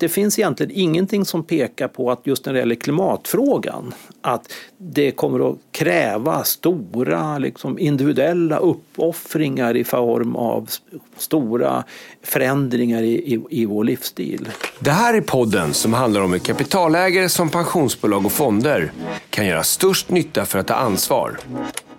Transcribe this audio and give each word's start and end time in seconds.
Det 0.00 0.08
finns 0.08 0.38
egentligen 0.38 0.72
ingenting 0.74 1.24
som 1.24 1.42
pekar 1.42 1.88
på 1.88 2.10
att 2.10 2.20
just 2.24 2.46
när 2.46 2.52
det 2.52 2.58
gäller 2.58 2.74
klimatfrågan 2.74 3.94
att 4.20 4.52
det 4.78 5.10
kommer 5.10 5.50
att 5.50 5.58
kräva 5.72 6.44
stora 6.44 7.38
liksom, 7.38 7.78
individuella 7.78 8.58
uppoffringar 8.58 9.76
i 9.76 9.84
form 9.84 10.36
av 10.36 10.68
stora 11.16 11.84
förändringar 12.22 13.02
i, 13.02 13.34
i, 13.34 13.40
i 13.50 13.66
vår 13.66 13.84
livsstil. 13.84 14.48
Det 14.78 14.90
här 14.90 15.14
är 15.14 15.20
podden 15.20 15.74
som 15.74 15.92
handlar 15.92 16.20
om 16.20 16.32
hur 16.32 16.38
kapitalägare 16.38 17.28
som 17.28 17.50
pensionsbolag 17.50 18.26
och 18.26 18.32
fonder 18.32 18.92
kan 19.30 19.46
göra 19.46 19.62
störst 19.62 20.10
nytta 20.10 20.44
för 20.44 20.58
att 20.58 20.66
ta 20.66 20.74
ansvar. 20.74 21.38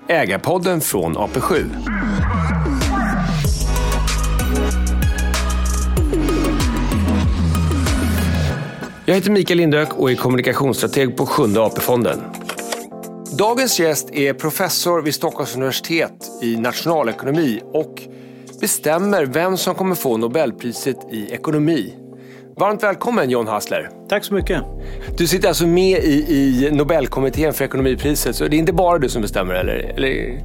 Ägarpodden 0.08 0.82
från 0.82 1.18
AP7. 1.18 1.66
Jag 9.12 9.16
heter 9.16 9.32
Mikael 9.32 9.58
Lindök 9.58 9.94
och 9.94 10.12
är 10.12 10.16
kommunikationsstrateg 10.16 11.18
på 11.18 11.26
Sjunde 11.26 11.62
AP-fonden. 11.62 12.20
Dagens 13.38 13.80
gäst 13.80 14.10
är 14.14 14.34
professor 14.34 15.02
vid 15.02 15.16
Stockholms 15.16 15.56
universitet 15.56 16.12
i 16.42 16.58
nationalekonomi 16.58 17.62
och 17.74 18.02
bestämmer 18.62 19.26
vem 19.26 19.58
som 19.58 19.76
kommer 19.76 19.96
få 19.96 20.18
Nobelpriset 20.18 20.98
i 21.12 21.32
ekonomi. 21.32 21.94
Varmt 22.58 22.84
välkommen 22.84 23.30
John 23.30 23.48
Hassler. 23.48 23.90
Tack 24.10 24.26
så 24.26 24.34
mycket. 24.34 24.62
Du 25.18 25.28
sitter 25.28 25.48
alltså 25.48 25.68
med 25.68 26.04
i, 26.04 26.26
i 26.30 26.70
Nobelkommittén 26.72 27.54
för 27.54 27.66
ekonomipriset, 27.66 28.36
så 28.36 28.48
det 28.48 28.56
är 28.56 28.60
inte 28.60 28.74
bara 28.74 28.98
du 28.98 29.10
som 29.10 29.22
bestämmer 29.22 29.54
eller? 29.54 29.94
eller? 29.96 30.40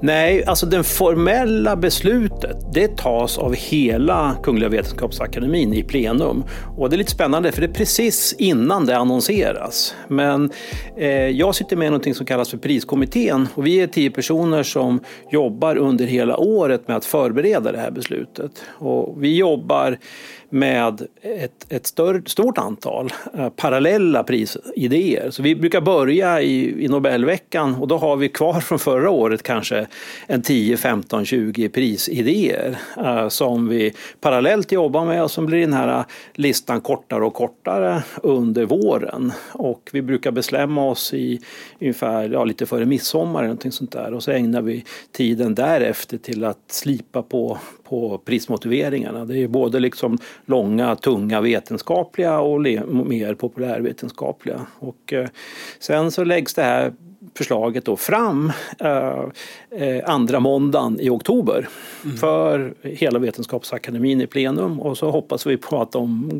Nej, 0.00 0.44
alltså 0.44 0.66
det 0.66 0.82
formella 0.82 1.76
beslutet 1.76 2.56
det 2.72 2.96
tas 2.96 3.38
av 3.38 3.54
hela 3.54 4.36
Kungliga 4.42 4.68
Vetenskapsakademin 4.68 5.74
i 5.74 5.82
plenum. 5.82 6.44
Och 6.76 6.90
det 6.90 6.96
är 6.96 6.98
lite 6.98 7.10
spännande 7.10 7.52
för 7.52 7.60
det 7.60 7.66
är 7.66 7.72
precis 7.72 8.34
innan 8.38 8.86
det 8.86 8.96
annonseras. 8.96 9.94
Men 10.08 10.50
eh, 10.96 11.08
jag 11.10 11.54
sitter 11.54 11.76
med 11.76 11.86
i 11.86 11.90
något 11.90 12.16
som 12.16 12.26
kallas 12.26 12.50
för 12.50 12.58
priskommittén 12.58 13.48
och 13.54 13.66
vi 13.66 13.80
är 13.80 13.86
tio 13.86 14.10
personer 14.10 14.62
som 14.62 15.00
jobbar 15.30 15.76
under 15.76 16.06
hela 16.06 16.36
året 16.36 16.88
med 16.88 16.96
att 16.96 17.04
förbereda 17.04 17.72
det 17.72 17.78
här 17.78 17.90
beslutet. 17.90 18.50
Och 18.78 19.24
vi 19.24 19.36
jobbar 19.36 19.98
med 20.54 21.06
ett, 21.22 21.66
ett 21.68 21.86
större, 21.86 22.22
stort 22.26 22.58
antal 22.58 23.12
eh, 23.34 23.48
parallella 23.48 24.24
prisidéer. 24.24 25.30
Så 25.30 25.42
vi 25.42 25.56
brukar 25.56 25.80
börja 25.80 26.42
i, 26.42 26.84
i 26.84 26.88
Nobelveckan 26.88 27.74
och 27.74 27.88
då 27.88 27.96
har 27.96 28.16
vi 28.16 28.28
kvar 28.28 28.60
från 28.60 28.78
förra 28.78 29.10
året 29.10 29.42
kanske 29.42 29.86
en 30.26 30.42
10, 30.42 30.76
15, 30.76 31.24
20 31.24 31.68
prisidéer 31.68 32.78
eh, 32.96 33.28
som 33.28 33.68
vi 33.68 33.94
parallellt 34.20 34.72
jobbar 34.72 35.04
med 35.04 35.22
och 35.22 35.30
som 35.30 35.46
blir 35.46 35.60
den 35.60 35.72
här 35.72 36.04
listan 36.34 36.80
kortare 36.80 37.24
och 37.24 37.34
kortare 37.34 38.02
under 38.22 38.64
våren. 38.64 39.32
Och 39.52 39.90
vi 39.92 40.02
brukar 40.02 40.30
bestämma 40.30 40.84
oss 40.84 41.14
i 41.14 41.40
ungefär 41.80 42.28
ja, 42.28 42.44
lite 42.44 42.66
före 42.66 42.86
midsommar 42.86 43.40
eller 43.40 43.48
någonting 43.48 43.72
sånt 43.72 43.92
där 43.92 44.14
och 44.14 44.22
så 44.22 44.30
ägnar 44.30 44.62
vi 44.62 44.84
tiden 45.12 45.54
därefter 45.54 46.18
till 46.18 46.44
att 46.44 46.58
slipa 46.68 47.22
på, 47.22 47.58
på 47.94 48.18
prismotiveringarna. 48.18 49.24
Det 49.24 49.42
är 49.42 49.48
både 49.48 49.80
liksom 49.80 50.18
långa, 50.46 50.96
tunga 50.96 51.40
vetenskapliga 51.40 52.40
och 52.40 52.60
mer 52.86 53.34
populärvetenskapliga. 53.34 54.66
Och 54.78 55.12
eh, 55.12 55.28
sen 55.78 56.10
så 56.10 56.24
läggs 56.24 56.54
det 56.54 56.62
här 56.62 56.92
förslaget 57.36 57.84
då 57.84 57.96
fram 57.96 58.52
eh, 58.78 59.24
eh, 59.70 60.10
andra 60.10 60.40
måndagen 60.40 61.00
i 61.00 61.10
oktober 61.10 61.68
mm. 62.04 62.16
för 62.16 62.74
hela 62.82 63.18
Vetenskapsakademin 63.18 64.20
i 64.20 64.26
plenum 64.26 64.80
och 64.80 64.98
så 64.98 65.10
hoppas 65.10 65.46
vi 65.46 65.56
på 65.56 65.82
att 65.82 65.92
de 65.92 66.30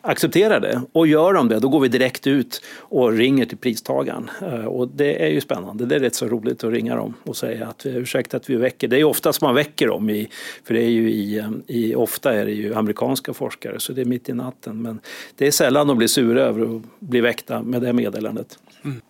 accepterar 0.00 0.60
det. 0.60 0.82
Och 0.92 1.06
gör 1.06 1.34
de 1.34 1.48
det, 1.48 1.58
då 1.58 1.68
går 1.68 1.80
vi 1.80 1.88
direkt 1.88 2.26
ut 2.26 2.62
och 2.78 3.12
ringer 3.12 3.44
till 3.44 3.58
pristagaren. 3.58 4.30
Eh, 4.42 4.64
och 4.64 4.88
det 4.88 5.24
är 5.24 5.28
ju 5.28 5.40
spännande, 5.40 5.86
det 5.86 5.94
är 5.94 6.00
rätt 6.00 6.14
så 6.14 6.26
roligt 6.26 6.64
att 6.64 6.72
ringa 6.72 6.96
dem 6.96 7.14
och 7.24 7.36
säga 7.36 7.66
att 7.66 7.86
ursäkta 7.86 8.36
att 8.36 8.50
vi 8.50 8.56
väcker, 8.56 8.88
det 8.88 9.00
är 9.00 9.04
oftast 9.04 9.42
man 9.42 9.54
väcker 9.54 9.88
dem 9.88 10.10
i, 10.10 10.28
för 10.64 10.74
det 10.74 10.82
är 10.82 10.90
ju 10.90 11.10
i, 11.10 11.44
i, 11.66 11.94
ofta 11.94 12.34
är 12.34 12.44
det 12.44 12.52
ju 12.52 12.74
amerikanska 12.74 13.34
forskare 13.34 13.80
så 13.80 13.92
det 13.92 14.00
är 14.00 14.04
mitt 14.04 14.28
i 14.28 14.32
natten. 14.32 14.82
Men 14.82 15.00
det 15.36 15.46
är 15.46 15.50
sällan 15.50 15.86
de 15.86 15.98
blir 15.98 16.08
sura 16.08 16.42
över 16.42 16.76
att 16.76 16.82
bli 16.98 17.20
väckta 17.20 17.62
med 17.62 17.82
det 17.82 17.92
meddelandet. 17.92 18.58
Mm. 18.84 19.00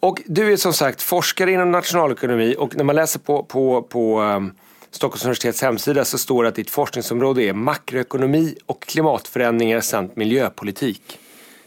Och 0.00 0.22
du 0.26 0.52
är 0.52 0.56
som 0.56 0.72
sagt 0.72 1.02
forskare 1.02 1.52
inom 1.52 1.70
nationalekonomi 1.70 2.54
och 2.58 2.76
när 2.76 2.84
man 2.84 2.96
läser 2.96 3.20
på, 3.20 3.42
på, 3.42 3.82
på 3.82 4.20
um, 4.20 4.52
Stockholms 4.90 5.24
universitets 5.24 5.62
hemsida 5.62 6.04
så 6.04 6.18
står 6.18 6.42
det 6.42 6.48
att 6.48 6.54
ditt 6.54 6.70
forskningsområde 6.70 7.42
är 7.42 7.52
makroekonomi 7.52 8.54
och 8.66 8.82
klimatförändringar 8.82 9.80
samt 9.80 10.16
miljöpolitik. 10.16 11.18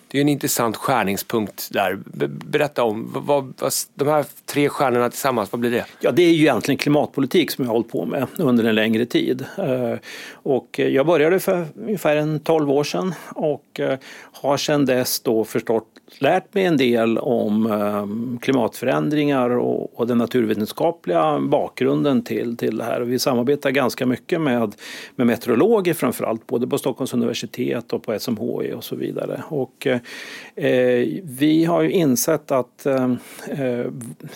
Det 0.08 0.18
är 0.18 0.22
en 0.22 0.30
intressant 0.30 0.78
skärningspunkt 0.78 1.68
där. 1.72 2.00
Berätta 2.28 2.84
om 2.84 3.12
vad, 3.14 3.54
vad, 3.60 3.74
de 3.94 4.08
här 4.08 4.26
tre 4.52 4.70
stjärnorna 4.70 5.10
tillsammans, 5.10 5.52
vad 5.52 5.60
blir 5.60 5.72
det? 5.72 5.86
Ja, 6.00 6.12
det 6.12 6.22
är 6.22 6.32
ju 6.32 6.42
egentligen 6.42 6.78
klimatpolitik 6.78 7.52
som 7.52 7.66
jag 7.66 7.70
har 7.70 7.74
hållit 7.74 7.92
på 7.92 8.06
med 8.06 8.28
under 8.38 8.64
en 8.64 8.76
längre 8.76 9.06
tid. 9.06 9.46
Eh, 9.58 9.96
och 10.34 10.80
eh, 10.80 10.88
jag 10.88 11.06
började 11.06 11.40
för 11.40 11.66
ungefär 11.76 12.16
en 12.16 12.40
12 12.40 12.72
år 12.72 12.84
sedan 12.84 13.14
och 13.30 13.80
eh, 13.80 14.00
har 14.32 14.58
sedan 14.58 14.86
dess 14.86 15.20
då 15.20 15.44
förstått 15.44 15.86
lärt 16.20 16.54
mig 16.54 16.66
en 16.66 16.78
del 16.78 17.18
om 17.18 18.40
klimatförändringar 18.42 19.50
och, 19.50 20.00
och 20.00 20.08
den 20.08 20.18
naturvetenskapliga 20.18 21.40
bakgrunden 21.40 22.24
till, 22.24 22.58
till 22.58 22.78
det 22.78 22.84
här. 22.84 23.02
Och 23.02 23.12
vi 23.12 23.20
samarbetar 23.20 23.72
ganska 23.72 24.06
mycket 24.06 24.42
med, 24.42 24.76
med 25.16 25.28
meteorologer 25.28 25.94
framförallt, 25.94 26.48
både 26.48 26.68
på 26.68 26.78
Stockholms 26.78 27.14
universitet 27.14 27.94
och 27.94 28.04
på 28.04 28.20
SMHI 28.20 28.74
och 28.74 28.84
så 28.84 28.96
vidare. 28.96 29.42
Och, 29.48 29.88
eh, 29.88 30.02
vi 31.24 31.66
har 31.66 31.82
ju 31.82 31.92
insett 31.92 32.52
att 32.52 32.86
eh, 32.86 33.16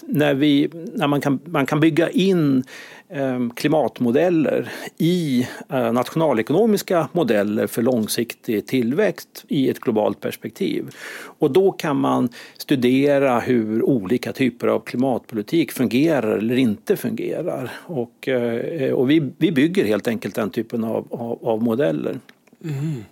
när, 0.07 0.33
vi, 0.33 0.69
när 0.93 1.07
man, 1.07 1.21
kan, 1.21 1.39
man 1.45 1.65
kan 1.65 1.79
bygga 1.79 2.09
in 2.09 2.63
ehm, 3.09 3.49
klimatmodeller 3.49 4.71
i 4.97 5.47
eh, 5.69 5.91
nationalekonomiska 5.91 7.07
modeller 7.11 7.67
för 7.67 7.81
långsiktig 7.81 8.67
tillväxt 8.67 9.45
i 9.47 9.69
ett 9.69 9.79
globalt 9.79 10.19
perspektiv. 10.19 10.95
Och 11.39 11.51
då 11.51 11.71
kan 11.71 11.97
man 11.97 12.29
studera 12.57 13.39
hur 13.39 13.83
olika 13.83 14.33
typer 14.33 14.67
av 14.67 14.79
klimatpolitik 14.79 15.71
fungerar 15.71 16.37
eller 16.37 16.57
inte 16.57 16.97
fungerar. 16.97 17.71
Och, 17.85 18.27
eh, 18.27 18.93
och 18.93 19.09
vi, 19.09 19.31
vi 19.37 19.51
bygger 19.51 19.85
helt 19.85 20.07
enkelt 20.07 20.35
den 20.35 20.49
typen 20.49 20.83
av, 20.83 21.07
av, 21.09 21.39
av 21.47 21.63
modeller. 21.63 22.19
Mm. 22.63 23.03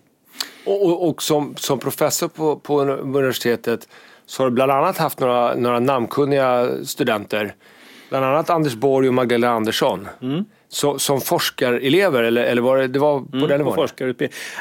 Och, 0.66 0.86
och, 0.86 1.10
och, 1.10 1.24
som, 1.24 1.56
som 1.56 1.80
professor 1.80 2.28
på, 2.28 2.56
på 2.56 2.82
universitetet 2.82 3.88
så 4.26 4.44
har 4.44 4.50
du 4.50 4.56
bland 4.56 4.72
annat 4.72 4.98
haft 4.98 5.20
några, 5.20 5.56
några 5.56 5.80
namnkunniga 5.80 6.70
studenter 6.86 7.56
Bland 8.14 8.26
annat 8.26 8.50
Anders 8.50 8.76
Borg 8.76 9.08
och 9.08 9.14
Magdalena 9.14 9.54
Andersson. 9.54 10.08
Mm. 10.22 10.46
Så, 10.70 11.00
som 11.00 11.22
forskarelever 11.22 12.24
eller, 12.24 12.44
eller 12.44 12.62
var 12.62 12.78
det, 12.78 12.88
det 12.88 13.00
var 13.00 13.20
på 13.20 13.38
mm, 13.38 13.50
den 13.50 13.58
nivån? 13.58 13.88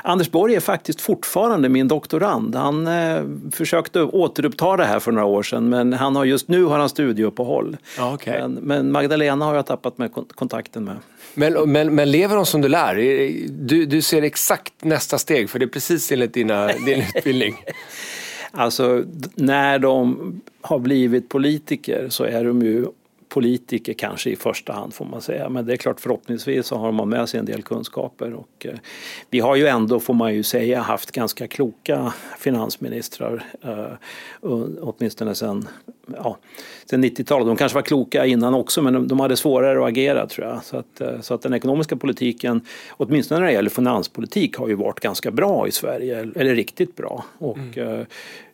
Anders 0.02 0.30
Borg 0.30 0.54
är 0.54 0.60
faktiskt 0.60 1.00
fortfarande 1.00 1.68
min 1.68 1.88
doktorand. 1.88 2.54
Han 2.54 2.86
eh, 2.86 3.22
försökte 3.52 4.02
återuppta 4.02 4.76
det 4.76 4.84
här 4.84 5.00
för 5.00 5.12
några 5.12 5.26
år 5.26 5.42
sedan 5.42 5.68
men 5.68 5.92
han 5.92 6.16
har 6.16 6.24
just 6.24 6.48
nu 6.48 6.64
har 6.64 6.78
han 6.78 6.88
studieuppehåll. 6.88 7.76
Ja, 7.98 8.14
okay. 8.14 8.40
men, 8.40 8.52
men, 8.52 8.92
Magdalena 8.92 9.44
har 9.44 9.54
jag 9.54 9.66
tappat 9.66 9.98
med 9.98 10.10
kontakten 10.34 10.84
med. 10.84 10.96
Men, 11.34 11.72
men, 11.72 11.94
men 11.94 12.10
lever 12.10 12.36
de 12.36 12.46
som 12.46 12.60
du 12.60 12.68
lär? 12.68 12.94
Du, 13.48 13.86
du 13.86 14.02
ser 14.02 14.22
exakt 14.22 14.72
nästa 14.80 15.18
steg 15.18 15.50
för 15.50 15.58
det 15.58 15.64
är 15.64 15.68
precis 15.68 16.12
enligt 16.12 16.34
dina, 16.34 16.66
din 16.66 17.04
utbildning. 17.16 17.56
Alltså 18.52 19.04
när 19.34 19.78
de 19.78 20.40
har 20.60 20.78
blivit 20.78 21.28
politiker 21.28 22.08
så 22.08 22.24
är 22.24 22.44
de 22.44 22.62
ju 22.62 22.86
politiker 23.28 23.92
kanske 23.92 24.30
i 24.30 24.36
första 24.36 24.72
hand 24.72 24.94
får 24.94 25.04
man 25.04 25.22
säga. 25.22 25.48
Men 25.48 25.66
det 25.66 25.72
är 25.72 25.76
klart 25.76 26.00
förhoppningsvis 26.00 26.66
så 26.66 26.76
har 26.76 26.92
man 26.92 27.08
med 27.08 27.28
sig 27.28 27.40
en 27.40 27.46
del 27.46 27.62
kunskaper. 27.62 28.32
Och, 28.32 28.66
eh, 28.66 28.74
vi 29.30 29.40
har 29.40 29.56
ju 29.56 29.66
ändå, 29.66 30.00
får 30.00 30.14
man 30.14 30.34
ju 30.34 30.42
säga, 30.42 30.80
haft 30.80 31.10
ganska 31.10 31.46
kloka 31.46 32.12
finansministrar. 32.38 33.44
Eh, 33.62 33.92
åtminstone 34.80 35.34
sedan 35.34 35.68
ja, 36.06 36.38
sen 36.90 37.04
90-talet. 37.04 37.46
De 37.46 37.56
kanske 37.56 37.74
var 37.74 37.82
kloka 37.82 38.26
innan 38.26 38.54
också 38.54 38.82
men 38.82 38.92
de, 38.92 39.08
de 39.08 39.20
hade 39.20 39.36
svårare 39.36 39.78
att 39.78 39.88
agera 39.88 40.26
tror 40.26 40.46
jag. 40.46 40.64
Så 40.64 40.76
att, 40.76 41.00
eh, 41.00 41.20
så 41.20 41.34
att 41.34 41.42
den 41.42 41.54
ekonomiska 41.54 41.96
politiken, 41.96 42.60
åtminstone 42.90 43.40
när 43.40 43.46
det 43.46 43.52
gäller 43.52 43.70
finanspolitik, 43.70 44.56
har 44.56 44.68
ju 44.68 44.74
varit 44.74 45.00
ganska 45.00 45.30
bra 45.30 45.68
i 45.68 45.72
Sverige. 45.72 46.18
Eller 46.36 46.54
riktigt 46.54 46.96
bra. 46.96 47.24
Och, 47.38 47.58
mm. 47.58 48.00
Eh, 48.00 48.06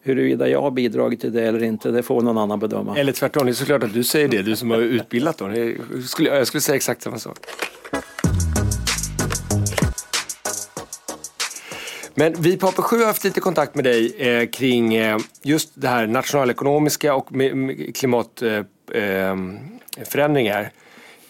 Huruvida 0.03 0.49
jag 0.49 0.63
har 0.63 0.71
bidragit 0.71 1.21
till 1.21 1.33
det 1.33 1.43
eller 1.43 1.63
inte, 1.63 1.91
det 1.91 2.03
får 2.03 2.23
någon 2.23 2.39
annan 2.39 2.59
bedöma. 2.59 2.97
Eller 2.97 3.13
tvärtom, 3.13 3.47
det 3.47 3.53
är 3.53 3.55
såklart 3.55 3.83
att 3.83 3.95
du 3.95 4.05
säger 4.05 4.29
det, 4.29 4.43
du 4.43 4.57
som 4.57 4.71
har 4.71 4.79
utbildat 4.79 5.39
dem. 5.39 5.55
Jag 5.55 6.05
skulle, 6.05 6.37
jag 6.37 6.47
skulle 6.47 6.61
säga 6.61 6.77
exakt 6.77 7.03
samma 7.03 7.19
sak. 7.19 7.39
Men 12.19 12.35
vi 12.39 12.57
på 12.57 12.67
AP7 12.67 12.99
har 12.99 13.07
haft 13.07 13.25
lite 13.25 13.41
kontakt 13.41 13.75
med 13.75 13.85
dig 13.85 14.15
eh, 14.19 14.49
kring 14.49 14.95
eh, 14.95 15.19
just 15.43 15.71
det 15.75 15.89
här 15.89 16.07
nationalekonomiska 16.07 17.15
och 17.15 17.29
klimatförändringar. 17.95 20.61
Eh, 20.61 20.69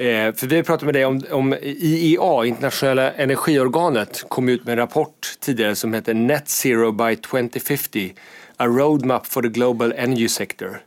Eh, 0.00 0.34
för 0.34 0.46
vi 0.46 0.62
pratade 0.62 0.84
med 0.84 0.94
dig 0.94 1.04
om, 1.04 1.22
om 1.30 1.54
IEA, 1.62 2.44
internationella 2.44 3.12
energiorganet, 3.12 4.24
kom 4.28 4.48
ut 4.48 4.64
med 4.64 4.72
en 4.72 4.78
rapport 4.78 5.36
tidigare 5.40 5.76
som 5.76 5.94
heter 5.94 6.14
Net 6.14 6.48
Zero 6.48 6.92
by 6.92 7.16
2050, 7.16 8.14
A 8.56 8.66
Roadmap 8.66 9.26
for 9.26 9.42
the 9.42 9.48
Global 9.48 9.92
Energy 9.96 10.28
Sector. 10.28 10.80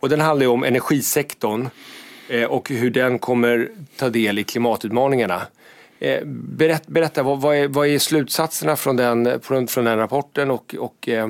Och 0.00 0.08
den 0.08 0.20
handlar 0.20 0.44
ju 0.44 0.52
om 0.52 0.64
energisektorn 0.64 1.68
eh, 2.28 2.44
och 2.44 2.70
hur 2.70 2.90
den 2.90 3.18
kommer 3.18 3.68
ta 3.96 4.08
del 4.08 4.38
i 4.38 4.44
klimatutmaningarna. 4.44 5.42
Eh, 5.98 6.24
berätta, 6.26 6.84
berätta, 6.86 7.22
vad, 7.22 7.40
vad, 7.40 7.56
är, 7.56 7.68
vad 7.68 7.88
är 7.88 7.98
slutsatserna 7.98 8.76
från 8.76 8.96
den, 8.96 9.40
från, 9.40 9.66
från 9.66 9.84
den 9.84 9.98
rapporten 9.98 10.50
och, 10.50 10.74
och, 10.78 11.08
eh, 11.08 11.28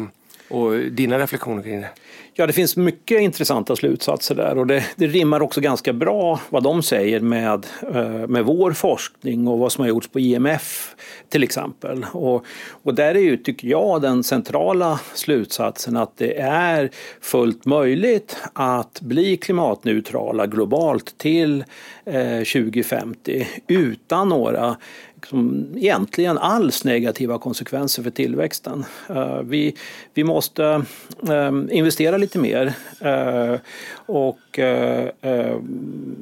och 0.48 0.72
dina 0.78 1.18
reflektioner 1.18 1.62
kring 1.62 1.80
det? 1.80 1.90
Ja, 2.38 2.46
det 2.46 2.52
finns 2.52 2.76
mycket 2.76 3.20
intressanta 3.20 3.76
slutsatser 3.76 4.34
där 4.34 4.58
och 4.58 4.66
det, 4.66 4.84
det 4.96 5.06
rimmar 5.06 5.42
också 5.42 5.60
ganska 5.60 5.92
bra 5.92 6.40
vad 6.48 6.62
de 6.62 6.82
säger 6.82 7.20
med, 7.20 7.66
eh, 7.94 8.26
med 8.26 8.44
vår 8.44 8.72
forskning 8.72 9.48
och 9.48 9.58
vad 9.58 9.72
som 9.72 9.82
har 9.82 9.88
gjorts 9.88 10.08
på 10.08 10.20
IMF 10.20 10.94
till 11.28 11.42
exempel. 11.42 12.06
Och, 12.12 12.44
och 12.82 12.94
där 12.94 13.14
är 13.14 13.20
ju, 13.20 13.36
tycker 13.36 13.68
jag, 13.68 14.02
den 14.02 14.24
centrala 14.24 15.00
slutsatsen 15.14 15.96
att 15.96 16.16
det 16.16 16.38
är 16.40 16.90
fullt 17.20 17.64
möjligt 17.64 18.36
att 18.52 19.00
bli 19.00 19.36
klimatneutrala 19.36 20.46
globalt 20.46 21.18
till 21.18 21.64
eh, 22.04 22.38
2050 22.38 23.48
utan 23.66 24.28
några 24.28 24.76
liksom, 25.16 25.66
egentligen 25.76 26.38
alls 26.38 26.84
negativa 26.84 27.38
konsekvenser 27.38 28.02
för 28.02 28.10
tillväxten. 28.10 28.84
Eh, 29.08 29.40
vi, 29.40 29.76
vi 30.14 30.24
måste 30.24 30.84
ehm, 31.28 31.68
investera 31.72 32.16
lite 32.16 32.38
mer 32.38 32.74
eh, 33.00 33.60
och 34.06 34.38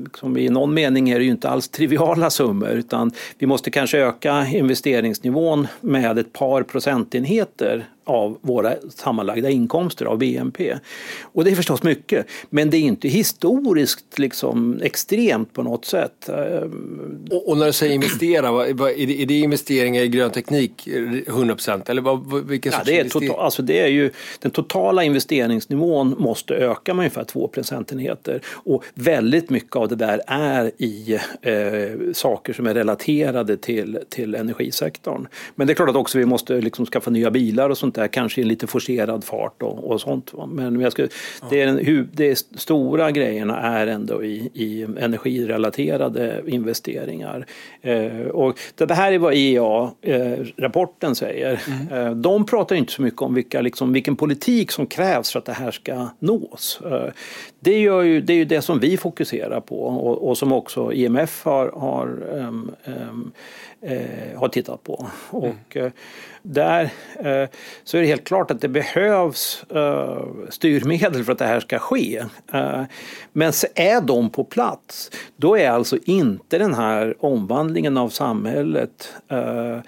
liksom, 0.05 0.37
i 0.37 0.49
någon 0.49 0.75
mening 0.75 1.11
är 1.11 1.19
det 1.19 1.25
ju 1.25 1.31
inte 1.31 1.49
alls 1.49 1.69
triviala 1.69 2.31
summor 2.31 2.69
utan 2.69 3.13
vi 3.39 3.47
måste 3.47 3.71
kanske 3.71 3.99
öka 3.99 4.47
investeringsnivån 4.47 5.67
med 5.81 6.19
ett 6.19 6.33
par 6.33 6.63
procentenheter 6.63 7.87
av 8.05 8.39
våra 8.41 8.75
sammanlagda 8.91 9.51
inkomster 9.51 10.05
av 10.07 10.19
BNP. 10.19 10.79
Och 11.23 11.45
det 11.45 11.51
är 11.51 11.55
förstås 11.55 11.83
mycket, 11.83 12.27
men 12.51 12.71
det 12.71 12.77
är 12.77 12.81
inte 12.81 13.09
historiskt 13.09 14.19
liksom 14.19 14.81
extremt 14.83 15.53
på 15.53 15.63
något 15.63 15.85
sätt. 15.85 16.31
Och, 17.31 17.49
och 17.49 17.59
när 17.59 17.67
du 17.67 17.73
säger 17.73 17.95
investera, 17.95 18.53
vad, 18.53 18.71
vad, 18.71 18.91
är, 18.91 19.07
det, 19.07 19.23
är 19.23 19.27
det 19.27 19.39
investeringar 19.39 20.03
i 20.03 20.09
grön 20.09 20.31
teknik 20.31 20.89
100 21.27 21.55
procent? 21.55 21.89
Eller 21.89 22.03
vad, 22.03 22.47
vilken 22.47 22.73
ja, 22.73 22.83
det 22.85 23.01
är 23.01 23.09
total, 23.09 23.41
alltså 23.41 23.63
det 23.63 23.81
är 23.81 23.89
ju, 23.89 24.11
den 24.41 24.51
totala 24.51 25.05
investeringsnivån 25.05 26.15
måste 26.19 26.55
öka 26.55 26.95
med 26.95 27.03
ungefär 27.03 27.25
2 27.25 27.49
procentenheter 27.49 28.41
och 28.47 28.85
väldigt 28.95 29.51
mycket 29.51 29.77
av 29.77 29.89
det 29.89 29.97
där 29.97 30.21
är 30.27 30.71
i 30.79 31.19
eh, 31.43 32.13
saker 32.13 32.53
som 32.53 32.67
är 32.67 32.75
relaterade 32.75 33.57
till, 33.57 33.99
till 34.09 34.35
energisektorn. 34.35 35.27
Men 35.55 35.67
det 35.67 35.73
är 35.73 35.75
klart 35.75 35.89
att 35.89 35.97
också 35.97 36.19
vi 36.19 36.27
måste 36.27 36.61
liksom 36.61 36.87
skaffa 36.87 37.11
nya 37.11 37.31
bilar 37.31 37.71
och 37.71 37.79
sånt 37.79 37.94
sånt 37.95 38.03
där, 38.03 38.09
kanske 38.09 38.41
i 38.41 38.43
en 38.43 38.49
lite 38.49 38.67
forcerad 38.67 39.25
fart 39.25 39.63
och, 39.63 39.91
och 39.91 40.01
sånt. 40.01 40.33
Men 40.49 40.81
jag 40.81 40.93
skulle, 40.93 41.09
det, 41.51 41.63
är 41.63 41.67
en, 41.67 42.09
det 42.13 42.39
stora 42.39 43.11
grejerna 43.11 43.61
är 43.61 43.87
ändå 43.87 44.25
i, 44.25 44.51
i 44.55 44.83
energirelaterade 44.83 46.43
investeringar. 46.47 47.47
Eh, 47.83 48.27
och 48.33 48.59
det 48.75 48.95
här 48.95 49.13
är 49.13 49.19
vad 49.19 49.35
IEA-rapporten 49.35 51.11
eh, 51.11 51.15
säger. 51.15 51.61
Mm. 51.67 52.07
Eh, 52.07 52.15
de 52.15 52.47
pratar 52.47 52.77
inte 52.77 52.93
så 52.93 53.03
mycket 53.03 53.23
om 53.23 53.35
vilka, 53.35 53.61
liksom, 53.61 53.93
vilken 53.93 54.17
politik 54.17 54.73
som 54.73 54.87
krävs 54.87 55.33
för 55.33 55.39
att 55.39 55.45
det 55.45 55.53
här 55.53 55.71
ska 55.71 56.09
nås. 56.19 56.81
Det, 57.65 57.79
gör 57.79 58.03
ju, 58.03 58.21
det 58.21 58.33
är 58.33 58.37
ju 58.37 58.45
det 58.45 58.63
som 58.63 58.79
vi 58.79 58.97
fokuserar 58.97 59.61
på 59.61 59.83
och, 59.83 60.29
och 60.29 60.39
som 60.39 60.53
också 60.53 60.93
IMF 60.93 61.45
har, 61.45 61.69
har 61.69 62.23
um, 62.33 62.75
um, 62.85 63.33
eh, 63.81 64.39
har 64.39 64.49
tittat 64.49 64.83
på. 64.83 65.07
Mm. 65.33 65.45
Och, 65.45 65.77
eh, 65.77 65.93
där 66.43 66.83
eh, 67.19 67.49
så 67.85 67.97
är 67.97 68.01
det 68.01 68.07
helt 68.07 68.25
klart 68.25 68.51
att 68.51 68.61
det 68.61 68.69
behövs 68.69 69.65
eh, 69.71 70.25
styrmedel 70.49 71.25
för 71.25 71.33
att 71.33 71.39
det 71.39 71.47
här 71.47 71.61
ska 71.61 71.79
ske. 71.79 72.25
Eh, 72.53 72.83
men 73.33 73.53
så 73.53 73.67
är 73.75 74.01
de 74.01 74.31
på 74.31 74.45
plats, 74.45 75.11
då 75.37 75.59
är 75.59 75.71
alltså 75.71 75.99
inte 76.05 76.59
den 76.59 76.75
här 76.75 77.15
omvandlingen 77.19 77.97
av 77.97 78.09
samhället 78.09 79.13
eh, 79.29 79.79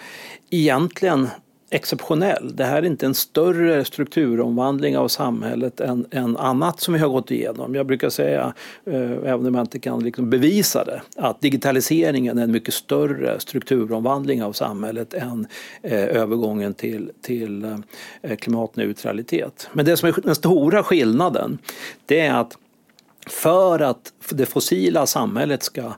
egentligen 0.50 1.28
exceptionell. 1.76 2.56
Det 2.56 2.64
här 2.64 2.76
är 2.76 2.86
inte 2.86 3.06
en 3.06 3.14
större 3.14 3.84
strukturomvandling 3.84 4.98
av 4.98 5.08
samhället 5.08 5.80
än, 5.80 6.06
än 6.10 6.36
annat 6.36 6.80
som 6.80 6.94
vi 6.94 7.00
har 7.00 7.08
gått 7.08 7.30
igenom. 7.30 7.74
Jag 7.74 7.86
brukar 7.86 8.10
säga, 8.10 8.54
eh, 8.86 9.00
även 9.00 9.46
om 9.46 9.54
jag 9.54 9.62
inte 9.62 9.78
kan 9.78 10.04
liksom 10.04 10.30
bevisa 10.30 10.84
det, 10.84 11.02
att 11.16 11.40
digitaliseringen 11.40 12.38
är 12.38 12.42
en 12.42 12.52
mycket 12.52 12.74
större 12.74 13.40
strukturomvandling 13.40 14.42
av 14.42 14.52
samhället 14.52 15.14
än 15.14 15.46
eh, 15.82 16.04
övergången 16.04 16.74
till, 16.74 17.10
till 17.22 17.64
eh, 18.22 18.36
klimatneutralitet. 18.36 19.68
Men 19.72 19.84
det 19.84 19.96
som 19.96 20.08
är 20.08 20.14
den 20.22 20.34
stora 20.34 20.82
skillnaden, 20.82 21.58
det 22.06 22.20
är 22.20 22.34
att 22.34 22.58
för 23.26 23.80
att 23.80 24.12
det 24.30 24.46
fossila 24.46 25.06
samhället 25.06 25.62
ska 25.62 25.82
Eh, 25.82 25.92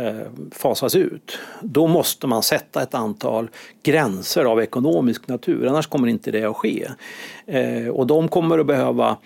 Eh, 0.00 0.26
fasas 0.50 0.94
ut, 0.94 1.38
då 1.60 1.86
måste 1.86 2.26
man 2.26 2.42
sätta 2.42 2.82
ett 2.82 2.94
antal 2.94 3.50
gränser 3.82 4.44
av 4.44 4.60
ekonomisk 4.60 5.28
natur, 5.28 5.66
annars 5.66 5.86
kommer 5.86 6.08
inte 6.08 6.30
det 6.30 6.44
att 6.44 6.56
ske. 6.56 6.88
Eh, 7.46 7.88
och 7.88 8.06
de 8.06 8.28
kommer 8.28 8.58
att 8.58 8.66
behöva 8.66 9.16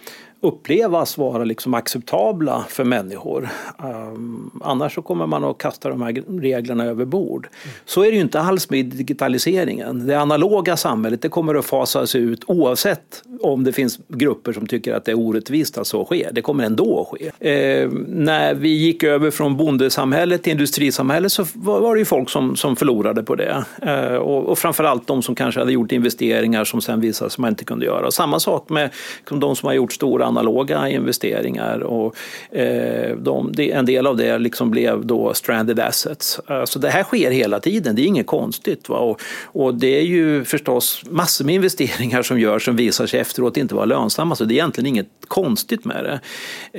upplevas 0.43 1.19
vara 1.19 1.45
liksom 1.45 1.75
acceptabla 1.75 2.65
för 2.69 2.85
människor. 2.85 3.49
Um, 3.79 4.51
annars 4.65 4.95
så 4.95 5.03
kommer 5.03 5.27
man 5.27 5.45
att 5.45 5.59
kasta 5.59 5.89
de 5.89 6.03
här 6.03 6.41
reglerna 6.41 6.85
över 6.85 7.05
bord. 7.05 7.47
Mm. 7.47 7.75
Så 7.85 8.03
är 8.03 8.11
det 8.11 8.17
ju 8.17 8.23
inte 8.23 8.41
alls 8.41 8.71
med 8.71 8.87
digitaliseringen. 8.87 10.07
Det 10.07 10.15
analoga 10.15 10.77
samhället 10.77 11.23
det 11.23 11.29
kommer 11.29 11.55
att 11.55 11.65
fasas 11.65 12.15
ut 12.15 12.45
oavsett 12.47 13.23
om 13.41 13.65
det 13.65 13.73
finns 13.73 13.99
grupper 14.09 14.53
som 14.53 14.67
tycker 14.67 14.95
att 14.95 15.05
det 15.05 15.13
är 15.13 15.19
orättvist 15.19 15.79
att 15.79 15.87
så 15.87 16.05
sker. 16.05 16.33
Det 16.33 16.43
kommer 16.43 16.65
ändå 16.65 17.01
att 17.01 17.21
ske. 17.21 17.51
Eh, 17.51 17.91
när 18.07 18.55
vi 18.55 18.69
gick 18.69 19.03
över 19.03 19.31
från 19.31 19.57
bondesamhället 19.57 20.43
till 20.43 20.53
industrisamhället 20.53 21.33
så 21.33 21.47
var 21.55 21.95
det 21.95 21.99
ju 21.99 22.05
folk 22.05 22.31
som, 22.31 22.57
som 22.57 22.77
förlorade 22.77 23.23
på 23.23 23.35
det. 23.35 23.65
Eh, 23.83 24.15
och, 24.15 24.45
och 24.45 24.59
framförallt 24.59 25.07
de 25.07 25.23
som 25.23 25.35
kanske 25.35 25.61
hade 25.61 25.73
gjort 25.73 25.93
investeringar 25.93 26.65
som 26.65 26.81
sen 26.81 27.01
visade 27.01 27.31
sig 27.31 27.43
man 27.43 27.49
inte 27.49 27.65
kunde 27.65 27.87
göra. 27.87 28.07
Och 28.07 28.15
samma 28.15 28.41
sak 28.41 28.69
med 28.69 28.91
liksom, 29.19 29.41
de 29.41 29.57
som 29.57 29.67
har 29.67 29.75
gjort 29.75 29.93
stora 29.93 30.32
analoga 30.37 30.89
investeringar. 30.89 31.81
Och, 31.81 32.17
eh, 32.57 33.17
de, 33.17 33.55
en 33.59 33.87
del 33.87 34.07
av 34.07 34.17
det 34.17 34.39
liksom 34.39 34.71
blev 34.71 35.07
då 35.07 35.35
stranded 35.35 35.81
assets. 35.81 36.41
Eh, 36.49 36.65
så 36.65 36.79
det 36.79 36.91
här 36.91 37.03
sker 37.03 37.31
hela 37.31 37.61
tiden, 37.61 37.97
det 37.97 38.03
är 38.03 38.07
inget 38.07 38.27
konstigt. 38.27 38.89
Va? 38.89 38.99
Och, 38.99 39.21
och 39.45 39.75
det 39.75 39.99
är 39.99 40.05
ju 40.05 40.45
förstås 40.45 41.03
massor 41.11 41.45
med 41.45 41.55
investeringar 41.55 42.23
som 42.23 42.41
görs 42.41 42.65
som 42.65 42.77
visar 42.77 43.07
sig 43.07 43.21
efteråt 43.21 43.57
inte 43.57 43.75
vara 43.75 43.85
lönsamma. 43.85 44.37
Så 44.37 44.45
det 44.45 44.55
är 44.55 44.57
egentligen 44.57 44.87
inget 44.87 45.09
konstigt 45.29 45.85
med 45.85 46.05
det. 46.05 46.21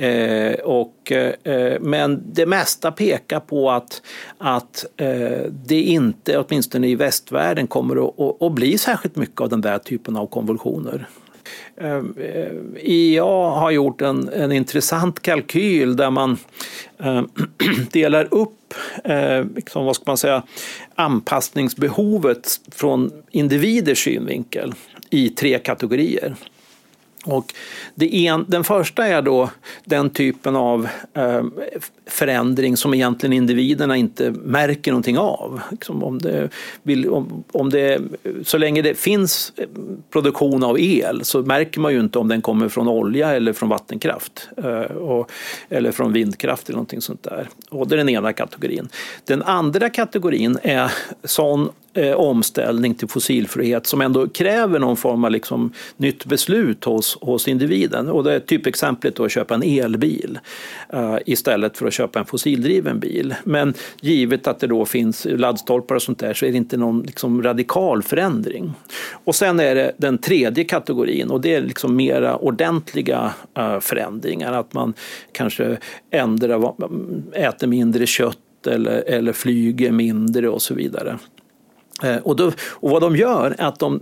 Eh, 0.06 0.54
och, 0.64 1.12
eh, 1.12 1.80
men 1.80 2.22
det 2.32 2.46
mesta 2.46 2.92
pekar 2.92 3.40
på 3.40 3.70
att, 3.70 4.02
att 4.38 4.84
eh, 4.96 5.50
det 5.66 5.82
inte, 5.82 6.38
åtminstone 6.38 6.88
i 6.88 6.94
västvärlden, 6.94 7.66
kommer 7.66 8.08
att, 8.08 8.20
att, 8.20 8.42
att 8.42 8.52
bli 8.52 8.78
särskilt 8.78 9.16
mycket 9.16 9.40
av 9.40 9.48
den 9.48 9.60
där 9.60 9.78
typen 9.78 10.16
av 10.16 10.26
konvulsioner. 10.26 11.08
Eh, 11.76 12.02
eh, 12.24 12.52
IEA 12.76 13.50
har 13.50 13.70
gjort 13.70 14.02
en, 14.02 14.28
en 14.28 14.52
intressant 14.52 15.22
kalkyl 15.22 15.96
där 15.96 16.10
man 16.10 16.38
eh, 16.98 17.22
delar 17.92 18.28
upp 18.30 18.50
liksom, 19.54 19.84
vad 19.84 19.96
ska 19.96 20.02
man 20.06 20.16
säga, 20.16 20.42
anpassningsbehovet 20.94 22.60
från 22.70 23.12
individers 23.30 24.04
synvinkel 24.04 24.74
i 25.10 25.28
tre 25.28 25.58
kategorier. 25.58 26.34
Och 27.24 27.54
det 27.94 28.26
en, 28.26 28.44
den 28.48 28.64
första 28.64 29.06
är 29.06 29.22
då 29.22 29.50
den 29.84 30.10
typen 30.10 30.56
av 30.56 30.88
eh, 31.14 31.44
förändring 32.06 32.76
som 32.76 32.94
egentligen 32.94 33.32
individerna 33.32 33.96
inte 33.96 34.30
märker 34.30 34.90
någonting 34.90 35.18
av. 35.18 35.60
Liksom 35.70 36.04
om 36.04 36.18
det 36.18 36.48
vill, 36.82 37.08
om, 37.08 37.44
om 37.52 37.70
det, 37.70 38.00
så 38.42 38.58
länge 38.58 38.82
det 38.82 38.94
finns 38.94 39.52
eh, 39.56 39.68
produktion 40.12 40.64
av 40.64 40.80
el 40.80 41.24
så 41.24 41.42
märker 41.42 41.80
man 41.80 41.92
ju 41.92 42.00
inte 42.00 42.18
om 42.18 42.28
den 42.28 42.42
kommer 42.42 42.68
från 42.68 42.88
olja 42.88 43.36
eller 43.36 43.52
från 43.52 43.68
vattenkraft. 43.68 44.48
Eh, 44.56 44.96
och, 44.96 45.30
eller 45.68 45.92
från 45.92 46.12
vindkraft 46.12 46.68
eller 46.68 46.76
någonting 46.76 47.00
sånt 47.00 47.22
där. 47.22 47.48
Och 47.70 47.88
det 47.88 47.94
är 47.94 47.96
den 47.96 48.08
ena 48.08 48.32
kategorin. 48.32 48.88
Den 49.24 49.42
andra 49.42 49.90
kategorin 49.90 50.58
är 50.62 50.92
sån 51.24 51.70
eh, 51.94 52.12
omställning 52.12 52.94
till 52.94 53.08
fossilfrihet 53.08 53.86
som 53.86 54.00
ändå 54.00 54.28
kräver 54.28 54.78
någon 54.78 54.96
form 54.96 55.24
av 55.24 55.30
liksom, 55.30 55.72
nytt 55.96 56.24
beslut 56.24 56.84
hos, 56.84 57.18
hos 57.20 57.48
individen. 57.48 58.08
Och 58.08 58.24
det 58.24 58.34
är 58.34 58.40
typexemplet 58.40 59.20
att 59.20 59.32
köpa 59.32 59.54
en 59.54 59.62
elbil 59.62 60.38
eh, 60.88 61.16
istället 61.26 61.76
för 61.78 61.86
att 61.86 61.92
köpa 61.92 62.18
en 62.18 62.24
fossildriven 62.24 63.00
bil. 63.00 63.34
Men 63.44 63.74
givet 64.00 64.46
att 64.46 64.60
det 64.60 64.66
då 64.66 64.84
finns 64.84 65.26
laddstolpar 65.30 65.94
och 65.94 66.02
sånt 66.02 66.18
där 66.18 66.34
så 66.34 66.46
är 66.46 66.50
det 66.50 66.56
inte 66.56 66.76
någon 66.76 67.02
liksom, 67.02 67.42
radikal 67.42 68.02
förändring. 68.02 68.72
Och 69.24 69.34
sen 69.34 69.60
är 69.60 69.74
det 69.74 69.92
den 69.96 70.18
tredje 70.18 70.64
kategorin 70.64 71.30
och 71.30 71.40
det 71.40 71.54
är 71.54 71.62
liksom 71.62 71.96
mera 71.96 72.36
ordentliga 72.36 73.34
eh, 73.56 73.80
förändringar. 73.80 74.52
Att 74.52 74.72
man 74.72 74.94
kanske 75.32 75.76
ändrar, 76.10 76.74
äter 77.32 77.66
mindre 77.66 78.06
kött 78.06 78.38
eller, 78.66 79.04
eller 79.06 79.32
flyger 79.32 79.92
mindre 79.92 80.48
och 80.48 80.62
så 80.62 80.74
vidare. 80.74 81.18
Eh, 82.02 82.16
och, 82.16 82.36
då, 82.36 82.52
och 82.70 82.90
vad 82.90 83.02
de 83.02 83.16
gör 83.16 83.54
är 83.58 83.64
att 83.64 83.78
de 83.78 84.00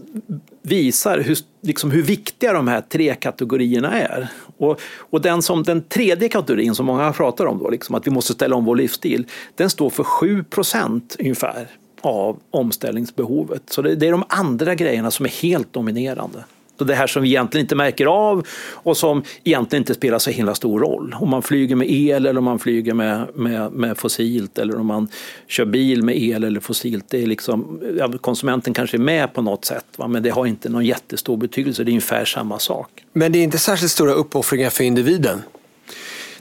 visar 0.62 1.18
hur, 1.18 1.38
liksom 1.60 1.90
hur 1.90 2.02
viktiga 2.02 2.52
de 2.52 2.68
här 2.68 2.80
tre 2.80 3.14
kategorierna 3.14 4.00
är. 4.00 4.28
Och, 4.56 4.80
och 4.98 5.20
den, 5.20 5.42
som, 5.42 5.62
den 5.62 5.82
tredje 5.82 6.28
kategorin 6.28 6.74
som 6.74 6.86
många 6.86 7.12
pratar 7.12 7.46
om, 7.46 7.58
då, 7.58 7.70
liksom 7.70 7.94
att 7.94 8.06
vi 8.06 8.10
måste 8.10 8.32
ställa 8.32 8.56
om 8.56 8.64
vår 8.64 8.76
livsstil, 8.76 9.26
den 9.54 9.70
står 9.70 9.90
för 9.90 10.04
7 10.04 10.44
procent 10.44 11.16
ungefär 11.18 11.66
av 12.00 12.38
omställningsbehovet. 12.50 13.62
Så 13.70 13.82
det, 13.82 13.94
det 13.94 14.06
är 14.06 14.12
de 14.12 14.24
andra 14.28 14.74
grejerna 14.74 15.10
som 15.10 15.26
är 15.26 15.30
helt 15.30 15.72
dominerande. 15.72 16.44
Så 16.78 16.84
det 16.84 16.94
här 16.94 17.06
som 17.06 17.22
vi 17.22 17.28
egentligen 17.28 17.64
inte 17.64 17.74
märker 17.74 18.06
av 18.06 18.46
och 18.72 18.96
som 18.96 19.22
egentligen 19.44 19.82
inte 19.82 19.94
spelar 19.94 20.18
så 20.18 20.30
himla 20.30 20.54
stor 20.54 20.80
roll. 20.80 21.16
Om 21.20 21.30
man 21.30 21.42
flyger 21.42 21.76
med 21.76 21.90
el 21.90 22.26
eller 22.26 22.38
om 22.38 22.44
man 22.44 22.58
flyger 22.58 22.94
med, 22.94 23.26
med, 23.34 23.72
med 23.72 23.98
fossilt 23.98 24.58
eller 24.58 24.80
om 24.80 24.86
man 24.86 25.08
kör 25.46 25.64
bil 25.64 26.02
med 26.02 26.16
el 26.22 26.44
eller 26.44 26.60
fossilt. 26.60 27.04
Det 27.08 27.22
är 27.22 27.26
liksom, 27.26 27.80
konsumenten 28.20 28.74
kanske 28.74 28.96
är 28.96 28.98
med 28.98 29.34
på 29.34 29.42
något 29.42 29.64
sätt 29.64 29.86
va? 29.96 30.08
men 30.08 30.22
det 30.22 30.30
har 30.30 30.46
inte 30.46 30.68
någon 30.68 30.84
jättestor 30.84 31.36
betydelse. 31.36 31.84
Det 31.84 31.88
är 31.88 31.92
ungefär 31.92 32.24
samma 32.24 32.58
sak. 32.58 32.88
Men 33.12 33.32
det 33.32 33.38
är 33.38 33.42
inte 33.42 33.58
särskilt 33.58 33.92
stora 33.92 34.12
uppoffringar 34.12 34.70
för 34.70 34.84
individen? 34.84 35.42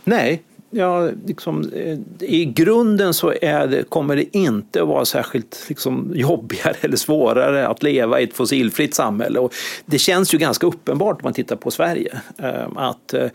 Nej, 0.04 0.42
ja, 0.72 1.10
liksom, 1.26 1.72
eh, 1.76 2.00
I 2.20 2.46
grunden 2.46 3.14
så 3.14 3.30
det, 3.42 3.90
kommer 3.90 4.16
det 4.16 4.38
inte 4.38 4.82
att 4.82 4.88
vara 4.88 5.06
särskilt 5.06 5.66
liksom, 5.70 6.12
jobbigare 6.16 6.76
eller 6.82 6.98
svårare 6.98 7.68
att 7.68 7.84
leva 7.84 8.20
i 8.20 8.24
ett 8.24 8.34
fossilfritt 8.34 8.96
samhälle. 8.96 9.40
Och 9.40 9.54
det 9.86 10.00
känns 10.00 10.34
ju 10.34 10.38
ganska 10.38 10.68
uppenbart 10.68 11.16
om 11.16 11.24
man 11.24 11.34
tittar 11.34 11.56
på 11.56 11.72
Sverige. 11.72 12.22
Eh, 12.38 12.68
att 12.76 13.14
eh, 13.14 13.28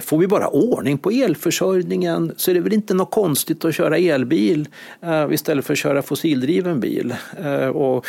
får 0.00 0.18
vi 0.18 0.26
bara 0.26 0.48
ordning 0.48 0.98
på 0.98 1.10
elförsörjningen 1.10 2.32
så 2.36 2.50
är 2.50 2.54
det 2.54 2.60
väl 2.60 2.72
inte 2.72 2.94
något 2.94 3.10
konstigt 3.10 3.64
att 3.64 3.74
köra 3.74 3.98
elbil 3.98 4.68
istället 5.30 5.66
för 5.66 5.72
att 5.72 5.78
köra 5.78 6.02
fossildriven 6.02 6.80
bil. 6.80 7.14
Och, 7.74 8.06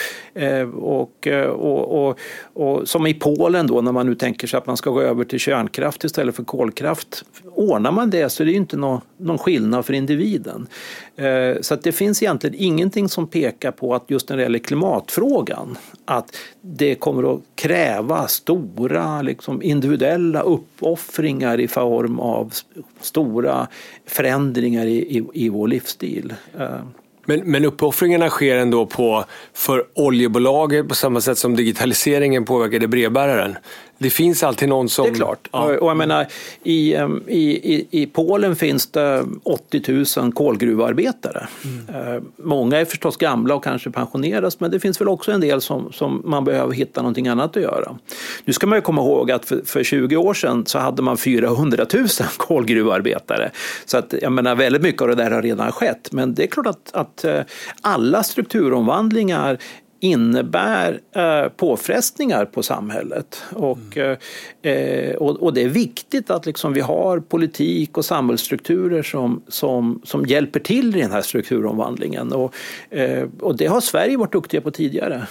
och, 0.75 1.27
och, 1.49 2.07
och, 2.07 2.19
och 2.53 2.87
som 2.87 3.07
i 3.07 3.13
Polen 3.13 3.67
då 3.67 3.81
när 3.81 3.91
man 3.91 4.05
nu 4.05 4.15
tänker 4.15 4.47
sig 4.47 4.57
att 4.57 4.67
man 4.67 4.77
ska 4.77 4.89
gå 4.89 5.01
över 5.01 5.23
till 5.23 5.39
kärnkraft 5.39 6.03
istället 6.03 6.35
för 6.35 6.43
kolkraft. 6.43 7.25
Ordnar 7.43 7.91
man 7.91 8.09
det 8.09 8.29
så 8.29 8.43
är 8.43 8.45
det 8.45 8.51
ju 8.51 8.57
inte 8.57 8.77
någon, 8.77 9.01
någon 9.17 9.37
skillnad 9.37 9.85
för 9.85 9.93
individen. 9.93 10.67
Eh, 11.15 11.61
så 11.61 11.73
att 11.73 11.83
det 11.83 11.91
finns 11.91 12.23
egentligen 12.23 12.55
ingenting 12.59 13.09
som 13.09 13.27
pekar 13.27 13.71
på 13.71 13.95
att 13.95 14.03
just 14.07 14.29
när 14.29 14.37
det 14.37 14.43
gäller 14.43 14.59
klimatfrågan 14.59 15.77
att 16.05 16.35
det 16.61 16.95
kommer 16.95 17.35
att 17.35 17.41
kräva 17.55 18.27
stora 18.27 19.21
liksom, 19.21 19.61
individuella 19.61 20.41
uppoffringar 20.41 21.59
i 21.59 21.67
form 21.67 22.19
av 22.19 22.53
stora 23.01 23.67
förändringar 24.05 24.85
i, 24.85 25.17
i, 25.17 25.23
i 25.33 25.49
vår 25.49 25.67
livsstil. 25.67 26.33
Eh. 26.59 26.79
Men, 27.25 27.39
men 27.39 27.65
uppoffringarna 27.65 28.29
sker 28.29 28.57
ändå 28.57 28.85
på, 28.85 29.25
för 29.53 29.85
oljebolaget 29.95 30.87
på 30.87 30.95
samma 30.95 31.21
sätt 31.21 31.37
som 31.37 31.55
digitaliseringen 31.55 32.45
påverkade 32.45 32.87
brevbäraren? 32.87 33.55
Det 34.03 34.09
finns 34.09 34.43
alltid 34.43 34.69
någon 34.69 34.89
som... 34.89 35.05
Det 35.05 35.11
är 35.11 35.15
klart. 35.15 35.49
Ja. 35.51 35.77
Och 35.77 35.89
jag 35.89 35.97
menar, 35.97 36.27
i, 36.63 36.95
i, 37.27 37.87
i 37.91 38.05
Polen 38.05 38.55
finns 38.55 38.91
det 38.91 39.25
80 39.43 40.05
000 40.21 40.33
kolgruvarbetare. 40.33 41.47
Mm. 41.63 42.15
Eh, 42.15 42.23
många 42.37 42.77
är 42.77 42.85
förstås 42.85 43.17
gamla 43.17 43.55
och 43.55 43.63
kanske 43.63 43.91
pensioneras 43.91 44.59
men 44.59 44.71
det 44.71 44.79
finns 44.79 45.01
väl 45.01 45.07
också 45.07 45.31
en 45.31 45.41
del 45.41 45.61
som, 45.61 45.91
som 45.91 46.21
man 46.25 46.43
behöver 46.43 46.73
hitta 46.73 47.01
någonting 47.01 47.27
annat 47.27 47.57
att 47.57 47.63
göra. 47.63 47.97
Nu 48.45 48.53
ska 48.53 48.67
man 48.67 48.77
ju 48.77 48.81
komma 48.81 49.01
ihåg 49.01 49.31
att 49.31 49.45
för, 49.45 49.61
för 49.65 49.83
20 49.83 50.15
år 50.15 50.33
sedan 50.33 50.65
så 50.65 50.79
hade 50.79 51.01
man 51.01 51.17
400 51.17 51.85
000 51.93 52.07
kolgruvarbetare. 52.37 53.51
Så 53.85 53.97
att, 53.97 54.13
jag 54.21 54.31
menar, 54.31 54.55
väldigt 54.55 54.81
mycket 54.81 55.01
av 55.01 55.07
det 55.07 55.15
där 55.15 55.31
har 55.31 55.41
redan 55.41 55.71
skett. 55.71 56.11
Men 56.11 56.33
det 56.33 56.43
är 56.43 56.47
klart 56.47 56.67
att, 56.67 56.93
att 56.93 57.23
eh, 57.23 57.41
alla 57.81 58.23
strukturomvandlingar 58.23 59.57
innebär 60.03 60.99
eh, 61.15 61.49
påfrestningar 61.49 62.45
på 62.45 62.63
samhället. 62.63 63.43
Och, 63.51 63.97
mm. 63.97 64.17
eh, 64.61 65.15
och, 65.15 65.43
och, 65.43 65.53
det 65.53 65.61
är 65.61 65.69
viktigt 65.69 66.29
att 66.29 66.45
liksom 66.45 66.73
vi 66.73 66.81
har 66.81 67.19
politik 67.19 67.97
och 67.97 68.05
samhällsstrukturer 68.05 69.03
som, 69.03 69.41
som, 69.47 70.01
som 70.03 70.25
hjälper 70.25 70.59
till 70.59 70.95
i 70.95 71.01
den 71.01 71.11
här 71.11 71.21
strukturomvandlingen. 71.21 72.33
Och, 72.33 72.55
eh, 72.89 73.27
och 73.39 73.57
det 73.57 73.65
har 73.65 73.81
Sverige 73.81 74.17
varit 74.17 74.31
duktiga 74.31 74.61
på 74.61 74.71
tidigare. 74.71 75.27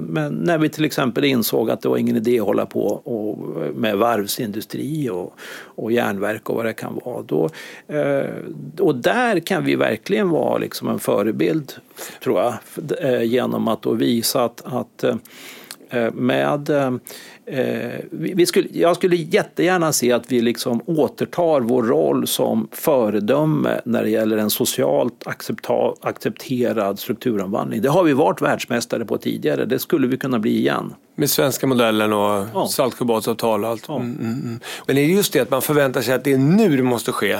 Men 0.00 0.32
när 0.32 0.58
vi 0.58 0.68
till 0.68 0.84
exempel 0.84 1.24
insåg 1.24 1.70
att 1.70 1.82
det 1.82 1.88
var 1.88 1.96
ingen 1.96 2.16
idé 2.16 2.40
att 2.40 2.46
hålla 2.46 2.66
på 2.66 2.86
och, 2.86 3.38
med 3.74 3.98
varvsindustri 3.98 5.10
och, 5.10 5.34
och 5.84 5.92
järnverk 5.92 6.50
och 6.50 6.56
vad 6.56 6.64
det 6.64 6.72
kan 6.72 7.00
vara. 7.04 7.22
Då, 7.22 7.48
eh, 7.88 8.30
och 8.78 8.94
där 8.94 9.40
kan 9.40 9.64
vi 9.64 9.76
verkligen 9.76 10.28
vara 10.28 10.58
liksom 10.58 10.88
en 10.88 10.98
förebild, 10.98 11.72
tror 12.22 12.40
jag, 12.40 12.54
eh, 13.00 13.22
genom 13.22 13.68
att 13.68 13.82
då 13.82 13.92
visa 13.92 14.44
att, 14.44 14.62
att 14.64 15.04
eh, 15.04 15.16
eh, 17.50 18.00
vi 18.10 18.46
skulle, 18.46 18.68
jag 18.72 18.96
skulle 18.96 19.16
jättegärna 19.16 19.92
se 19.92 20.12
att 20.12 20.32
vi 20.32 20.40
liksom 20.40 20.82
återtar 20.86 21.60
vår 21.60 21.82
roll 21.82 22.26
som 22.26 22.68
föredöme 22.72 23.80
när 23.84 24.02
det 24.02 24.10
gäller 24.10 24.36
en 24.36 24.50
socialt 24.50 25.26
accepterad 26.00 26.98
strukturomvandling. 26.98 27.82
Det 27.82 27.88
har 27.88 28.04
vi 28.04 28.12
varit 28.12 28.42
världsmästare 28.42 29.04
på 29.04 29.18
tidigare, 29.18 29.64
det 29.64 29.78
skulle 29.78 30.06
vi 30.06 30.16
kunna 30.16 30.38
bli 30.38 30.58
igen. 30.58 30.94
Med 31.14 31.30
svenska 31.30 31.66
modellen 31.66 32.12
och 32.12 32.46
ja. 32.54 32.68
Saltsjöbadsavtal 32.68 33.64
och 33.64 33.70
allt. 33.70 33.84
Ja. 33.88 33.96
Mm, 33.96 34.18
mm, 34.18 34.40
mm. 34.40 34.60
Men 34.86 34.96
det 34.96 35.02
är 35.02 35.06
just 35.06 35.32
det 35.32 35.40
att 35.40 35.50
man 35.50 35.62
förväntar 35.62 36.00
sig 36.00 36.14
att 36.14 36.24
det 36.24 36.32
är 36.32 36.38
nu 36.38 36.76
det 36.76 36.82
måste 36.82 37.12
ske. 37.12 37.38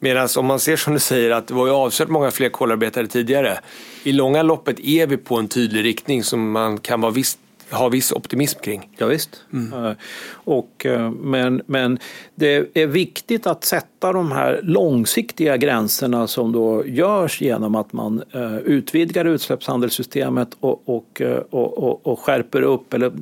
Medan 0.00 0.28
om 0.36 0.46
man 0.46 0.60
ser 0.60 0.76
som 0.76 0.92
du 0.92 0.98
säger 0.98 1.30
att 1.30 1.46
det 1.46 1.54
var 1.54 1.66
ju 1.66 1.72
avsevärt 1.72 2.10
många 2.10 2.30
fler 2.30 2.48
kolarbetare 2.48 3.06
tidigare. 3.06 3.58
I 4.04 4.12
långa 4.12 4.42
loppet 4.42 4.80
är 4.80 5.06
vi 5.06 5.16
på 5.16 5.36
en 5.36 5.48
tydlig 5.48 5.84
riktning 5.84 6.24
som 6.24 6.50
man 6.50 6.78
kan 6.78 7.00
vara 7.00 7.12
visst 7.12 7.38
ha 7.70 7.88
viss 7.88 8.12
optimism 8.12 8.58
kring. 8.60 8.90
Ja, 8.98 9.06
visst. 9.06 9.44
Mm. 9.52 9.94
Och, 10.30 10.86
eh, 10.86 11.10
men, 11.10 11.62
men 11.66 11.98
det 12.34 12.76
är 12.76 12.86
viktigt 12.86 13.46
att 13.46 13.64
sätta 13.64 14.12
de 14.12 14.32
här 14.32 14.60
långsiktiga 14.62 15.56
gränserna 15.56 16.26
som 16.26 16.52
då 16.52 16.86
görs 16.86 17.40
genom 17.40 17.74
att 17.74 17.92
man 17.92 18.22
eh, 18.32 18.56
utvidgar 18.56 19.24
utsläppshandelssystemet 19.24 20.48
och, 20.60 20.82
och, 20.84 21.20
eh, 21.20 21.38
och, 21.50 22.06
och 22.06 22.20
skärper 22.20 22.62
upp 22.62 22.94
eller 22.94 23.12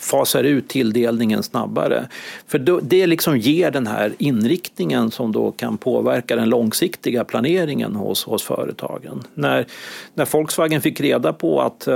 fasar 0.00 0.44
ut 0.44 0.68
tilldelningen 0.68 1.42
snabbare. 1.42 2.08
För 2.46 2.80
det 2.82 3.06
liksom 3.06 3.38
ger 3.38 3.70
den 3.70 3.86
här 3.86 4.12
inriktningen 4.18 5.10
som 5.10 5.32
då 5.32 5.50
kan 5.50 5.78
påverka 5.78 6.36
den 6.36 6.48
långsiktiga 6.48 7.24
planeringen 7.24 7.94
hos, 7.94 8.24
hos 8.24 8.42
företagen. 8.42 9.22
När, 9.34 9.66
när 10.14 10.28
Volkswagen 10.32 10.80
fick 10.80 11.00
reda 11.00 11.32
på 11.32 11.60
att 11.60 11.88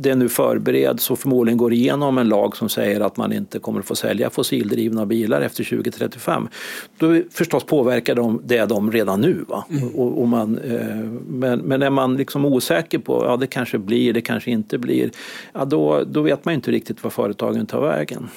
det 0.00 0.14
nu 0.14 0.28
förbereds 0.58 1.10
och 1.10 1.18
förmodligen 1.18 1.58
går 1.58 1.72
igenom 1.72 2.18
en 2.18 2.28
lag 2.28 2.56
som 2.56 2.68
säger 2.68 3.00
att 3.00 3.16
man 3.16 3.32
inte 3.32 3.58
kommer 3.58 3.80
att 3.80 3.86
få 3.86 3.94
sälja 3.94 4.30
fossildrivna 4.30 5.06
bilar 5.06 5.40
efter 5.40 5.64
2035. 5.64 6.48
Då 6.98 7.20
förstås 7.30 7.64
påverkar 7.64 8.14
de 8.14 8.40
det 8.44 8.66
de 8.66 8.92
redan 8.92 9.20
nu. 9.20 9.44
Va? 9.48 9.64
Mm. 9.70 9.88
Och, 9.88 10.20
och, 10.20 10.28
man, 10.28 10.58
eh, 10.58 10.96
men, 11.28 11.58
men 11.58 11.82
är 11.82 11.90
man 11.90 12.16
liksom 12.16 12.44
osäker 12.44 12.98
på, 12.98 13.24
ja 13.24 13.36
det 13.36 13.46
kanske 13.46 13.78
blir, 13.78 14.12
det 14.12 14.20
kanske 14.20 14.50
inte 14.50 14.78
blir, 14.78 15.10
ja, 15.52 15.64
då, 15.64 16.04
då 16.06 16.22
vet 16.22 16.44
man 16.44 16.54
inte 16.54 16.70
riktigt 16.70 17.04
var 17.04 17.10
företagen 17.10 17.66
tar 17.66 17.80
vägen. 17.80 18.28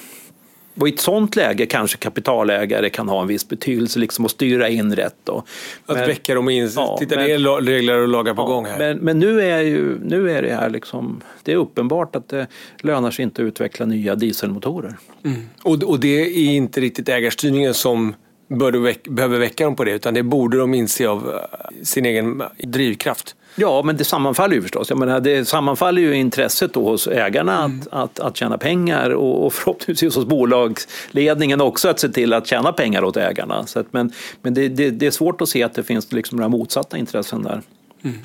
Och 0.80 0.88
i 0.88 0.92
ett 0.92 1.00
sånt 1.00 1.36
läge 1.36 1.66
kanske 1.66 1.98
kapitalägare 1.98 2.90
kan 2.90 3.08
ha 3.08 3.22
en 3.22 3.28
viss 3.28 3.48
betydelse 3.48 3.98
liksom 3.98 4.24
att 4.24 4.30
styra 4.30 4.68
in 4.68 4.96
rätt. 4.96 5.16
Då. 5.24 5.44
Att 5.86 5.96
men, 5.96 6.06
väcka 6.06 6.34
dem 6.34 6.48
in, 6.48 6.70
ja, 6.76 6.96
titta 6.98 7.16
det 7.16 7.32
är 7.32 7.60
regler 7.60 7.98
och 7.98 8.08
lagar 8.08 8.34
på 8.34 8.42
ja, 8.42 8.46
gång 8.46 8.66
här. 8.66 8.78
Men, 8.78 8.98
men, 8.98 9.18
nu, 9.18 9.42
är 9.42 9.60
ju, 9.60 9.98
nu 10.04 10.30
är 10.30 10.42
det 10.42 10.54
här 10.54 10.70
liksom, 10.70 11.20
det 11.42 11.52
är 11.52 11.56
uppenbart 11.56 12.16
att 12.16 12.28
det 12.28 12.46
lönar 12.80 13.10
sig 13.10 13.22
inte 13.22 13.42
att 13.42 13.46
utveckla 13.46 13.86
nya 13.86 14.14
dieselmotorer. 14.14 14.96
Mm. 15.24 15.40
Och, 15.62 15.82
och 15.82 16.00
det 16.00 16.22
är 16.22 16.50
inte 16.50 16.80
riktigt 16.80 17.08
ägarstyrningen 17.08 17.74
som 17.74 18.14
bör 18.48 18.72
väck, 18.72 19.08
behöver 19.08 19.38
väcka 19.38 19.64
dem 19.64 19.76
på 19.76 19.84
det 19.84 19.92
utan 19.92 20.14
det 20.14 20.22
borde 20.22 20.58
de 20.58 20.74
inse 20.74 21.08
av 21.08 21.28
eh, 21.28 21.84
sin 21.84 22.06
egen 22.06 22.42
drivkraft. 22.58 23.36
Ja, 23.54 23.82
men 23.82 23.96
det 23.96 24.04
sammanfaller 24.04 24.54
ju 24.54 24.62
förstås. 24.62 24.90
Jag 24.90 24.98
menar, 24.98 25.20
det 25.20 25.48
sammanfaller 25.48 26.02
ju 26.02 26.16
intresset 26.16 26.74
då 26.74 26.84
hos 26.84 27.06
ägarna 27.06 27.64
mm. 27.64 27.80
att, 27.80 27.88
att, 27.92 28.20
att 28.20 28.36
tjäna 28.36 28.58
pengar 28.58 29.10
och, 29.10 29.46
och 29.46 29.52
förhoppningsvis 29.52 30.16
hos 30.16 30.24
bolagsledningen 30.24 31.60
också 31.60 31.88
att 31.88 32.00
se 32.00 32.08
till 32.08 32.32
att 32.32 32.46
tjäna 32.46 32.72
pengar 32.72 33.04
åt 33.04 33.16
ägarna. 33.16 33.66
Så 33.66 33.78
att, 33.78 33.92
men 33.92 34.12
men 34.42 34.54
det, 34.54 34.68
det, 34.68 34.90
det, 34.90 35.06
är 35.06 35.10
svårt 35.10 35.40
att 35.40 35.48
se 35.48 35.62
att 35.62 35.74
det 35.74 35.82
finns 35.82 36.12
liksom 36.12 36.36
några 36.36 36.48
motsatta 36.48 36.98
intressen 36.98 37.42
där. 37.42 37.62
Mm. 38.02 38.18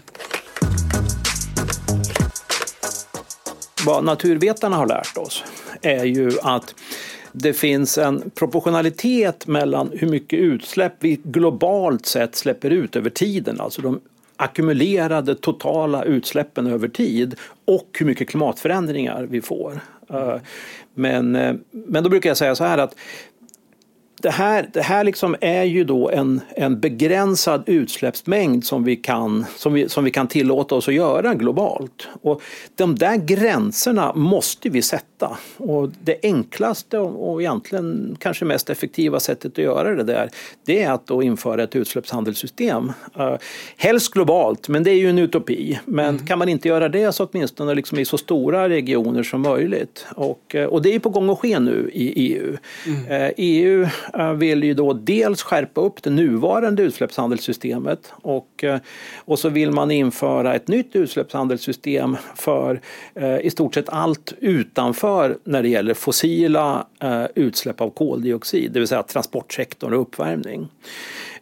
Vad 3.86 4.04
naturvetarna 4.04 4.76
har 4.76 4.88
lärt 4.88 5.18
oss 5.18 5.44
är 5.82 6.06
ju 6.06 6.32
att 6.44 6.76
det 7.32 7.54
finns 7.54 7.98
en 7.98 8.30
proportionalitet 8.36 9.48
mellan 9.48 9.90
hur 9.94 10.10
mycket 10.10 10.40
utsläpp 10.40 10.94
vi 11.00 11.20
globalt 11.24 12.06
sett 12.06 12.36
släpper 12.36 12.70
ut 12.70 12.96
över 12.96 13.10
tiden, 13.10 13.62
alltså 13.62 13.82
de 13.82 14.00
ackumulerade 14.38 15.36
totala 15.36 16.04
utsläppen 16.04 16.68
över 16.68 16.88
tid 16.88 17.36
och 17.66 17.98
hur 18.00 18.06
mycket 18.06 18.30
klimatförändringar 18.30 19.28
vi 19.30 19.42
får. 19.42 19.80
Eh, 20.10 20.36
men, 20.94 21.36
eh, 21.36 21.56
men 21.72 22.04
då 22.04 22.10
brukar 22.10 22.30
jag 22.30 22.38
säga 22.38 22.56
så 22.56 22.64
här 22.64 22.78
att 22.78 22.96
det 24.22 24.30
här, 24.30 24.70
det 24.74 24.82
här 24.82 25.04
liksom 25.04 25.36
är 25.42 25.64
ju 25.64 25.84
då 25.84 26.10
en, 26.10 26.42
en 26.56 26.80
begränsad 26.80 27.64
utsläppsmängd 27.66 28.66
som 28.66 28.84
vi, 28.84 28.96
kan, 28.96 29.46
som, 29.56 29.74
vi, 29.74 29.90
som 29.90 30.04
vi 30.04 30.12
kan 30.12 30.28
tillåta 30.28 30.76
oss 30.76 30.88
att 30.88 30.94
göra 30.94 31.34
globalt. 31.34 32.08
Och 32.22 32.42
de 32.76 32.96
där 32.96 33.16
gränserna 33.18 34.14
måste 34.14 34.70
vi 34.70 34.82
sätta. 34.82 35.17
Och 35.58 35.90
det 36.04 36.20
enklaste 36.24 37.00
och 37.00 37.42
egentligen 37.42 38.18
kanske 38.20 38.46
mest 38.46 38.70
effektiva 38.70 39.20
sättet 39.20 39.52
att 39.52 39.58
göra 39.58 39.96
det 39.96 40.04
där 40.04 40.30
det 40.66 40.84
är 40.84 40.92
att 40.92 41.08
då 41.08 41.24
införa 41.24 41.64
ett 41.64 41.76
utsläppshandelssystem. 41.76 42.92
Uh, 43.20 43.36
helst 43.78 44.14
globalt, 44.14 44.70
men 44.70 44.84
det 44.84 44.92
är 44.92 44.96
ju 44.96 45.10
en 45.10 45.20
utopi. 45.20 45.80
Men 45.86 46.10
mm. 46.10 46.26
kan 46.26 46.40
man 46.40 46.50
inte 46.50 46.68
göra 46.68 46.90
det 46.90 47.12
så 47.12 47.26
åtminstone 47.26 47.76
liksom 47.76 48.00
i 48.00 48.06
så 48.06 48.18
stora 48.18 48.70
regioner 48.70 49.24
som 49.24 49.42
möjligt. 49.42 50.06
Och, 50.16 50.56
uh, 50.56 50.64
och 50.64 50.82
det 50.82 50.96
är 50.96 51.00
på 51.00 51.10
gång 51.10 51.30
att 51.30 51.40
ske 51.40 51.60
nu 51.60 51.90
i 51.94 52.34
EU. 52.34 52.58
Mm. 52.86 53.34
EU 53.38 53.88
Eh, 54.14 54.34
vill 54.34 54.64
ju 54.64 54.74
då 54.74 54.94
dels 54.94 55.42
skärpa 55.42 55.82
upp 55.82 56.04
det 56.04 56.10
nuvarande 56.10 56.84
utsläppshandelssystemet 56.84 58.14
och, 58.22 58.64
eh, 58.64 58.80
och 59.26 59.40
så 59.40 59.50
vill 59.50 59.72
man 59.72 59.92
införa 59.92 60.56
ett 60.56 60.68
nytt 60.68 60.96
utsläppshandelssystem 60.96 62.18
för 62.36 62.82
eh, 63.16 63.40
i 63.40 63.50
stort 63.50 63.74
sett 63.74 63.90
allt 63.90 64.34
utanför 64.40 65.07
när 65.44 65.64
det 65.64 65.70
gäller 65.70 65.94
fossila 65.94 66.88
eh, 67.00 67.26
utsläpp 67.36 67.82
av 67.82 67.90
koldioxid, 67.90 68.72
det 68.72 68.80
vill 68.80 68.88
säga 68.88 69.04
transportsektorn 69.04 69.94
och 69.94 70.02
uppvärmning. 70.02 70.68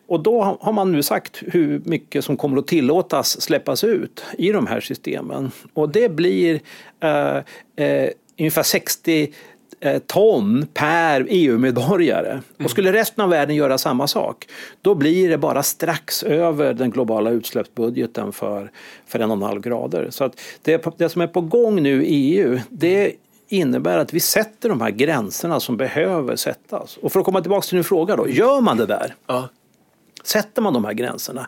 Och 0.07 0.19
då 0.19 0.57
har 0.61 0.73
man 0.73 0.91
nu 0.91 1.03
sagt 1.03 1.43
hur 1.45 1.81
mycket 1.85 2.25
som 2.25 2.37
kommer 2.37 2.57
att 2.57 2.67
tillåtas 2.67 3.41
släppas 3.41 3.83
ut 3.83 4.23
i 4.37 4.51
de 4.51 4.67
här 4.67 4.79
systemen. 4.79 5.51
Och 5.73 5.89
det 5.89 6.09
blir 6.09 6.59
eh, 6.99 7.37
eh, 7.85 8.09
ungefär 8.39 8.63
60 8.63 9.33
eh, 9.79 9.99
ton 9.99 10.67
per 10.73 11.27
EU-medborgare. 11.29 12.41
Och 12.63 12.69
skulle 12.69 12.93
resten 12.93 13.23
av 13.23 13.29
världen 13.29 13.55
göra 13.55 13.77
samma 13.77 14.07
sak, 14.07 14.47
då 14.81 14.95
blir 14.95 15.29
det 15.29 15.37
bara 15.37 15.63
strax 15.63 16.23
över 16.23 16.73
den 16.73 16.91
globala 16.91 17.29
utsläppsbudgeten 17.29 18.31
för, 18.31 18.71
för 19.05 19.19
en 19.19 19.31
och 19.31 19.37
en 19.37 19.43
halv 19.43 19.61
grader. 19.61 20.07
Så 20.09 20.23
att 20.23 20.41
det, 20.61 20.85
det 20.97 21.09
som 21.09 21.21
är 21.21 21.27
på 21.27 21.41
gång 21.41 21.83
nu 21.83 22.05
i 22.05 22.37
EU, 22.37 22.59
det 22.69 23.13
innebär 23.47 23.97
att 23.97 24.13
vi 24.13 24.19
sätter 24.19 24.69
de 24.69 24.81
här 24.81 24.89
gränserna 24.89 25.59
som 25.59 25.77
behöver 25.77 26.35
sättas. 26.35 26.97
Och 26.97 27.11
för 27.11 27.19
att 27.19 27.25
komma 27.25 27.41
tillbaka 27.41 27.67
till 27.67 27.75
din 27.75 27.83
fråga 27.83 28.15
då, 28.15 28.29
gör 28.29 28.61
man 28.61 28.77
det 28.77 28.85
där? 28.85 29.15
Ja. 29.27 29.49
Sätter 30.23 30.61
man 30.61 30.73
de 30.73 30.85
här 30.85 30.93
gränserna, 30.93 31.47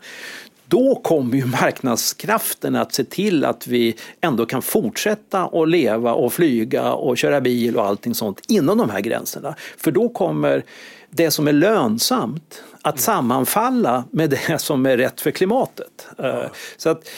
då 0.66 0.96
kommer 0.96 1.38
ju 1.38 1.46
marknadskrafterna 1.46 2.82
att 2.82 2.94
se 2.94 3.04
till 3.04 3.46
att 3.46 3.68
vi 3.68 3.96
ändå 4.22 4.46
kan 4.46 4.62
fortsätta 4.62 5.46
att 5.46 5.70
leva 5.70 6.14
och 6.14 6.34
flyga 6.34 6.94
och 6.94 7.18
köra 7.18 7.42
bil 7.42 7.78
och 7.78 7.86
allting 7.86 8.16
sånt 8.16 8.42
inom 8.48 8.78
de 8.78 8.90
här 8.90 9.02
gränserna. 9.02 9.56
För 9.78 9.92
då 9.92 10.10
kommer 10.10 10.64
det 11.10 11.32
som 11.32 11.48
är 11.48 11.54
lönsamt 11.54 12.64
att 12.82 13.00
sammanfalla 13.00 14.04
med 14.12 14.30
det 14.30 14.62
som 14.62 14.86
är 14.86 14.98
rätt 14.98 15.22
för 15.22 15.32
klimatet. 15.32 16.08
Ja. 16.18 16.50
Så 16.78 16.90
att 16.90 17.10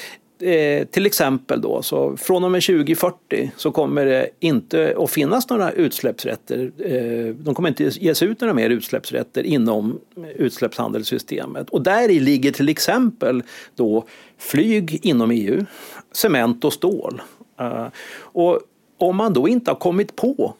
eh, 0.42 0.88
till 0.88 1.06
exempel 1.06 1.62
då, 1.62 1.82
så 1.82 2.18
från 2.18 2.44
och 2.44 2.52
med 2.52 2.64
2040 2.64 3.52
så 3.56 3.72
kommer 3.72 4.06
det 4.06 4.30
inte 4.40 4.96
att 4.98 5.12
finnas 5.12 5.50
några 5.50 5.72
utsläppsrätter. 5.72 6.72
Eh, 6.78 7.36
de 7.36 7.56
kommer 7.56 7.70
inte 7.70 7.84
ges 7.84 8.24
ut 8.24 8.42
några 8.42 8.54
mer 8.54 8.70
utsläppsrätter 8.70 9.44
inom 9.44 10.00
utsläppshandelssystemet. 10.36 11.70
Och 11.70 11.82
där 11.82 12.10
i 12.10 12.20
ligger 12.20 12.52
till 12.52 12.70
exempel 12.70 13.44
då 13.76 14.06
flyg 14.38 15.00
inom 15.06 15.32
EU, 15.32 15.66
cement 16.12 16.66
och 16.66 16.74
stål. 16.74 17.22
Eh, 17.60 17.88
och 18.22 18.60
om 18.98 19.16
man 19.16 19.34
då 19.34 19.48
inte 19.48 19.72
har 19.72 19.76
kommit 19.76 20.16
på 20.16 20.54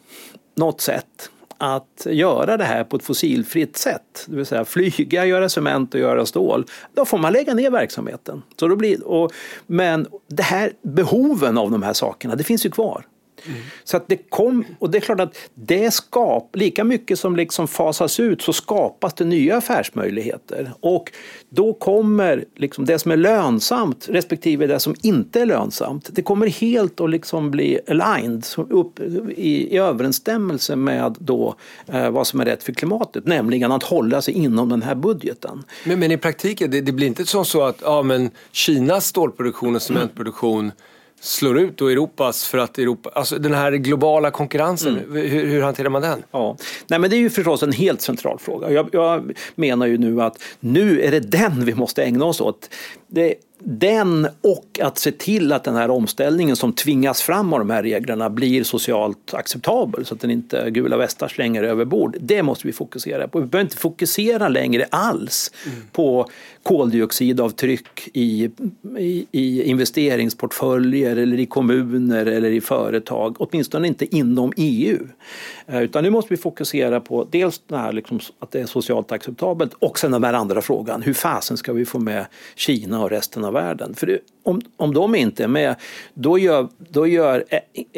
något 0.54 0.80
sätt 0.80 1.30
att 1.60 2.06
göra 2.10 2.56
det 2.56 2.64
här 2.64 2.84
på 2.84 2.96
ett 2.96 3.02
fossilfritt 3.02 3.76
sätt, 3.76 4.24
det 4.26 4.36
vill 4.36 4.46
säga 4.46 4.64
flyga, 4.64 5.26
göra 5.26 5.48
cement 5.48 5.94
och 5.94 6.00
göra 6.00 6.26
stål, 6.26 6.66
då 6.94 7.04
får 7.04 7.18
man 7.18 7.32
lägga 7.32 7.54
ner 7.54 7.70
verksamheten. 7.70 8.42
Så 8.56 8.68
då 8.68 8.76
blir, 8.76 9.06
och, 9.06 9.32
men 9.66 10.06
det 10.28 10.42
här 10.42 10.72
behoven 10.82 11.58
av 11.58 11.70
de 11.70 11.82
här 11.82 11.92
sakerna, 11.92 12.34
det 12.34 12.44
finns 12.44 12.66
ju 12.66 12.70
kvar. 12.70 13.04
Mm. 13.46 13.60
Så 13.84 13.96
att 13.96 14.08
det 14.08 14.16
kom, 14.16 14.64
och 14.78 14.90
det 14.90 14.98
är 14.98 15.00
klart 15.00 15.20
att 15.20 15.36
det 15.54 15.90
skap, 15.90 16.56
lika 16.56 16.84
mycket 16.84 17.18
som 17.18 17.36
liksom 17.36 17.68
fasas 17.68 18.20
ut 18.20 18.42
så 18.42 18.52
skapas 18.52 19.14
det 19.14 19.24
nya 19.24 19.56
affärsmöjligheter. 19.56 20.72
Och 20.80 21.12
då 21.48 21.72
kommer 21.72 22.44
liksom 22.56 22.84
det 22.84 22.98
som 22.98 23.12
är 23.12 23.16
lönsamt 23.16 24.08
respektive 24.08 24.66
det 24.66 24.80
som 24.80 24.94
inte 25.02 25.40
är 25.40 25.46
lönsamt, 25.46 26.08
det 26.12 26.22
kommer 26.22 26.46
helt 26.46 27.00
att 27.00 27.10
liksom 27.10 27.50
bli 27.50 27.80
aligned, 27.88 28.46
upp 28.56 29.00
i, 29.00 29.74
i 29.74 29.76
överensstämmelse 29.76 30.76
med 30.76 31.16
då, 31.18 31.54
eh, 31.86 32.10
vad 32.10 32.26
som 32.26 32.40
är 32.40 32.44
rätt 32.44 32.62
för 32.62 32.72
klimatet, 32.72 33.26
nämligen 33.26 33.72
att 33.72 33.82
hålla 33.82 34.22
sig 34.22 34.34
inom 34.34 34.68
den 34.68 34.82
här 34.82 34.94
budgeten. 34.94 35.64
Men, 35.84 35.98
men 35.98 36.12
i 36.12 36.16
praktiken, 36.16 36.70
det, 36.70 36.80
det 36.80 36.92
blir 36.92 37.06
inte 37.06 37.26
så, 37.26 37.44
så 37.44 37.62
att 37.62 37.80
ja, 37.82 38.02
men 38.02 38.30
Kinas 38.52 39.06
stålproduktion 39.06 39.76
och 39.76 39.82
cementproduktion 39.82 40.60
mm 40.60 40.72
slår 41.20 41.58
ut 41.58 41.76
då 41.76 41.88
Europas 41.88 42.46
för 42.46 42.58
att 42.58 42.78
Europa, 42.78 43.10
alltså 43.14 43.38
den 43.38 43.54
här 43.54 43.72
globala 43.72 44.30
konkurrensen, 44.30 44.98
mm. 44.98 45.12
hur, 45.12 45.46
hur, 45.46 45.62
hanterar 45.62 45.88
man 45.88 46.02
den? 46.02 46.22
Ja. 46.30 46.56
Nej, 46.86 46.98
men 46.98 47.10
det 47.10 47.16
är 47.16 47.18
ju 47.18 47.30
förstås 47.30 47.62
en 47.62 47.72
helt 47.72 48.00
central 48.00 48.38
fråga. 48.38 48.70
Jag, 48.70 48.88
jag 48.92 49.32
menar 49.54 49.86
ju 49.86 49.98
nu 49.98 50.22
att 50.22 50.42
nu 50.60 51.00
är 51.00 51.10
det 51.10 51.20
den 51.20 51.64
vi 51.64 51.74
måste 51.74 52.02
ägna 52.02 52.24
oss 52.24 52.40
åt. 52.40 52.70
Det, 53.06 53.34
den 53.64 54.28
och 54.42 54.80
att 54.82 54.98
se 54.98 55.12
till 55.12 55.52
att 55.52 55.64
den 55.64 55.76
här 55.76 55.90
omställningen 55.90 56.56
som 56.56 56.72
tvingas 56.72 57.22
fram 57.22 57.52
av 57.52 57.58
de 57.58 57.70
här 57.70 57.82
reglerna 57.82 58.30
blir 58.30 58.64
socialt 58.64 59.34
acceptabel 59.34 60.06
så 60.06 60.14
att 60.14 60.20
den 60.20 60.30
inte 60.30 60.70
gula 60.70 60.96
västar 60.96 61.28
slänger 61.28 61.62
över 61.62 61.84
bord. 61.84 62.16
Det 62.20 62.42
måste 62.42 62.66
vi 62.66 62.72
fokusera 62.72 63.28
på. 63.28 63.40
Vi 63.40 63.46
behöver 63.46 63.66
inte 63.66 63.76
fokusera 63.76 64.48
längre 64.48 64.86
alls 64.90 65.52
mm. 65.66 65.78
på 65.92 66.26
koldioxidavtryck 66.62 68.08
i, 68.12 68.50
i, 68.98 69.26
i, 69.30 69.62
investeringsportföljer 69.62 71.16
eller 71.16 71.38
i 71.40 71.46
kommuner 71.46 72.26
eller 72.26 72.50
i 72.50 72.60
företag, 72.60 73.36
åtminstone 73.38 73.88
inte 73.88 74.16
inom 74.16 74.52
EU. 74.56 74.98
Eh, 75.66 75.82
utan 75.82 76.04
nu 76.04 76.10
måste 76.10 76.34
vi 76.34 76.36
fokusera 76.36 77.00
på 77.00 77.26
dels 77.30 77.62
det 77.66 77.76
här 77.76 77.92
liksom, 77.92 78.20
att 78.38 78.50
det 78.50 78.60
är 78.60 78.66
socialt 78.66 79.12
acceptabelt 79.12 79.72
och 79.78 79.98
sen 79.98 80.10
den 80.10 80.24
här 80.24 80.32
andra 80.32 80.62
frågan, 80.62 81.02
hur 81.02 81.14
fasen 81.14 81.56
ska 81.56 81.72
vi 81.72 81.84
få 81.84 81.98
med 81.98 82.26
Kina 82.54 83.02
och 83.02 83.10
resten 83.10 83.44
av 83.44 83.49
världen? 83.50 83.94
För 83.94 84.06
det, 84.06 84.18
om, 84.42 84.60
om 84.76 84.94
de 84.94 85.14
inte 85.14 85.44
är 85.44 85.48
med, 85.48 85.74
då 86.14 86.38
gör, 86.38 86.68
då 86.78 87.06
gör 87.06 87.44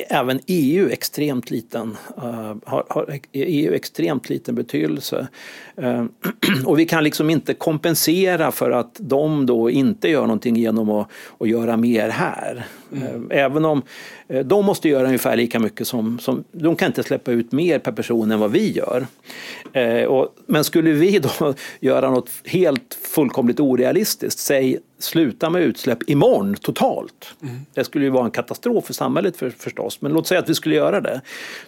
även 0.09 0.41
EU 0.47 0.89
extremt 0.89 1.51
liten, 1.51 1.97
uh, 2.19 2.55
har, 2.65 2.85
har 2.89 3.19
EU 3.33 3.75
extremt 3.75 4.29
liten 4.29 4.55
betydelse. 4.55 5.29
Uh, 5.83 6.05
och 6.67 6.79
vi 6.79 6.85
kan 6.85 7.05
liksom 7.05 7.31
inte 7.31 7.55
kompensera 7.55 8.53
för 8.53 8.71
att 8.71 8.97
de 8.99 9.47
då 9.47 9.71
inte 9.71 10.09
gör 10.09 10.23
någonting 10.23 10.57
genom 10.57 10.91
att, 10.91 11.09
att 11.39 11.49
göra 11.49 11.77
mer 11.77 12.09
här. 12.09 12.67
Mm. 12.93 13.31
Uh, 13.31 13.39
även 13.39 13.65
om 13.65 13.83
de 14.45 14.65
måste 14.65 14.89
göra 14.89 15.07
ungefär 15.07 15.37
lika 15.37 15.59
mycket 15.59 15.87
som, 15.87 16.19
som, 16.19 16.45
de 16.53 16.77
kan 16.77 16.87
inte 16.87 17.03
släppa 17.03 17.33
ut 17.33 17.53
mer 17.53 17.79
per 17.79 17.93
person 17.93 18.31
än 18.31 18.41
vad 18.41 18.51
vi 18.51 18.73
gör. 18.73 19.07
Och, 20.07 20.35
men 20.47 20.65
skulle 20.65 20.93
vi 20.93 21.19
då 21.19 21.55
göra 21.81 22.11
något 22.11 22.31
helt 22.45 22.99
fullkomligt 23.03 23.61
orealistiskt, 23.61 24.39
säg 24.39 24.79
sluta 24.99 25.51
med 25.51 25.63
utsläpp 25.63 26.11
imorgon 26.11 26.42
totalt. 26.61 27.35
Mm. 27.43 27.55
Det 27.75 27.85
skulle 27.85 28.05
ju 28.05 28.11
vara 28.11 28.25
en 28.25 28.31
katastrof 28.31 28.85
för 28.85 28.95
samhället 28.95 29.37
för, 29.37 29.51
förstås, 29.51 30.01
men 30.01 30.13
låt 30.13 30.27
säga 30.27 30.41
att 30.41 30.49
vi 30.49 30.55
skulle 30.55 30.75
göra 30.75 31.01
det. 31.01 31.21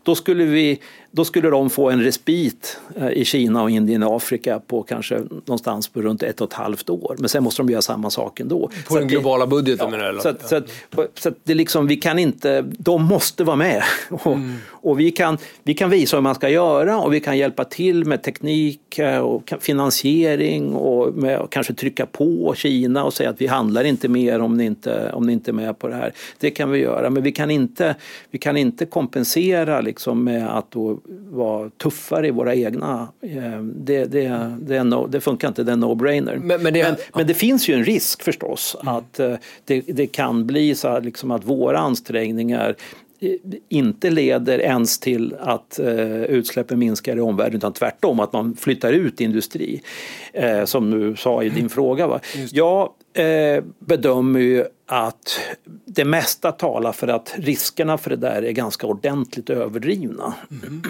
Då 0.03 0.15
skulle, 0.15 0.45
vi, 0.45 0.81
då 1.11 1.25
skulle 1.25 1.51
de 1.51 1.71
få 1.71 1.91
en 1.91 2.03
respit 2.03 2.79
eh, 2.97 3.09
i 3.09 3.25
Kina 3.25 3.63
och 3.63 3.71
Indien 3.71 4.03
och 4.03 4.17
Afrika 4.17 4.61
på 4.67 4.83
kanske 4.83 5.19
någonstans 5.19 5.89
på 5.89 6.03
runt 6.03 6.23
ett 6.23 6.41
och 6.41 6.49
ett 6.49 6.55
halvt 6.55 6.91
år. 6.91 7.17
Men 7.19 7.29
sen 7.29 7.45
måste 7.45 7.63
de 7.63 7.71
göra 7.71 7.83
samma 7.83 8.11
sak 8.11 8.41
ändå. 8.41 8.71
På 8.87 8.93
så 8.93 8.99
den 8.99 9.09
globala 9.09 9.47
budgeten 9.47 9.91
ja, 9.91 9.99
menar? 9.99 10.19
Så, 10.21 10.29
att, 10.29 10.49
så, 10.49 10.57
att, 10.57 10.71
så 11.15 11.29
att 11.29 11.35
det 11.45 11.55
liksom, 11.55 11.87
vi 11.87 11.97
kan 11.97 12.19
inte, 12.19 12.63
de 12.63 13.05
måste 13.05 13.45
vara 13.45 13.57
med. 13.57 13.83
Och, 14.11 14.27
mm. 14.27 14.57
och 14.69 15.01
vi, 15.01 15.11
kan, 15.11 15.39
vi 15.63 15.75
kan 15.75 15.91
visa 15.91 16.17
hur 16.17 16.23
man 16.23 16.35
ska 16.35 16.49
göra 16.49 17.01
och 17.01 17.15
vi 17.15 17.21
kan 17.21 17.39
hjälpa 17.39 17.65
till 17.65 18.05
med 18.05 18.23
teknik 18.23 18.99
eh, 18.99 19.19
och 19.19 19.53
finansiering 19.61 20.75
och 20.75 21.15
med, 21.15 21.39
och 21.39 21.53
kanske 21.53 21.75
trycka 21.75 22.07
på 22.07 22.55
Kina 22.57 23.05
och 23.05 23.15
säga 23.15 23.31
att 23.31 23.41
vi 23.41 23.47
handlar 23.47 23.85
inte 23.85 24.09
mer 24.09 24.41
om 24.41 24.54
ni 24.57 24.65
inte, 24.65 25.11
om 25.13 25.27
ni 25.27 25.33
inte 25.33 25.51
är 25.51 25.53
med 25.53 25.79
på 25.79 25.89
det 25.89 25.95
här. 25.95 26.13
Det 26.39 26.51
kan 26.51 26.71
vi 26.71 26.79
göra, 26.79 27.11
men 27.11 27.23
vi 27.23 27.33
kan 27.33 27.51
inte, 27.51 27.95
vi 28.31 28.39
kan 28.39 28.57
inte 28.57 28.87
kompensera 28.87 29.81
liksom 29.81 30.25
med 30.25 30.57
att 30.59 30.73
vara 31.31 31.71
tuffare 31.71 32.29
i 32.29 32.31
våra 32.31 32.55
egna. 32.55 33.09
Eh, 33.21 33.63
det, 33.63 34.05
det, 34.05 34.57
det, 34.61 34.85
no, 34.85 35.07
det 35.07 35.21
funkar 35.21 35.49
inte, 35.49 35.63
det 35.63 35.73
är 35.73 35.77
no-brainer. 35.77 36.37
Men, 36.37 36.63
men, 36.63 36.73
men, 36.73 36.97
men, 37.15 37.27
det 37.27 37.35
finns 37.35 37.69
ju 37.69 37.75
en 37.75 37.85
risk 37.85 38.23
förstås 38.23 38.77
mm. 38.83 38.95
att 38.95 39.21
eh, 39.21 39.35
det, 39.65 39.81
det 39.81 40.07
kan 40.07 40.47
bli 40.47 40.75
så 40.75 41.01
liksom 41.01 41.31
att 41.31 41.45
våra 41.45 41.79
ansträngningar 41.79 42.77
inte 43.69 44.11
leder 44.11 44.59
ens 44.59 44.99
till 44.99 45.35
att 45.41 45.79
eh, 45.79 46.23
utsläppen 46.23 46.79
minskar 46.79 47.17
i 47.17 47.21
omvärlden 47.21 47.57
utan 47.57 47.73
tvärtom 47.73 48.21
att 48.21 48.33
man 48.33 48.57
flyttar 48.57 48.93
ut 48.93 49.21
industri. 49.21 49.83
Eh, 50.33 50.65
som 50.65 50.91
du 50.91 51.17
sa 51.17 51.43
i 51.43 51.49
din 51.49 51.69
fråga. 51.69 52.07
Va? 52.07 52.21
Jag 52.53 52.91
eh, 53.15 53.65
bedömer 53.79 54.41
ju 54.41 54.65
att 54.87 55.41
det 55.85 56.05
mesta 56.05 56.53
talar 56.53 56.93
för 56.93 57.09
att 57.09 57.35
riskerna 57.37 57.99
för 57.99 58.11
det 58.11 58.17
där 58.17 58.43
är 58.43 58.53
ganska 58.53 58.87
ordentligt 58.87 59.51
överdrivna. 59.51 60.35
Mm. 60.51 60.83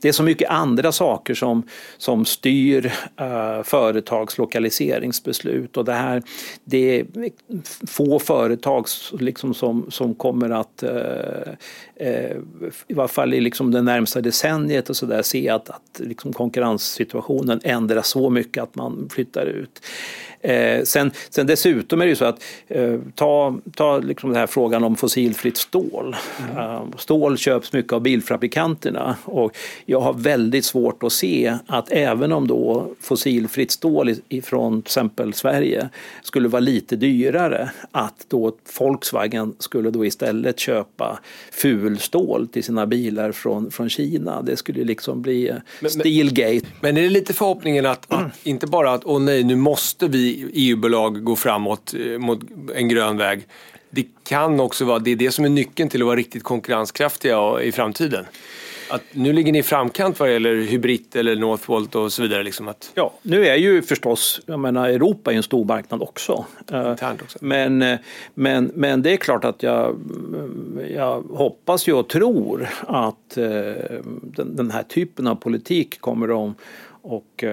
Det 0.00 0.08
är 0.08 0.12
så 0.12 0.22
mycket 0.22 0.50
andra 0.50 0.92
saker 0.92 1.34
som, 1.34 1.62
som 1.98 2.24
styr 2.24 2.86
uh, 3.20 3.62
företags 3.62 4.38
lokaliseringsbeslut 4.38 5.76
och 5.76 5.84
det 5.84 5.92
här, 5.92 6.22
det 6.64 7.00
är 7.00 7.06
få 7.86 8.18
företag 8.18 8.86
liksom 9.12 9.54
som, 9.54 9.86
som 9.90 10.14
kommer 10.14 10.50
att, 10.50 10.82
uh, 10.82 11.52
uh, 12.06 12.36
i 12.88 12.94
varje 12.94 13.08
fall 13.08 13.34
i 13.34 13.40
liksom 13.40 13.70
det 13.70 13.82
närmsta 13.82 14.20
decenniet 14.20 14.90
och 14.90 14.96
så 14.96 15.06
där, 15.06 15.22
se 15.22 15.48
att, 15.48 15.70
att 15.70 16.00
liksom 16.00 16.32
konkurrenssituationen 16.32 17.60
ändras 17.64 18.08
så 18.08 18.30
mycket 18.30 18.62
att 18.62 18.74
man 18.74 19.08
flyttar 19.12 19.46
ut. 19.46 19.80
Eh, 20.42 20.82
sen, 20.84 21.10
sen 21.30 21.46
dessutom 21.46 22.00
är 22.00 22.04
det 22.04 22.10
ju 22.10 22.16
så 22.16 22.24
att 22.24 22.42
eh, 22.68 22.98
ta, 23.14 23.58
ta 23.74 23.98
liksom 23.98 24.30
den 24.30 24.38
här 24.38 24.46
frågan 24.46 24.84
om 24.84 24.96
fossilfritt 24.96 25.56
stål. 25.56 26.16
Mm. 26.52 26.66
Uh, 26.66 26.82
stål 26.96 27.38
köps 27.38 27.72
mycket 27.72 27.92
av 27.92 28.00
bilfabrikanterna 28.00 29.16
och 29.24 29.56
jag 29.86 30.00
har 30.00 30.12
väldigt 30.12 30.64
svårt 30.64 31.02
att 31.02 31.12
se 31.12 31.58
att 31.66 31.92
även 31.92 32.32
om 32.32 32.46
då 32.46 32.86
fossilfritt 33.00 33.70
stål 33.70 34.14
ifrån 34.28 34.82
till 34.82 34.88
exempel 34.88 35.34
Sverige 35.34 35.88
skulle 36.22 36.48
vara 36.48 36.60
lite 36.60 36.96
dyrare 36.96 37.70
att 37.90 38.26
då 38.28 38.52
Volkswagen 38.78 39.54
skulle 39.58 39.90
då 39.90 40.06
istället 40.06 40.58
köpa 40.58 41.18
fulstål 41.52 42.48
till 42.48 42.64
sina 42.64 42.86
bilar 42.86 43.32
från, 43.32 43.70
från 43.70 43.88
Kina. 43.88 44.42
Det 44.42 44.56
skulle 44.56 44.84
liksom 44.84 45.22
bli 45.22 45.52
men, 45.80 45.90
Steelgate. 45.90 46.66
Men 46.80 46.96
är 46.96 47.02
det 47.02 47.08
lite 47.08 47.32
förhoppningen 47.32 47.86
att, 47.86 48.12
att 48.12 48.20
mm. 48.20 48.30
inte 48.42 48.66
bara 48.66 48.92
att 48.92 49.04
åh 49.04 49.20
nej 49.20 49.44
nu 49.44 49.56
måste 49.56 50.08
vi 50.08 50.29
EU-bolag 50.52 51.24
går 51.24 51.36
framåt 51.36 51.94
eh, 51.94 52.18
mot 52.18 52.40
en 52.74 52.88
grön 52.88 53.16
väg. 53.16 53.46
Det 53.90 54.06
kan 54.24 54.60
också 54.60 54.84
vara, 54.84 54.98
det 54.98 55.10
är 55.10 55.16
det 55.16 55.30
som 55.30 55.44
är 55.44 55.48
nyckeln 55.48 55.88
till 55.88 56.02
att 56.02 56.06
vara 56.06 56.16
riktigt 56.16 56.42
konkurrenskraftiga 56.42 57.62
i 57.62 57.72
framtiden. 57.72 58.24
Att 58.90 59.02
nu 59.12 59.32
ligger 59.32 59.52
ni 59.52 59.58
i 59.58 59.62
framkant 59.62 60.20
vad 60.20 60.32
gäller 60.32 60.54
hybrid 60.54 61.16
eller 61.16 61.36
Northvolt 61.36 61.94
och 61.94 62.12
så 62.12 62.22
vidare. 62.22 62.42
Liksom 62.42 62.68
att... 62.68 62.90
Ja, 62.94 63.12
nu 63.22 63.46
är 63.46 63.56
ju 63.56 63.82
förstås, 63.82 64.40
jag 64.46 64.60
menar 64.60 64.88
Europa 64.88 65.32
är 65.32 65.36
en 65.36 65.42
stor 65.42 65.64
marknad 65.64 66.02
också. 66.02 66.44
Eh, 66.72 66.90
också. 66.90 67.38
Men, 67.40 67.82
eh, 67.82 67.98
men, 68.34 68.72
men 68.74 69.02
det 69.02 69.12
är 69.12 69.16
klart 69.16 69.44
att 69.44 69.62
jag, 69.62 69.96
jag 70.94 71.22
hoppas 71.22 71.88
ju 71.88 71.92
och 71.92 72.08
tror 72.08 72.68
att 72.86 73.34
den, 73.34 74.56
den 74.56 74.70
här 74.70 74.82
typen 74.82 75.26
av 75.26 75.34
politik 75.34 76.00
kommer 76.00 76.48
att 76.50 76.56
och 77.02 77.44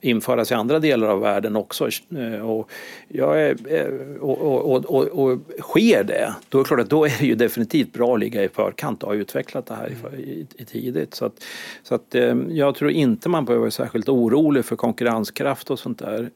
införas 0.00 0.50
i 0.50 0.54
andra 0.54 0.78
delar 0.78 1.08
av 1.08 1.20
världen 1.20 1.56
också. 1.56 1.88
Eh, 2.16 2.50
och, 2.50 2.70
jag 3.08 3.42
är, 3.42 3.56
eh, 3.68 4.20
och, 4.20 4.38
och, 4.40 4.84
och, 4.84 5.06
och, 5.06 5.38
sker 5.60 6.04
det, 6.04 6.34
då 6.48 6.58
är 6.58 6.62
det 6.62 6.68
klart 6.68 6.80
att 6.80 6.90
då 6.90 7.04
är 7.04 7.12
det 7.20 7.26
ju 7.26 7.34
definitivt 7.34 7.92
bra 7.92 8.14
att 8.14 8.20
ligga 8.20 8.44
i 8.44 8.48
förkant 8.48 9.02
och 9.02 9.08
ha 9.08 9.16
utvecklat 9.16 9.66
det 9.66 9.74
här 9.74 9.92
i, 10.16 10.20
i, 10.20 10.46
i 10.56 10.64
tidigt. 10.64 11.14
Så, 11.14 11.24
att, 11.24 11.44
så 11.82 11.94
att, 11.94 12.14
eh, 12.14 12.36
jag 12.48 12.74
tror 12.74 12.90
inte 12.90 13.28
man 13.28 13.44
behöver 13.44 13.60
vara 13.60 13.70
särskilt 13.70 14.08
orolig 14.08 14.64
för 14.64 14.76
konkurrenskraft 14.76 15.70
och 15.70 15.78
sånt 15.78 15.98
där 15.98 16.30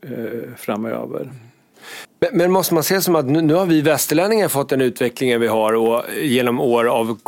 framöver. 0.57 1.31
Men 2.33 2.53
måste 2.53 2.75
man 2.75 2.83
se 2.83 3.01
som 3.01 3.17
att 3.17 3.27
nu, 3.27 3.41
nu 3.41 3.55
har 3.55 3.67
vi 3.67 3.81
västerlänningar 3.81 4.49
fått 4.49 4.69
den 4.69 4.81
utvecklingen 4.81 5.41
vi 5.41 5.47
har 5.47 5.73
och 5.73 6.03
genom 6.23 6.61
år 6.61 6.85
av 6.85 7.19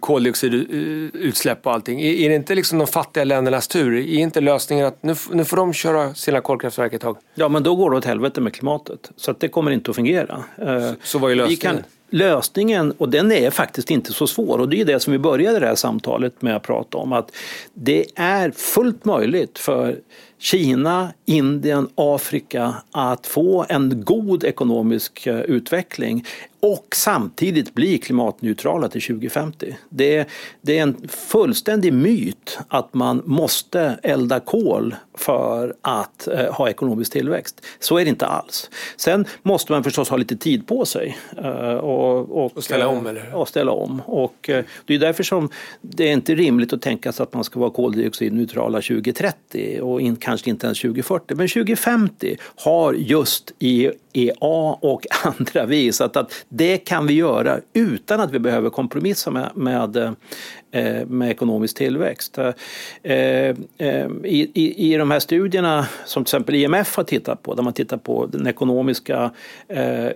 koldioxidutsläpp 0.00 1.66
och 1.66 1.72
allting. 1.72 2.00
Är, 2.00 2.12
är 2.12 2.28
det 2.28 2.34
inte 2.34 2.54
liksom 2.54 2.78
de 2.78 2.86
fattiga 2.86 3.24
ländernas 3.24 3.68
tur? 3.68 3.96
Är 3.96 4.18
inte 4.18 4.40
lösningen 4.40 4.86
att 4.86 5.02
nu, 5.02 5.14
nu 5.30 5.44
får 5.44 5.56
de 5.56 5.72
köra 5.72 6.14
sina 6.14 6.40
kolkraftverk 6.40 6.92
ett 6.92 7.00
tag? 7.00 7.16
Ja, 7.34 7.48
men 7.48 7.62
då 7.62 7.76
går 7.76 7.90
det 7.90 7.96
åt 7.96 8.04
helvete 8.04 8.40
med 8.40 8.54
klimatet. 8.54 9.10
Så 9.16 9.30
att 9.30 9.40
det 9.40 9.48
kommer 9.48 9.70
inte 9.70 9.90
att 9.90 9.96
fungera. 9.96 10.44
Så, 10.56 10.94
så 11.02 11.18
vad 11.18 11.30
är 11.30 11.34
lösningen? 11.34 11.84
Lösningen, 12.10 12.92
och 12.98 13.08
den 13.08 13.32
är 13.32 13.50
faktiskt 13.50 13.90
inte 13.90 14.12
så 14.12 14.26
svår, 14.26 14.58
och 14.58 14.68
det 14.68 14.80
är 14.80 14.84
det 14.84 15.00
som 15.00 15.12
vi 15.12 15.18
började 15.18 15.58
det 15.58 15.66
här 15.66 15.74
samtalet 15.74 16.42
med 16.42 16.56
att 16.56 16.62
prata 16.62 16.98
om, 16.98 17.12
att 17.12 17.32
det 17.74 18.06
är 18.14 18.50
fullt 18.50 19.04
möjligt 19.04 19.58
för 19.58 19.96
Kina, 20.38 21.12
Indien, 21.24 21.88
Afrika 21.94 22.74
att 22.90 23.26
få 23.26 23.66
en 23.68 24.04
god 24.04 24.44
ekonomisk 24.44 25.26
eh, 25.26 25.40
utveckling 25.40 26.24
och 26.60 26.86
samtidigt 26.94 27.74
bli 27.74 27.98
klimatneutrala 27.98 28.88
till 28.88 29.02
2050. 29.02 29.76
Det, 29.88 30.28
det 30.60 30.78
är 30.78 30.82
en 30.82 31.08
fullständig 31.08 31.92
myt 31.92 32.58
att 32.68 32.94
man 32.94 33.22
måste 33.24 33.98
elda 34.02 34.40
kol 34.40 34.94
för 35.14 35.74
att 35.80 36.28
eh, 36.28 36.54
ha 36.54 36.68
ekonomisk 36.68 37.12
tillväxt. 37.12 37.66
Så 37.78 37.98
är 37.98 38.04
det 38.04 38.08
inte 38.08 38.26
alls. 38.26 38.70
Sen 38.96 39.24
måste 39.42 39.72
man 39.72 39.84
förstås 39.84 40.08
ha 40.08 40.16
lite 40.16 40.36
tid 40.36 40.66
på 40.66 40.84
sig. 40.84 41.18
Eh, 41.36 41.74
och, 41.74 42.44
och, 42.44 42.56
och 42.56 42.64
ställa 42.64 42.88
om? 42.88 43.06
Eller? 43.06 43.34
Och 43.34 43.48
ställa 43.48 43.72
om. 43.72 44.02
Och, 44.06 44.50
eh, 44.50 44.64
det 44.86 44.94
är 44.94 44.98
därför 44.98 45.22
som 45.22 45.48
det 45.80 46.08
är 46.08 46.12
inte 46.12 46.34
rimligt 46.34 46.72
att 46.72 46.82
tänka 46.82 47.12
sig 47.12 47.22
att 47.22 47.34
man 47.34 47.44
ska 47.44 47.60
vara 47.60 47.70
koldioxidneutrala 47.70 48.78
2030 48.80 49.80
och 49.80 50.00
in, 50.00 50.16
kanske 50.26 50.50
inte 50.50 50.66
ens 50.66 50.80
2040. 50.80 51.34
Men 51.34 51.48
2050 51.48 52.36
har 52.56 52.92
just 52.92 53.52
IEA 53.58 54.76
och 54.80 55.06
andra 55.24 55.66
visat 55.66 56.16
att 56.16 56.32
det 56.48 56.78
kan 56.78 57.06
vi 57.06 57.14
göra 57.14 57.60
utan 57.72 58.20
att 58.20 58.30
vi 58.30 58.38
behöver 58.38 58.70
kompromissa 58.70 59.30
med, 59.30 59.50
med, 59.54 59.96
eh, 59.96 61.06
med 61.06 61.30
ekonomisk 61.30 61.76
tillväxt. 61.76 62.38
Eh, 62.38 62.54
eh, 63.02 64.06
I, 64.24 64.50
i, 64.54 64.92
I 64.92 64.96
de 64.96 65.10
här 65.10 65.20
studierna 65.20 65.86
som 66.04 66.24
till 66.24 66.28
exempel 66.28 66.54
IMF 66.54 66.96
har 66.96 67.04
tittat 67.04 67.42
på, 67.42 67.54
där 67.54 67.62
man 67.62 67.72
tittar 67.72 67.96
på 67.96 68.26
den 68.26 68.46
ekonomiska 68.46 69.30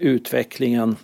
utvecklingen 0.00 0.96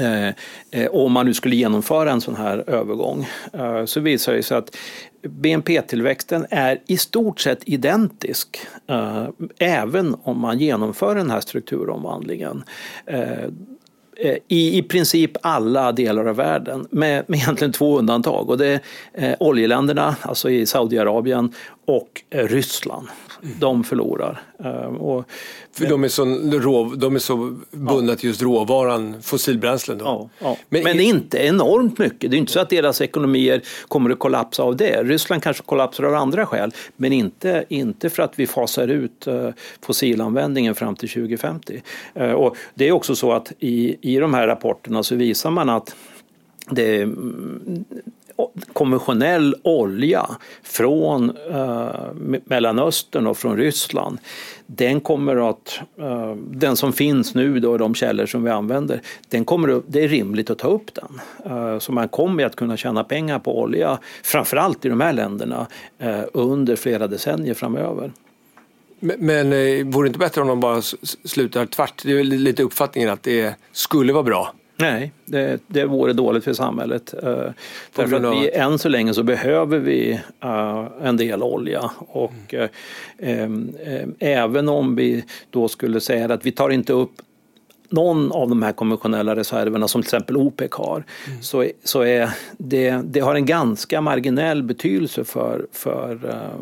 Eh, 0.00 0.28
eh, 0.70 0.90
om 0.90 1.12
man 1.12 1.26
nu 1.26 1.34
skulle 1.34 1.56
genomföra 1.56 2.10
en 2.10 2.20
sån 2.20 2.36
här 2.36 2.64
övergång 2.70 3.28
eh, 3.52 3.84
så 3.84 4.00
visar 4.00 4.32
det 4.32 4.42
sig 4.42 4.56
att 4.56 4.76
BNP-tillväxten 5.22 6.46
är 6.50 6.80
i 6.86 6.96
stort 6.96 7.40
sett 7.40 7.58
identisk 7.64 8.58
även 9.58 10.16
om 10.22 10.40
man 10.40 10.58
genomför 10.58 11.14
den 11.14 11.30
här 11.30 11.40
strukturomvandlingen. 11.40 12.64
I, 14.48 14.78
i 14.78 14.82
princip 14.82 15.30
alla 15.42 15.92
delar 15.92 16.26
av 16.26 16.36
världen 16.36 16.86
med, 16.90 17.24
med 17.28 17.38
egentligen 17.38 17.72
två 17.72 17.98
undantag 17.98 18.50
och 18.50 18.58
det 18.58 18.80
är 19.12 19.42
oljeländerna, 19.42 20.16
alltså 20.22 20.50
i 20.50 20.66
Saudiarabien 20.66 21.52
och 21.86 22.22
Ryssland. 22.30 23.08
De 23.60 23.84
förlorar. 23.84 24.40
Ehm, 24.64 24.96
och, 24.96 25.24
För 25.72 25.86
de 25.86 26.04
är, 26.04 26.08
så 26.08 26.24
rå, 26.58 26.84
de 26.84 27.14
är 27.14 27.18
så 27.18 27.36
bundna 27.70 28.12
ja. 28.12 28.16
till 28.16 28.28
just 28.28 28.42
råvaran 28.42 29.22
fossilbränslen? 29.22 29.98
Då. 29.98 30.04
Ja, 30.04 30.28
ja. 30.38 30.56
Men, 30.68 30.82
Men 30.82 31.00
inte 31.00 31.38
enormt 31.38 31.98
mycket. 31.98 32.30
Det 32.30 32.36
är 32.36 32.38
inte 32.38 32.52
så 32.52 32.60
att 32.60 32.70
deras 32.70 33.00
ekonomier 33.00 33.62
kommer 33.88 34.10
att 34.10 34.18
kollapsa 34.18 34.62
av 34.62 34.76
det. 34.76 35.02
Ryssland 35.02 35.42
kanske 35.42 35.62
kollapsar 35.62 36.04
av 36.04 36.14
andra 36.14 36.46
skäl, 36.46 36.74
men 36.96 37.12
inte, 37.12 37.64
inte 37.68 38.10
för 38.10 38.22
att 38.22 38.38
vi 38.38 38.46
fasar 38.46 38.88
ut 38.88 39.26
eh, 39.26 39.48
fossilanvändningen 39.80 40.74
fram 40.74 40.96
till 40.96 41.08
2050. 41.08 41.82
Eh, 42.14 42.32
och 42.32 42.56
det 42.74 42.88
är 42.88 42.92
också 42.92 43.16
så 43.16 43.32
att 43.32 43.52
i, 43.58 43.96
i 44.14 44.18
de 44.18 44.34
här 44.34 44.46
rapporterna 44.46 45.02
så 45.02 45.14
visar 45.14 45.50
man 45.50 45.68
att 45.68 45.96
det, 46.70 47.08
konventionell 48.72 49.54
olja 49.62 50.26
från 50.62 51.36
eh, 51.50 51.90
Mellanöstern 52.44 53.26
och 53.26 53.38
från 53.38 53.56
Ryssland, 53.56 54.18
den 54.66 55.00
kommer 55.00 55.50
att, 55.50 55.80
eh, 55.98 56.34
den 56.34 56.76
som 56.76 56.92
finns 56.92 57.34
nu 57.34 57.60
då, 57.60 57.78
de 57.78 57.94
källor 57.94 58.26
som 58.26 58.44
vi 58.44 58.50
använder, 58.50 59.02
den 59.28 59.44
kommer 59.44 59.68
att, 59.68 59.82
det 59.86 60.04
är 60.04 60.08
rimligt 60.08 60.50
att 60.50 60.58
ta 60.58 60.68
upp 60.68 60.94
den. 60.94 61.20
Eh, 61.44 61.78
så 61.78 61.92
man 61.92 62.08
kommer 62.08 62.44
att 62.44 62.56
kunna 62.56 62.76
tjäna 62.76 63.04
pengar 63.04 63.38
på 63.38 63.60
olja, 63.60 63.98
framförallt 64.22 64.84
i 64.84 64.88
de 64.88 65.00
här 65.00 65.12
länderna, 65.12 65.66
eh, 65.98 66.20
under 66.32 66.76
flera 66.76 67.06
decennier 67.06 67.54
framöver. 67.54 68.12
Men, 69.00 69.16
men 69.20 69.52
eh, 69.52 69.86
vore 69.86 70.04
det 70.04 70.08
inte 70.08 70.18
bättre 70.18 70.40
om 70.40 70.48
de 70.48 70.60
bara 70.60 70.82
slutar 71.24 71.66
tvärt? 71.66 72.02
Det 72.04 72.12
är 72.12 72.24
lite 72.24 72.62
uppfattningen 72.62 73.10
att 73.10 73.22
det 73.22 73.54
skulle 73.72 74.12
vara 74.12 74.22
bra. 74.22 74.54
Nej, 74.80 75.12
det, 75.24 75.60
det 75.66 75.84
vore 75.84 76.12
dåligt 76.12 76.44
för 76.44 76.52
samhället. 76.52 77.14
Uh, 77.14 77.50
därför 77.96 78.16
att 78.16 78.42
vi, 78.42 78.50
än 78.50 78.78
så 78.78 78.88
länge 78.88 79.14
så 79.14 79.22
behöver 79.22 79.78
vi 79.78 80.20
uh, 80.44 80.86
en 81.02 81.16
del 81.16 81.42
olja. 81.42 81.90
Och 81.98 82.54
mm. 83.18 83.74
uh, 83.86 84.08
även 84.18 84.68
om 84.68 84.96
vi 84.96 85.24
då 85.50 85.68
skulle 85.68 86.00
säga 86.00 86.34
att 86.34 86.46
vi 86.46 86.52
tar 86.52 86.70
inte 86.70 86.92
upp 86.92 87.12
någon 87.90 88.32
av 88.32 88.48
de 88.48 88.62
här 88.62 88.72
konventionella 88.72 89.36
reserverna 89.36 89.88
som 89.88 90.02
till 90.02 90.06
exempel 90.06 90.36
OPEC 90.36 90.70
har 90.72 91.04
mm. 91.26 91.42
så, 91.42 91.66
så 91.84 92.02
är 92.02 92.30
det, 92.58 93.00
det 93.04 93.20
har 93.20 93.34
en 93.34 93.46
ganska 93.46 94.00
marginell 94.00 94.62
betydelse 94.62 95.24
för, 95.24 95.66
för, 95.72 96.18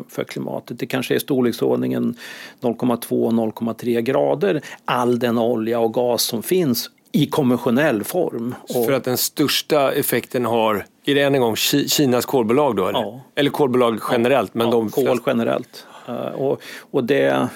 för 0.09 0.23
klimatet. 0.23 0.79
Det 0.79 0.85
kanske 0.85 1.15
är 1.15 1.19
storleksordningen 1.19 2.15
0,2-0,3 2.61 4.01
grader 4.01 4.61
all 4.85 5.19
den 5.19 5.37
olja 5.37 5.79
och 5.79 5.93
gas 5.93 6.23
som 6.23 6.43
finns 6.43 6.89
i 7.11 7.25
konventionell 7.25 8.03
form. 8.03 8.55
För 8.85 8.91
att 8.91 9.03
den 9.03 9.17
största 9.17 9.91
effekten 9.91 10.45
har, 10.45 10.85
är 11.05 11.15
det 11.15 11.21
än 11.21 11.35
en 11.35 11.41
gång 11.41 11.55
Kinas 11.55 12.25
kolbolag 12.25 12.75
då? 12.75 12.87
Eller, 12.87 12.99
ja. 12.99 13.21
eller 13.35 13.49
kolbolag 13.49 13.99
generellt? 14.11 14.53
Men 14.53 14.67
ja, 14.67 14.71
de 14.71 14.89
kol 14.89 15.19
generellt. 15.25 15.85
Och, 16.35 16.61
och, 16.91 17.03
det, 17.03 17.49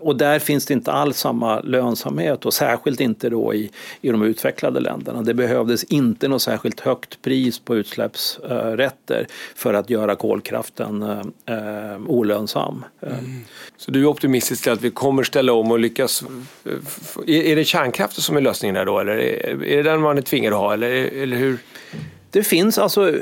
och 0.00 0.16
där 0.16 0.38
finns 0.38 0.66
det 0.66 0.74
inte 0.74 0.92
alls 0.92 1.18
samma 1.18 1.60
lönsamhet 1.60 2.46
och 2.46 2.54
särskilt 2.54 3.00
inte 3.00 3.28
då 3.28 3.54
i, 3.54 3.70
i 4.00 4.08
de 4.08 4.22
utvecklade 4.22 4.80
länderna. 4.80 5.22
Det 5.22 5.34
behövdes 5.34 5.84
inte 5.84 6.28
något 6.28 6.42
särskilt 6.42 6.80
högt 6.80 7.22
pris 7.22 7.58
på 7.58 7.76
utsläppsrätter 7.76 9.26
för 9.54 9.74
att 9.74 9.90
göra 9.90 10.14
kolkraften 10.14 11.04
olönsam. 12.06 12.84
Mm. 13.02 13.44
Så 13.76 13.90
du 13.90 14.00
är 14.00 14.06
optimistisk 14.06 14.62
till 14.62 14.72
att 14.72 14.82
vi 14.82 14.90
kommer 14.90 15.22
ställa 15.22 15.52
om 15.52 15.70
och 15.70 15.78
lyckas? 15.78 16.24
Är 17.26 17.56
det 17.56 17.64
kärnkraften 17.64 18.22
som 18.22 18.36
är 18.36 18.40
lösningen 18.40 18.74
där 18.74 18.84
då 18.84 18.98
eller 18.98 19.16
är 19.16 19.76
det 19.76 19.82
den 19.82 20.00
man 20.00 20.18
är 20.18 20.22
tvingad 20.22 20.52
att 20.52 20.58
ha 20.58 20.72
eller, 20.72 20.90
eller 21.22 21.36
hur? 21.36 21.58
Det 22.30 22.42
finns 22.42 22.78
alltså 22.78 23.14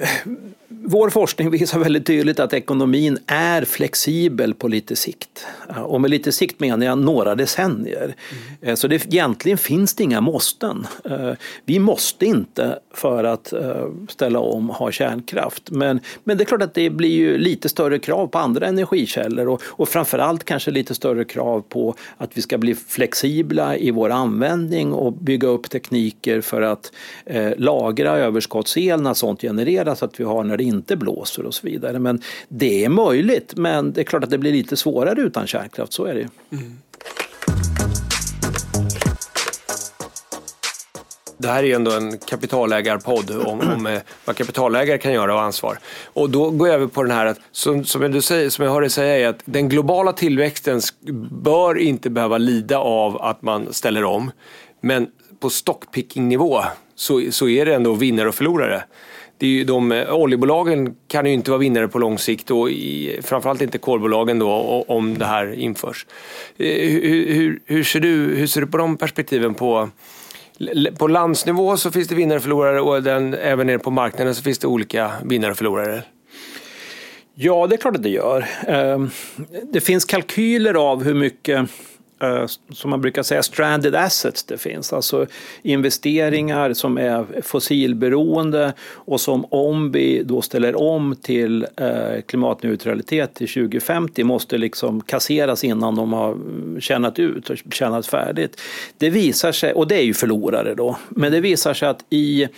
vår 0.88 1.11
forskning 1.11 1.51
visar 1.51 1.79
väldigt 1.79 2.07
tydligt 2.07 2.40
att 2.40 2.53
ekonomin 2.53 3.18
är 3.27 3.64
flexibel 3.64 4.55
på 4.55 4.68
lite 4.68 4.96
sikt. 4.96 5.46
Och 5.77 6.01
med 6.01 6.11
lite 6.11 6.33
sikt 6.33 6.61
menar 6.61 6.87
jag 6.87 6.99
några 6.99 7.35
decennier. 7.35 8.14
Mm. 8.62 8.77
Så 8.77 8.88
det, 8.88 9.07
egentligen 9.07 9.59
finns 9.59 9.94
det 9.94 10.05
inga 10.05 10.20
måsten. 10.20 10.87
Eh, 11.05 11.33
vi 11.64 11.79
måste 11.79 12.27
inte 12.27 12.79
för 12.94 13.25
att 13.25 13.53
eh, 13.53 13.87
ställa 14.09 14.38
om 14.38 14.68
ha 14.70 14.90
kärnkraft. 14.90 15.70
Men, 15.70 16.01
men 16.25 16.37
det 16.37 16.42
är 16.42 16.46
klart 16.46 16.62
att 16.62 16.75
det 16.75 16.90
blir 16.90 17.11
ju 17.11 17.38
lite 17.38 17.68
större 17.68 17.99
krav 17.99 18.27
på 18.27 18.38
andra 18.38 18.66
energikällor 18.66 19.49
och, 19.49 19.62
och 19.64 19.88
framförallt 19.88 20.44
kanske 20.44 20.70
lite 20.70 20.94
större 20.94 21.25
krav 21.25 21.61
på 21.61 21.94
att 22.16 22.31
vi 22.35 22.42
ska 22.42 22.59
bli 22.59 22.75
flexibla 22.75 23.77
i 23.77 23.90
vår 23.90 24.11
användning 24.11 24.92
och 24.92 25.12
bygga 25.12 25.49
upp 25.49 25.70
tekniker 25.70 26.40
för 26.40 26.62
att 26.62 26.92
eh, 27.25 27.53
lagra 27.57 28.11
överskottsel 28.16 29.03
när 29.03 29.14
sånt 29.14 29.40
genereras, 29.40 30.03
att 30.03 30.20
vi 30.20 30.25
har 30.25 30.44
när 30.44 30.57
det 30.57 30.64
inte 30.77 30.97
blåser 30.97 31.47
och 31.47 31.55
så 31.55 31.67
vidare. 31.67 31.99
Men 31.99 32.21
det 32.49 32.85
är 32.85 32.89
möjligt, 32.89 33.57
men 33.57 33.93
det 33.93 34.01
är 34.01 34.05
klart 34.05 34.25
att 34.25 34.31
det 34.31 34.39
blir 34.39 34.53
lite 34.53 34.77
svårare 34.77 35.21
utan 35.21 35.47
kärnkraft, 35.47 35.93
så 35.93 36.05
är 36.05 36.15
det 36.15 36.21
ju. 36.21 36.29
Mm. 36.53 36.79
Det 41.39 41.49
här 41.49 41.62
är 41.62 41.67
ju 41.67 41.73
ändå 41.73 41.91
en 41.91 42.19
kapitalägarpodd 42.19 43.31
om, 43.31 43.61
om 43.61 43.87
eh, 43.87 44.01
vad 44.25 44.37
kapitalägare 44.37 44.99
kan 44.99 45.12
göra 45.12 45.35
och 45.35 45.43
ansvar. 45.43 45.79
Och 46.05 46.31
då 46.31 46.51
går 46.51 46.69
jag 46.69 46.75
över 46.75 46.87
på 46.87 47.03
den 47.03 47.12
här, 47.12 47.27
att, 47.27 47.39
som, 47.53 47.85
som, 47.85 48.12
du 48.12 48.23
säger, 48.23 48.51
som 48.51 48.65
jag 48.65 48.73
hör 48.73 48.81
dig 48.81 48.91
säga, 48.91 49.19
är 49.19 49.29
att 49.29 49.41
den 49.45 49.69
globala 49.69 50.12
tillväxten 50.12 50.81
bör 51.31 51.79
inte 51.79 52.11
behöva 52.11 52.39
lida 52.39 52.79
av 52.79 53.23
att 53.23 53.43
man 53.43 53.73
ställer 53.73 54.05
om. 54.05 54.31
Men 54.81 55.07
på 55.41 55.51
stockpicking-nivå 55.51 56.62
så, 56.95 57.23
så 57.31 57.49
är 57.49 57.67
det 57.67 57.75
ändå 57.75 57.95
vinnare 57.95 58.29
och 58.29 58.35
förlorare 58.35 58.85
det 59.38 59.46
är 59.46 59.51
ju 59.51 59.64
de, 59.64 59.92
eh, 59.92 60.14
oljebolagen 60.14 60.96
kan 61.09 61.27
ju 61.27 61.33
inte 61.33 61.51
vara 61.51 61.59
vinnare 61.59 61.88
på 61.88 61.99
lång 61.99 62.18
sikt 62.18 62.51
och 62.51 62.70
i, 62.70 63.20
framförallt 63.22 63.62
inte 63.62 63.79
kolbolagen 63.79 64.38
då 64.38 64.85
om 64.88 65.18
det 65.18 65.25
här 65.25 65.53
införs. 65.53 66.07
Eh, 66.57 66.88
hur, 66.88 67.35
hur, 67.35 67.61
hur, 67.66 67.85
ser 67.85 68.01
du, 68.01 68.09
hur 68.09 68.46
ser 68.46 68.61
du 68.61 68.66
på 68.66 68.77
de 68.77 68.96
perspektiven? 68.96 69.55
På, 69.55 69.88
på 70.99 71.07
landsnivå 71.07 71.77
så 71.77 71.90
finns 71.90 72.09
det 72.09 72.14
vinnare 72.14 72.37
och 72.37 72.42
förlorare 72.42 72.81
och 72.81 73.03
den, 73.03 73.35
även 73.35 73.66
nere 73.66 73.79
på 73.79 73.90
marknaden 73.90 74.35
så 74.35 74.42
finns 74.42 74.59
det 74.59 74.66
olika 74.66 75.12
vinnare 75.25 75.51
och 75.51 75.59
förlorare. 75.59 76.03
Ja, 77.35 77.66
det 77.66 77.75
är 77.75 77.77
klart 77.77 77.96
att 77.96 78.03
det 78.03 78.09
gör. 78.09 78.46
Ehm, 78.66 79.11
det 79.72 79.81
finns 79.81 80.05
kalkyler 80.05 80.75
av 80.75 81.05
hur 81.05 81.14
mycket 81.14 81.70
Eh, 82.21 82.47
som 82.73 82.91
man 82.91 83.01
brukar 83.01 83.23
säga, 83.23 83.43
stranded 83.43 83.95
assets 83.95 84.45
det 84.45 84.59
finns. 84.59 84.93
Alltså 84.93 85.27
investeringar 85.63 86.73
som 86.73 86.99
är 86.99 87.43
fossilberoende 87.43 88.73
och 88.91 89.21
som 89.21 89.45
om 89.51 89.93
vi 89.93 90.23
då 90.23 90.43
ställer 90.43 90.81
om 90.81 91.17
till 91.23 91.67
eh, 91.77 92.21
klimatneutralitet 92.27 93.35
till 93.35 93.49
2050 93.49 94.25
måste 94.25 94.59
liksom 94.59 95.01
kasseras 95.01 95.65
innan 95.65 95.95
de 95.95 96.13
har 96.13 96.37
tjänat 96.81 97.19
ut 97.19 97.51
och 97.51 97.57
tjänat 97.71 98.07
färdigt. 98.07 98.61
Det 98.99 99.11
visar 99.11 99.53
sig, 99.53 99.73
och 99.73 99.89
det 99.89 99.97
är 99.97 100.05
ju 100.05 100.15
förlorare 100.15 100.75
då, 100.75 100.97
men 101.09 101.33
det 101.33 101.41
visar 101.41 101.75
sig 101.75 101.89
att 101.89 102.05
i 102.11 102.49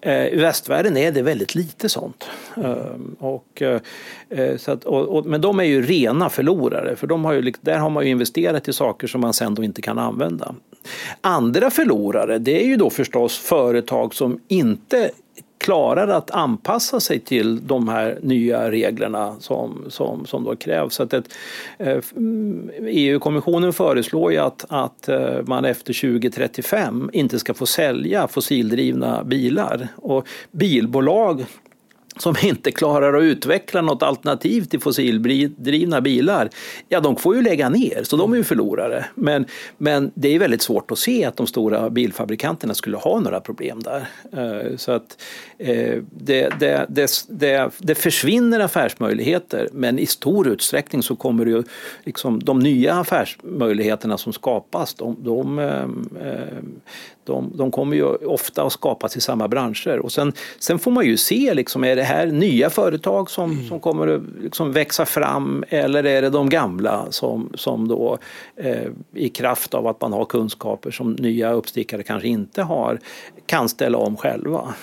Eh, 0.00 0.26
I 0.26 0.36
västvärlden 0.36 0.96
är 0.96 1.12
det 1.12 1.22
väldigt 1.22 1.54
lite 1.54 1.88
sånt. 1.88 2.28
Ehm, 2.56 3.16
och, 3.18 3.62
eh, 3.62 4.56
så 4.56 4.72
att, 4.72 4.84
och, 4.84 5.16
och, 5.16 5.26
men 5.26 5.40
de 5.40 5.60
är 5.60 5.64
ju 5.64 5.82
rena 5.82 6.30
förlorare 6.30 6.96
för 6.96 7.06
de 7.06 7.24
har 7.24 7.32
ju, 7.32 7.52
där 7.60 7.78
har 7.78 7.90
man 7.90 8.04
ju 8.04 8.10
investerat 8.10 8.68
i 8.68 8.72
saker 8.72 9.06
som 9.06 9.20
man 9.20 9.32
sen 9.32 9.54
då 9.54 9.64
inte 9.64 9.82
kan 9.82 9.98
använda. 9.98 10.54
Andra 11.20 11.70
förlorare 11.70 12.38
det 12.38 12.62
är 12.62 12.66
ju 12.66 12.76
då 12.76 12.90
förstås 12.90 13.38
företag 13.38 14.14
som 14.14 14.40
inte 14.48 15.10
klarar 15.58 16.08
att 16.08 16.30
anpassa 16.30 17.00
sig 17.00 17.20
till 17.20 17.66
de 17.66 17.88
här 17.88 18.18
nya 18.22 18.70
reglerna 18.70 19.36
som, 19.40 19.84
som, 19.88 20.26
som 20.26 20.44
då 20.44 20.56
krävs. 20.56 20.94
Så 20.94 21.02
att 21.02 21.12
ett, 21.12 21.34
eh, 21.78 21.98
mm, 22.16 22.70
EU-kommissionen 22.82 23.72
föreslår 23.72 24.32
ju 24.32 24.38
att, 24.38 24.64
att 24.68 25.08
eh, 25.08 25.36
man 25.46 25.64
efter 25.64 25.92
2035 25.92 27.10
inte 27.12 27.38
ska 27.38 27.54
få 27.54 27.66
sälja 27.66 28.28
fossildrivna 28.28 29.24
bilar. 29.24 29.88
Och 29.96 30.26
bilbolag 30.50 31.46
som 32.18 32.34
inte 32.42 32.72
klarar 32.72 33.14
att 33.14 33.22
utveckla 33.22 33.82
något 33.82 34.02
alternativ 34.02 34.64
till 34.64 34.80
fossildrivna 34.80 36.00
bilar, 36.00 36.50
ja 36.88 37.00
de 37.00 37.16
får 37.16 37.36
ju 37.36 37.42
lägga 37.42 37.68
ner, 37.68 38.02
så 38.02 38.16
de 38.16 38.32
är 38.32 38.36
ju 38.36 38.44
förlorare. 38.44 39.04
Men, 39.14 39.46
men 39.78 40.10
det 40.14 40.34
är 40.34 40.38
väldigt 40.38 40.62
svårt 40.62 40.90
att 40.90 40.98
se 40.98 41.24
att 41.24 41.36
de 41.36 41.46
stora 41.46 41.90
bilfabrikanterna 41.90 42.74
skulle 42.74 42.96
ha 42.96 43.20
några 43.20 43.40
problem 43.40 43.82
där. 43.82 44.08
Eh, 44.32 44.76
så 44.76 44.92
att 44.92 45.22
eh, 45.58 46.02
det, 46.10 46.48
det, 46.60 46.86
det, 47.28 47.70
det, 47.78 47.94
försvinner 47.94 48.60
affärsmöjligheter, 48.60 49.68
men 49.72 49.98
i 49.98 50.06
stor 50.06 50.48
utsträckning 50.48 51.02
så 51.02 51.16
kommer 51.16 51.44
det 51.44 51.50
ju 51.50 51.62
liksom, 52.04 52.44
de 52.44 52.58
nya 52.58 52.94
affärsmöjligheterna 52.94 54.18
som 54.18 54.32
skapas, 54.32 54.94
de, 54.94 55.16
de, 55.20 55.58
eh, 55.58 55.86
de, 57.28 57.52
de 57.54 57.70
kommer 57.70 57.96
ju 57.96 58.04
ofta 58.04 58.62
att 58.62 58.72
skapas 58.72 59.16
i 59.16 59.20
samma 59.20 59.48
branscher. 59.48 59.98
Och 59.98 60.12
sen, 60.12 60.32
sen 60.58 60.78
får 60.78 60.90
man 60.90 61.06
ju 61.06 61.16
se, 61.16 61.54
liksom, 61.54 61.84
är 61.84 61.96
det 61.96 62.02
här 62.02 62.26
nya 62.26 62.70
företag 62.70 63.30
som, 63.30 63.52
mm. 63.52 63.68
som 63.68 63.80
kommer 63.80 64.06
att 64.08 64.22
liksom 64.42 64.72
växa 64.72 65.06
fram 65.06 65.64
eller 65.68 66.06
är 66.06 66.22
det 66.22 66.30
de 66.30 66.48
gamla 66.48 67.06
som, 67.10 67.52
som 67.54 67.88
då 67.88 68.18
eh, 68.56 68.88
i 69.14 69.28
kraft 69.28 69.74
av 69.74 69.86
att 69.86 70.00
man 70.00 70.12
har 70.12 70.24
kunskaper 70.24 70.90
som 70.90 71.12
nya 71.12 71.52
uppstickare 71.52 72.02
kanske 72.02 72.28
inte 72.28 72.62
har 72.62 72.98
kan 73.46 73.68
ställa 73.68 73.98
om 73.98 74.16
själva. 74.16 74.74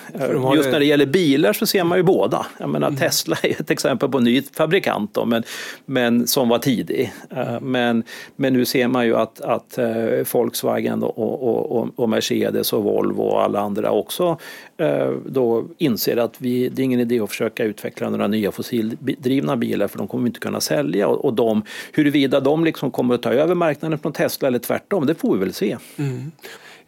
Just 0.54 0.70
när 0.70 0.78
det 0.78 0.84
gäller 0.84 1.06
bilar 1.06 1.52
så 1.52 1.66
ser 1.66 1.84
man 1.84 1.98
ju 1.98 2.02
båda. 2.02 2.46
Jag 2.58 2.68
menar, 2.68 2.88
mm. 2.88 3.00
Tesla 3.00 3.36
är 3.42 3.60
ett 3.60 3.70
exempel 3.70 4.08
på 4.08 4.18
en 4.18 4.24
ny 4.24 4.42
fabrikant 4.42 5.14
då, 5.14 5.24
men, 5.24 5.42
men 5.84 6.26
som 6.26 6.48
var 6.48 6.58
tidig. 6.58 7.12
Mm. 7.30 7.64
Men, 7.72 8.02
men 8.36 8.52
nu 8.52 8.64
ser 8.64 8.88
man 8.88 9.06
ju 9.06 9.16
att, 9.16 9.40
att 9.40 9.78
eh, 9.78 9.86
Volkswagen 10.32 11.02
och, 11.02 11.18
och, 11.18 11.76
och, 11.76 11.88
och 11.96 12.08
Mercedes 12.08 12.35
och 12.72 12.84
Volvo 12.84 13.22
och 13.22 13.42
alla 13.42 13.60
andra 13.60 13.90
också 13.90 14.38
eh, 14.76 15.10
då 15.26 15.64
inser 15.78 16.16
att 16.16 16.34
vi, 16.38 16.68
det 16.68 16.82
är 16.82 16.84
ingen 16.84 17.00
idé 17.00 17.20
att 17.20 17.30
försöka 17.30 17.64
utveckla 17.64 18.10
några 18.10 18.26
nya 18.26 18.52
fossildrivna 18.52 19.56
bilar 19.56 19.88
för 19.88 19.98
de 19.98 20.08
kommer 20.08 20.24
vi 20.24 20.28
inte 20.28 20.40
kunna 20.40 20.60
sälja. 20.60 21.08
Och, 21.08 21.24
och 21.24 21.34
de, 21.34 21.62
huruvida 21.92 22.40
de 22.40 22.64
liksom 22.64 22.90
kommer 22.90 23.14
att 23.14 23.22
ta 23.22 23.32
över 23.32 23.54
marknaden 23.54 23.98
från 23.98 24.12
Tesla 24.12 24.48
eller 24.48 24.58
tvärtom, 24.58 25.06
det 25.06 25.14
får 25.14 25.34
vi 25.34 25.40
väl 25.40 25.52
se. 25.52 25.76
Mm. 25.96 26.32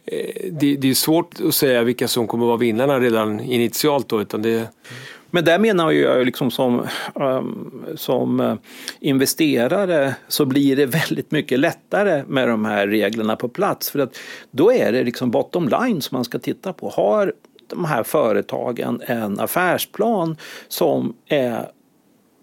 Eh, 0.05 0.51
det, 0.51 0.75
det, 0.75 0.89
är 0.89 0.93
svårt 0.93 1.41
att 1.47 1.55
säga 1.55 1.83
vilka 1.83 2.07
som 2.07 2.27
kommer 2.27 2.45
att 2.45 2.47
vara 2.47 2.57
vinnarna 2.57 2.99
redan 2.99 3.39
initialt. 3.39 4.09
Då, 4.09 4.21
utan 4.21 4.41
det... 4.41 4.67
Men 5.31 5.45
där 5.45 5.59
menar 5.59 5.91
jag 5.91 6.25
liksom 6.25 6.51
som, 6.51 6.87
ehm, 7.19 7.85
som 7.95 8.39
eh, 8.39 8.55
investerare 8.99 10.15
så 10.27 10.45
blir 10.45 10.75
det 10.75 10.85
väldigt 10.85 11.31
mycket 11.31 11.59
lättare 11.59 12.23
med 12.27 12.47
de 12.47 12.65
här 12.65 12.87
reglerna 12.87 13.35
på 13.35 13.49
plats. 13.49 13.89
För 13.89 13.99
att 13.99 14.17
då 14.51 14.71
är 14.71 14.91
det 14.91 15.03
liksom 15.03 15.31
bottom 15.31 15.69
line 15.69 16.01
som 16.01 16.15
man 16.15 16.25
ska 16.25 16.39
titta 16.39 16.73
på. 16.73 16.89
Har 16.89 17.33
de 17.67 17.85
här 17.85 18.03
företagen 18.03 19.01
en 19.05 19.39
affärsplan 19.39 20.37
som 20.67 21.13
är 21.27 21.69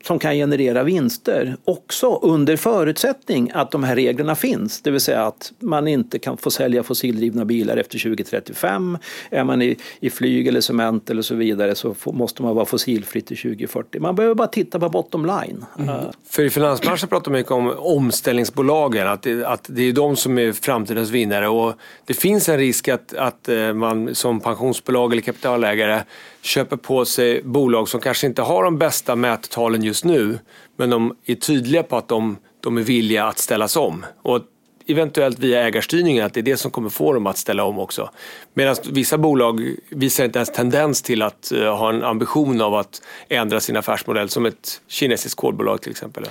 som 0.06 0.18
kan 0.18 0.34
generera 0.34 0.82
vinster 0.82 1.56
också 1.64 2.18
under 2.22 2.56
förutsättning 2.56 3.50
att 3.54 3.70
de 3.70 3.84
här 3.84 3.94
reglerna 3.94 4.34
finns. 4.34 4.80
Det 4.82 4.90
vill 4.90 5.00
säga 5.00 5.26
att 5.26 5.52
man 5.58 5.88
inte 5.88 6.18
kan 6.18 6.36
få 6.36 6.50
sälja 6.50 6.82
fossildrivna 6.82 7.44
bilar 7.44 7.76
efter 7.76 7.98
2035. 7.98 8.98
Är 9.30 9.44
man 9.44 9.62
i, 9.62 9.76
i 10.00 10.10
flyg 10.10 10.48
eller 10.48 10.60
cement 10.60 11.10
eller 11.10 11.22
så 11.22 11.34
vidare 11.34 11.74
så 11.74 11.94
får, 11.94 12.12
måste 12.12 12.42
man 12.42 12.54
vara 12.54 12.64
fossilfritt 12.64 13.26
till 13.26 13.36
2040. 13.36 14.00
Man 14.00 14.14
behöver 14.14 14.34
bara 14.34 14.48
titta 14.48 14.80
på 14.80 14.88
bottom 14.88 15.26
line. 15.26 15.64
Mm. 15.78 15.88
Uh. 15.88 16.10
För 16.28 16.42
i 16.42 16.50
finansbranschen 16.50 17.08
pratar 17.08 17.30
man 17.30 17.38
mycket 17.38 17.52
om 17.52 17.74
omställningsbolagen, 17.78 19.08
att 19.08 19.22
det, 19.22 19.44
att 19.44 19.66
det 19.68 19.82
är 19.82 19.92
de 19.92 20.16
som 20.16 20.38
är 20.38 20.52
framtidens 20.52 21.10
vinnare 21.10 21.48
och 21.48 21.74
det 22.04 22.14
finns 22.14 22.48
en 22.48 22.58
risk 22.58 22.88
att, 22.88 23.14
att 23.14 23.48
eh, 23.48 23.72
man 23.72 24.14
som 24.14 24.40
pensionsbolag 24.40 25.12
eller 25.12 25.22
kapitalägare 25.22 26.02
köper 26.46 26.76
på 26.76 27.04
sig 27.04 27.42
bolag 27.42 27.88
som 27.88 28.00
kanske 28.00 28.26
inte 28.26 28.42
har 28.42 28.64
de 28.64 28.78
bästa 28.78 29.16
mättalen 29.16 29.82
just 29.82 30.04
nu 30.04 30.38
men 30.76 30.90
de 30.90 31.16
är 31.24 31.34
tydliga 31.34 31.82
på 31.82 31.96
att 31.96 32.08
de, 32.08 32.36
de 32.60 32.78
är 32.78 32.82
villiga 32.82 33.24
att 33.24 33.38
ställas 33.38 33.76
om. 33.76 34.06
Och 34.22 34.40
eventuellt 34.86 35.38
via 35.38 35.66
ägarstyrningen 35.66 36.26
att 36.26 36.34
det 36.34 36.40
är 36.40 36.42
det 36.42 36.56
som 36.56 36.70
kommer 36.70 36.88
få 36.88 37.12
dem 37.12 37.26
att 37.26 37.38
ställa 37.38 37.64
om 37.64 37.78
också. 37.78 38.10
Medan 38.54 38.76
vissa 38.90 39.18
bolag 39.18 39.74
visar 39.88 40.24
inte 40.24 40.38
ens 40.38 40.52
tendens 40.52 41.02
till 41.02 41.22
att 41.22 41.52
uh, 41.54 41.64
ha 41.64 41.90
en 41.90 42.02
ambition 42.02 42.60
av 42.60 42.74
att 42.74 43.02
ändra 43.28 43.60
sin 43.60 43.76
affärsmodell 43.76 44.28
som 44.28 44.46
ett 44.46 44.80
kinesiskt 44.88 45.36
kolbolag 45.36 45.80
till 45.80 45.90
exempel. 45.90 46.24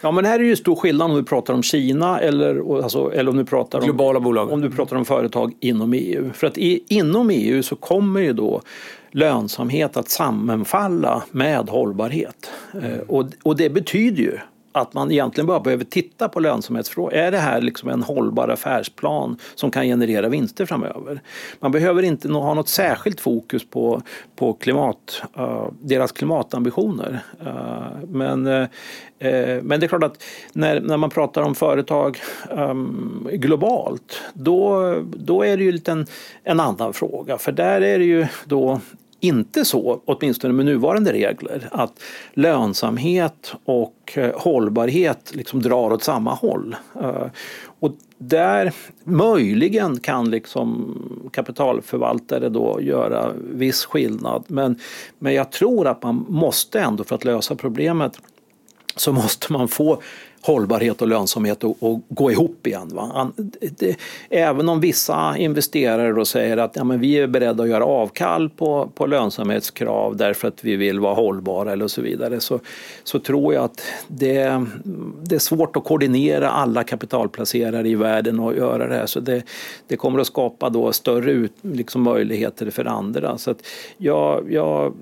Ja 0.00 0.10
men 0.10 0.24
här 0.24 0.38
är 0.38 0.44
ju 0.44 0.56
stor 0.56 0.76
skillnad 0.76 1.10
om 1.10 1.16
du 1.16 1.24
pratar 1.24 1.54
om 1.54 1.62
Kina 1.62 2.20
eller, 2.20 2.82
alltså, 2.82 3.12
eller 3.12 3.30
om 3.30 3.36
du 3.36 3.44
pratar 3.44 3.78
om, 3.78 3.84
globala 3.84 4.20
bolag. 4.20 4.52
Om 4.52 4.60
du 4.60 4.70
pratar 4.70 4.96
om 4.96 5.04
företag 5.04 5.52
inom 5.60 5.92
EU. 5.92 6.32
För 6.32 6.46
att 6.46 6.58
i, 6.58 6.84
inom 6.88 7.30
EU 7.30 7.62
så 7.62 7.76
kommer 7.76 8.20
ju 8.20 8.32
då 8.32 8.62
lönsamhet 9.16 9.96
att 9.96 10.08
sammanfalla 10.08 11.22
med 11.30 11.68
hållbarhet. 11.68 12.50
Mm. 12.74 13.00
Och, 13.08 13.26
och 13.42 13.56
det 13.56 13.70
betyder 13.70 14.22
ju 14.22 14.38
att 14.76 14.94
man 14.94 15.12
egentligen 15.12 15.46
bara 15.46 15.60
behöver 15.60 15.84
titta 15.84 16.28
på 16.28 16.40
lönsamhetsfrågan. 16.40 17.18
Är 17.18 17.30
det 17.30 17.38
här 17.38 17.60
liksom 17.60 17.88
en 17.88 18.02
hållbar 18.02 18.48
affärsplan 18.48 19.38
som 19.54 19.70
kan 19.70 19.84
generera 19.84 20.28
vinster 20.28 20.66
framöver? 20.66 21.20
Man 21.60 21.72
behöver 21.72 22.02
inte 22.02 22.28
ha 22.28 22.54
något 22.54 22.68
särskilt 22.68 23.20
fokus 23.20 23.70
på, 23.70 24.02
på 24.36 24.52
klimat, 24.52 25.22
uh, 25.38 25.68
deras 25.80 26.12
klimatambitioner. 26.12 27.20
Uh, 27.46 28.08
men, 28.08 28.46
uh, 28.46 28.66
men 29.62 29.80
det 29.80 29.86
är 29.86 29.88
klart 29.88 30.02
att 30.02 30.22
när, 30.52 30.80
när 30.80 30.96
man 30.96 31.10
pratar 31.10 31.42
om 31.42 31.54
företag 31.54 32.18
um, 32.50 33.28
globalt 33.32 34.20
då, 34.32 34.94
då 35.16 35.42
är 35.42 35.56
det 35.56 35.64
ju 35.64 35.72
lite 35.72 35.92
en, 35.92 36.06
en 36.44 36.60
annan 36.60 36.92
fråga. 36.92 37.38
För 37.38 37.52
där 37.52 37.80
är 37.80 37.98
det 37.98 38.04
ju 38.04 38.26
då 38.44 38.80
inte 39.20 39.64
så, 39.64 40.00
åtminstone 40.04 40.52
med 40.52 40.64
nuvarande 40.64 41.12
regler, 41.12 41.68
att 41.72 42.02
lönsamhet 42.32 43.54
och 43.64 44.12
eh, 44.14 44.40
hållbarhet 44.40 45.32
liksom 45.34 45.62
drar 45.62 45.92
åt 45.92 46.02
samma 46.02 46.34
håll. 46.34 46.76
Eh, 47.02 47.26
och 47.80 47.92
där 48.18 48.72
möjligen 49.04 50.00
kan 50.00 50.30
liksom 50.30 50.98
kapitalförvaltare 51.32 52.48
då 52.48 52.80
göra 52.80 53.32
viss 53.52 53.84
skillnad 53.84 54.44
men, 54.46 54.78
men 55.18 55.34
jag 55.34 55.52
tror 55.52 55.86
att 55.86 56.02
man 56.02 56.26
måste 56.28 56.80
ändå 56.80 57.04
för 57.04 57.14
att 57.14 57.24
lösa 57.24 57.54
problemet 57.54 58.20
så 58.96 59.12
måste 59.12 59.52
man 59.52 59.68
få 59.68 60.02
hållbarhet 60.46 61.02
och 61.02 61.08
lönsamhet 61.08 61.64
att 61.64 61.76
gå 62.08 62.30
ihop 62.30 62.66
igen. 62.66 62.88
Va? 62.92 63.32
Det, 63.78 63.96
även 64.30 64.68
om 64.68 64.80
vissa 64.80 65.36
investerare 65.36 66.12
då 66.12 66.24
säger 66.24 66.56
att 66.56 66.76
ja, 66.76 66.84
men 66.84 67.00
vi 67.00 67.18
är 67.18 67.26
beredda 67.26 67.62
att 67.62 67.68
göra 67.68 67.84
avkall 67.84 68.50
på, 68.50 68.90
på 68.94 69.06
lönsamhetskrav 69.06 70.16
därför 70.16 70.48
att 70.48 70.64
vi 70.64 70.76
vill 70.76 71.00
vara 71.00 71.14
hållbara 71.14 71.72
eller 71.72 71.88
så 71.88 72.02
vidare 72.02 72.40
så, 72.40 72.60
så 73.04 73.18
tror 73.18 73.54
jag 73.54 73.64
att 73.64 73.82
det, 74.08 74.66
det 75.22 75.34
är 75.34 75.38
svårt 75.38 75.76
att 75.76 75.84
koordinera 75.84 76.50
alla 76.50 76.84
kapitalplacerare 76.84 77.88
i 77.88 77.94
världen 77.94 78.40
och 78.40 78.56
göra 78.56 78.88
det 78.88 78.94
här. 78.94 79.06
Så 79.06 79.20
det, 79.20 79.42
det 79.86 79.96
kommer 79.96 80.20
att 80.20 80.26
skapa 80.26 80.70
då 80.70 80.92
större 80.92 81.30
ut, 81.30 81.52
liksom 81.62 82.02
möjligheter 82.02 82.70
för 82.70 82.84
andra. 82.84 83.38
Så 83.38 83.50
att 83.50 83.66
jag, 83.96 84.52
jag 84.52 84.94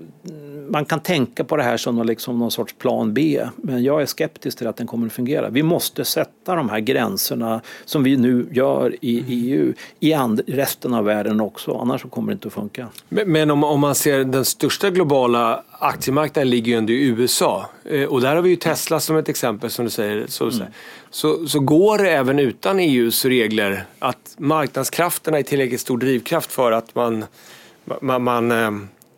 man 0.69 0.85
kan 0.85 0.99
tänka 0.99 1.43
på 1.43 1.57
det 1.57 1.63
här 1.63 1.77
som 1.77 1.95
någon, 1.95 2.07
liksom 2.07 2.39
någon 2.39 2.51
sorts 2.51 2.73
plan 2.73 3.13
B, 3.13 3.47
men 3.55 3.83
jag 3.83 4.01
är 4.01 4.05
skeptisk 4.05 4.57
till 4.57 4.67
att 4.67 4.77
den 4.77 4.87
kommer 4.87 5.07
att 5.07 5.13
fungera. 5.13 5.49
Vi 5.49 5.63
måste 5.63 6.05
sätta 6.05 6.55
de 6.55 6.69
här 6.69 6.79
gränserna 6.79 7.61
som 7.85 8.03
vi 8.03 8.17
nu 8.17 8.47
gör 8.51 8.95
i 9.01 9.25
EU 9.27 9.73
i 9.99 10.13
resten 10.47 10.93
av 10.93 11.05
världen 11.05 11.41
också, 11.41 11.77
annars 11.77 12.03
kommer 12.09 12.27
det 12.27 12.33
inte 12.33 12.47
att 12.47 12.53
funka. 12.53 12.87
Men, 13.09 13.31
men 13.31 13.51
om, 13.51 13.63
om, 13.63 13.79
man 13.79 13.95
ser 13.95 14.23
den 14.23 14.45
största 14.45 14.89
globala 14.89 15.63
aktiemarknaden 15.79 16.49
ligger 16.49 16.71
ju 16.71 16.77
ändå 16.77 16.93
i 16.93 17.07
USA 17.07 17.69
eh, 17.85 18.03
och 18.03 18.21
där 18.21 18.35
har 18.35 18.41
vi 18.41 18.49
ju 18.49 18.55
Tesla 18.55 18.99
som 18.99 19.17
ett 19.17 19.29
exempel 19.29 19.69
som 19.69 19.85
du 19.85 19.91
säger. 19.91 20.25
Så, 20.27 20.49
mm. 20.49 20.67
så, 21.09 21.47
så 21.47 21.59
går 21.59 21.97
det 21.97 22.11
även 22.11 22.39
utan 22.39 22.79
EUs 22.79 23.25
regler 23.25 23.85
att 23.99 24.35
marknadskrafterna 24.37 25.39
är 25.39 25.43
tillräckligt 25.43 25.81
stor 25.81 25.97
drivkraft 25.97 26.51
för 26.51 26.71
att 26.71 26.95
man, 26.95 27.25
man, 28.01 28.23
man 28.23 28.51
eh, 28.51 28.71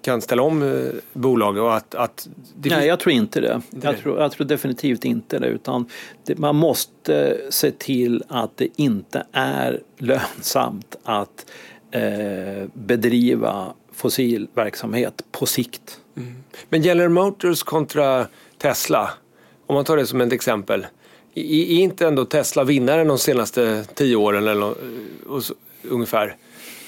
kan 0.08 0.22
ställa 0.22 0.41
om 0.41 0.62
eh, 0.63 0.91
bolag? 1.13 1.58
Och 1.58 1.76
att, 1.76 1.96
att 1.96 2.28
det 2.56 2.70
Nej, 2.70 2.88
jag 2.88 3.00
tror 3.00 3.13
inte 3.13 3.41
det. 3.41 3.62
Inte 3.74 3.88
jag, 3.88 3.98
tror, 3.98 4.20
jag, 4.20 4.32
tror, 4.32 4.48
definitivt 4.48 5.06
inte 5.06 5.39
det. 5.39 5.48
Utan 5.48 5.86
det, 6.24 6.38
man 6.38 6.56
måste 6.56 7.38
se 7.50 7.72
till 7.72 8.24
att 8.28 8.58
det 8.58 8.67
inte 8.76 9.26
är 9.32 9.82
lönsamt 9.98 10.96
att 11.04 11.46
eh, 11.91 12.67
bedriva 12.74 13.74
fossil 13.93 14.48
verksamhet 14.54 15.24
på 15.32 15.46
sikt. 15.46 16.00
Mm. 16.17 16.36
Men 16.70 16.82
General 16.82 17.10
Motors 17.10 17.63
kontra 17.63 18.28
Tesla, 18.58 19.10
om 19.65 19.76
man 19.76 19.86
tar 19.86 19.98
det 19.98 20.08
som 20.08 20.22
ett 20.22 20.34
exempel. 20.34 20.88
Är 21.36 21.72
inte 21.72 22.08
ändå 22.08 22.26
Tesla 22.26 22.63
vinnaren 22.63 23.08
de 23.08 23.17
senaste 23.17 23.86
tio 23.93 24.15
åren 24.15 24.48
eller, 24.48 24.63
och, 24.63 24.78
och, 25.28 25.43
ungefär? 25.84 26.36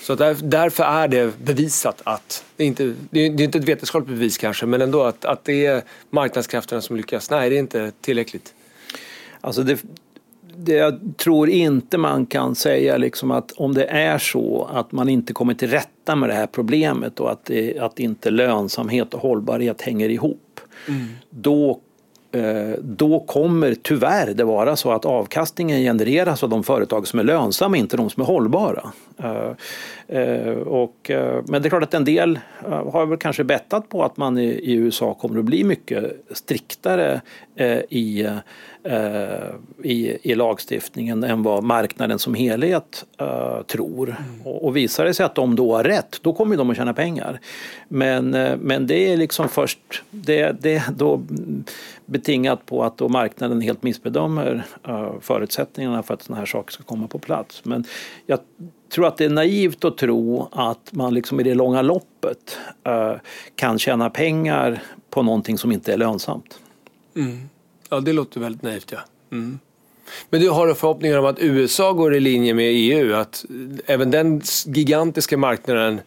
Så 0.09 0.15
där, 0.15 0.37
därför 0.43 0.83
är 0.83 1.07
det 1.07 1.43
bevisat 1.43 2.01
att, 2.03 2.45
det 2.55 2.63
är, 2.63 2.67
inte, 2.67 2.93
det 3.09 3.19
är 3.19 3.41
inte 3.41 3.57
ett 3.57 3.63
vetenskapligt 3.63 4.17
bevis 4.17 4.37
kanske, 4.37 4.65
men 4.65 4.81
ändå 4.81 5.03
att, 5.03 5.25
att 5.25 5.43
det 5.43 5.65
är 5.65 5.83
marknadskrafterna 6.09 6.81
som 6.81 6.95
lyckas. 6.95 7.29
Nej, 7.29 7.49
det 7.49 7.55
är 7.55 7.59
inte 7.59 7.91
tillräckligt. 8.01 8.53
Alltså 9.41 9.63
det, 9.63 9.83
det, 10.57 10.73
jag 10.73 10.99
tror 11.17 11.49
inte 11.49 11.97
man 11.97 12.25
kan 12.25 12.55
säga 12.55 12.97
liksom 12.97 13.31
att 13.31 13.51
om 13.51 13.73
det 13.73 13.85
är 13.85 14.17
så 14.17 14.69
att 14.73 14.91
man 14.91 15.09
inte 15.09 15.33
kommer 15.33 15.53
till 15.53 15.69
rätta 15.69 16.15
med 16.15 16.29
det 16.29 16.35
här 16.35 16.47
problemet 16.47 17.19
och 17.19 17.31
att, 17.31 17.45
det, 17.45 17.79
att 17.79 17.99
inte 17.99 18.29
lönsamhet 18.29 19.13
och 19.13 19.21
hållbarhet 19.21 19.81
hänger 19.81 20.09
ihop. 20.09 20.59
Mm. 20.87 21.07
Då 21.29 21.79
då 22.79 23.19
kommer 23.19 23.73
tyvärr 23.73 24.33
det 24.33 24.43
vara 24.43 24.75
så 24.75 24.91
att 24.91 25.05
avkastningen 25.05 25.79
genereras 25.79 26.43
av 26.43 26.49
de 26.49 26.63
företag 26.63 27.07
som 27.07 27.19
är 27.19 27.23
lönsamma, 27.23 27.77
inte 27.77 27.97
de 27.97 28.09
som 28.09 28.23
är 28.23 28.27
hållbara. 28.27 28.91
Eh, 29.23 29.51
eh, 30.19 30.57
och, 30.57 31.11
men 31.47 31.61
det 31.61 31.67
är 31.67 31.69
klart 31.69 31.83
att 31.83 31.93
en 31.93 32.05
del 32.05 32.39
har 32.91 33.05
väl 33.05 33.17
kanske 33.17 33.43
bettat 33.43 33.89
på 33.89 34.03
att 34.03 34.17
man 34.17 34.37
i 34.37 34.73
USA 34.73 35.13
kommer 35.13 35.39
att 35.39 35.45
bli 35.45 35.63
mycket 35.63 36.25
striktare 36.31 37.21
i, 37.89 38.27
i, 39.83 40.17
i 40.31 40.35
lagstiftningen 40.35 41.23
än 41.23 41.43
vad 41.43 41.63
marknaden 41.63 42.19
som 42.19 42.33
helhet 42.33 43.05
tror. 43.67 44.09
Mm. 44.09 44.47
Och 44.47 44.75
visar 44.75 45.05
det 45.05 45.13
sig 45.13 45.25
att 45.25 45.35
de 45.35 45.55
då 45.55 45.75
har 45.75 45.83
rätt, 45.83 46.19
då 46.21 46.33
kommer 46.33 46.57
de 46.57 46.69
att 46.69 46.77
tjäna 46.77 46.93
pengar. 46.93 47.39
Men, 47.87 48.29
men 48.61 48.87
det 48.87 49.13
är 49.13 49.17
liksom 49.17 49.49
först, 49.49 50.03
det, 50.11 50.61
det, 50.61 50.83
då 50.97 51.21
betingat 52.09 52.65
på 52.65 52.83
att 52.83 52.97
då 52.97 53.09
marknaden 53.09 53.61
helt 53.61 53.83
missbedömer 53.83 54.63
uh, 54.89 55.11
förutsättningarna 55.21 56.03
för 56.03 56.13
att 56.13 56.21
sådana 56.21 56.39
här 56.39 56.45
saker 56.45 56.71
ska 56.71 56.83
komma 56.83 57.07
på 57.07 57.19
plats. 57.19 57.65
Men 57.65 57.83
jag 58.25 58.39
tror 58.93 59.07
att 59.07 59.17
det 59.17 59.25
är 59.25 59.29
naivt 59.29 59.85
att 59.85 59.97
tro 59.97 60.47
att 60.51 60.89
man 60.91 61.13
liksom 61.13 61.39
i 61.39 61.43
det 61.43 61.53
långa 61.53 61.81
loppet 61.81 62.57
uh, 62.87 63.13
kan 63.55 63.79
tjäna 63.79 64.09
pengar 64.09 64.83
på 65.09 65.23
någonting 65.23 65.57
som 65.57 65.71
inte 65.71 65.93
är 65.93 65.97
lönsamt. 65.97 66.59
Mm. 67.15 67.49
Ja, 67.89 67.99
det 67.99 68.13
låter 68.13 68.39
väldigt 68.39 68.61
naivt. 68.61 68.91
Ja. 68.91 68.99
Mm. 69.31 69.59
Men 70.29 70.41
du 70.41 70.49
har 70.49 70.73
förhoppningar 70.73 71.17
om 71.17 71.25
att 71.25 71.39
USA 71.39 71.93
går 71.93 72.15
i 72.15 72.19
linje 72.19 72.53
med 72.53 72.71
EU? 72.71 73.15
Att 73.15 73.45
även 73.85 74.11
den 74.11 74.41
gigantiska 74.65 75.37
marknaden 75.37 76.01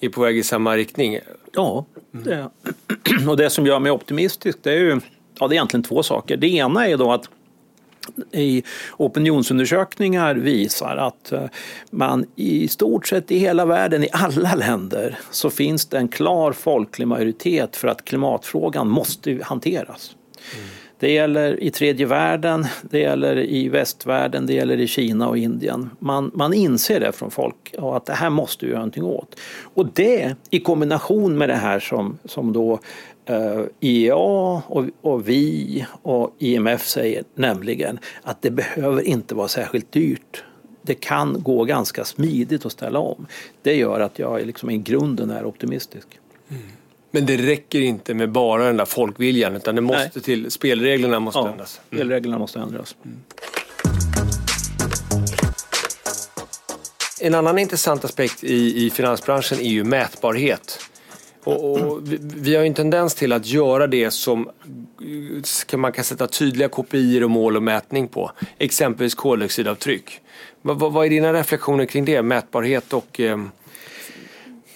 är 0.00 0.08
på 0.08 0.20
väg 0.20 0.38
i 0.38 0.42
samma 0.42 0.76
riktning? 0.76 1.18
Ja, 1.52 1.84
det. 2.10 2.50
och 3.28 3.36
det 3.36 3.50
som 3.50 3.66
gör 3.66 3.78
mig 3.78 3.92
optimistisk 3.92 4.58
det 4.62 4.70
är 4.70 4.78
ju 4.78 5.00
ja, 5.40 5.48
det 5.48 5.52
är 5.52 5.56
egentligen 5.56 5.82
två 5.84 6.02
saker. 6.02 6.36
Det 6.36 6.48
ena 6.48 6.88
är 6.88 6.96
då 6.96 7.12
att 7.12 7.28
i 8.32 8.62
opinionsundersökningar 8.96 10.34
visar 10.34 10.96
att 10.96 11.32
eh, 11.32 11.44
man 11.90 12.26
i 12.36 12.68
stort 12.68 13.06
sett 13.06 13.30
i 13.30 13.38
hela 13.38 13.64
världen, 13.64 14.04
i 14.04 14.08
alla 14.12 14.54
länder, 14.54 15.18
så 15.30 15.50
finns 15.50 15.86
det 15.86 15.98
en 15.98 16.08
klar 16.08 16.52
folklig 16.52 17.08
majoritet 17.08 17.76
för 17.76 17.88
att 17.88 18.04
klimatfrågan 18.04 18.88
måste 18.88 19.38
hanteras. 19.42 20.16
Mm. 20.54 20.66
Det 20.98 21.12
gäller 21.12 21.62
i 21.62 21.70
tredje 21.70 22.06
världen, 22.06 22.66
det 22.82 22.98
gäller 22.98 23.38
i 23.38 23.68
västvärlden, 23.68 24.46
det 24.46 24.52
gäller 24.52 24.80
i 24.80 24.86
Kina 24.86 25.28
och 25.28 25.38
Indien. 25.38 25.90
Man, 25.98 26.30
man 26.34 26.54
inser 26.54 27.00
det 27.00 27.12
från 27.12 27.30
folk 27.30 27.74
och 27.78 27.96
att 27.96 28.06
det 28.06 28.12
här 28.12 28.30
måste 28.30 28.64
vi 28.64 28.70
göra 28.70 28.80
någonting 28.80 29.04
åt. 29.04 29.36
Och 29.74 29.86
det 29.94 30.34
i 30.50 30.60
kombination 30.60 31.38
med 31.38 31.48
det 31.48 31.54
här 31.54 31.80
som, 31.80 32.18
som 32.24 32.52
då 32.52 32.80
IEA 33.80 34.14
och, 34.14 34.84
och 35.00 35.28
vi 35.28 35.86
och 36.02 36.34
IMF 36.38 36.86
säger, 36.86 37.24
nämligen 37.34 37.98
att 38.22 38.42
det 38.42 38.50
behöver 38.50 39.02
inte 39.02 39.34
vara 39.34 39.48
särskilt 39.48 39.92
dyrt 39.92 40.44
det 40.86 40.94
kan 40.94 41.42
gå 41.42 41.64
ganska 41.64 42.04
smidigt 42.04 42.66
att 42.66 42.72
ställa 42.72 42.98
om. 42.98 43.26
Det 43.62 43.76
gör 43.76 44.00
att 44.00 44.18
jag 44.18 44.46
liksom 44.46 44.70
i 44.70 44.78
grunden 44.78 45.30
är 45.30 45.44
optimistisk. 45.44 46.06
Mm. 46.48 46.62
Men 47.10 47.26
det 47.26 47.36
räcker 47.36 47.80
inte 47.80 48.14
med 48.14 48.30
bara 48.30 48.64
den 48.64 48.76
där 48.76 48.84
folkviljan 48.84 49.56
utan 49.56 49.74
det 49.74 49.80
måste 49.80 50.10
Nej. 50.14 50.22
till, 50.22 50.50
spelreglerna 50.50 51.20
måste 51.20 51.38
ja, 51.38 51.48
ändras. 51.48 51.80
Mm. 51.90 51.98
Spelreglerna 51.98 52.38
måste 52.38 52.58
ändras. 52.58 52.96
Mm. 53.04 53.18
En 57.20 57.34
annan 57.34 57.58
intressant 57.58 58.04
aspekt 58.04 58.44
i, 58.44 58.86
i 58.86 58.90
finansbranschen 58.90 59.58
är 59.58 59.70
ju 59.70 59.84
mätbarhet. 59.84 60.78
Och, 61.46 61.70
och 61.70 62.12
vi, 62.12 62.18
vi, 62.20 62.54
har 62.54 62.62
ju 62.62 62.68
en 62.68 62.74
tendens 62.74 63.14
till 63.14 63.32
att 63.32 63.46
göra 63.46 63.86
det 63.86 64.10
som 64.10 64.48
eh, 64.48 65.42
kan 65.66 65.80
man 65.80 65.92
kan 65.92 66.04
sätta 66.04 66.26
tydliga 66.26 66.68
kopior 66.68 67.24
och 67.24 67.30
mål 67.30 67.56
och 67.56 67.62
mätning 67.62 68.08
på. 68.08 68.30
Exempelvis 68.58 69.14
koldioxidavtryck. 69.14 70.20
Vad, 70.62 70.78
vad, 70.78 70.92
vad 70.92 71.06
är 71.06 71.10
dina 71.10 71.32
reflektioner 71.32 71.84
kring 71.84 72.04
det? 72.04 72.22
Mätbarhet 72.22 72.92
och 72.92 73.20
eh... 73.20 73.38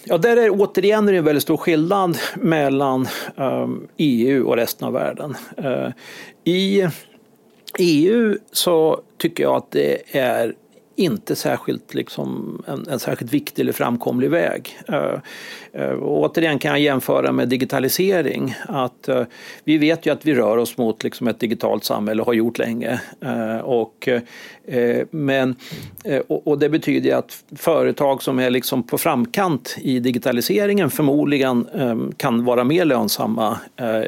Ja, 0.04 0.18
där 0.18 0.36
är 0.36 0.50
återigen 0.50 1.08
en 1.08 1.24
väldigt 1.24 1.42
stor 1.42 1.56
skillnad 1.56 2.18
mellan 2.36 3.08
ehm, 3.36 3.62
um, 3.62 3.88
EU 3.96 4.46
och 4.48 4.56
resten 4.56 4.86
av 4.86 4.92
världen. 4.92 5.36
Uh, 5.64 5.88
I 6.44 6.88
EU 7.78 8.38
så 8.52 9.00
tycker 9.18 9.42
jag 9.42 9.56
att 9.56 9.70
det 9.70 10.16
är 10.18 10.54
inte 11.00 11.36
särskilt 11.36 11.94
liksom 11.94 12.62
en, 12.66 12.88
en 12.88 12.98
särskilt 12.98 13.32
viktig 13.32 13.62
eller 13.62 13.72
framkomlig 13.72 14.30
väg. 14.30 14.78
Uh, 14.92 15.18
återigen 16.02 16.58
kan 16.58 16.70
jag 16.70 16.80
jämföra 16.80 17.32
med 17.32 17.48
digitalisering. 17.48 18.54
Att, 18.68 19.08
eh, 19.08 19.22
vi 19.64 19.78
vet 19.78 20.06
ju 20.06 20.12
att 20.12 20.26
vi 20.26 20.34
rör 20.34 20.56
oss 20.56 20.78
mot 20.78 21.04
liksom 21.04 21.28
ett 21.28 21.40
digitalt 21.40 21.84
samhälle 21.84 22.22
och 22.22 22.26
har 22.26 22.34
gjort 22.34 22.58
länge. 22.58 23.00
och, 23.62 24.08
men, 25.10 25.56
och, 26.26 26.46
och, 26.46 26.58
det 26.58 26.68
betyder 26.68 27.16
att 27.16 27.44
företag 27.56 28.22
som 28.22 28.38
är 28.38 28.50
liksom 28.50 28.82
på 28.82 28.98
framkant 28.98 29.76
i 29.80 30.00
digitaliseringen 30.00 30.90
förmodligen 30.90 31.66
ehm, 31.74 32.12
kan 32.16 32.44
vara 32.44 32.64
mer 32.64 32.84
lönsamma 32.84 33.58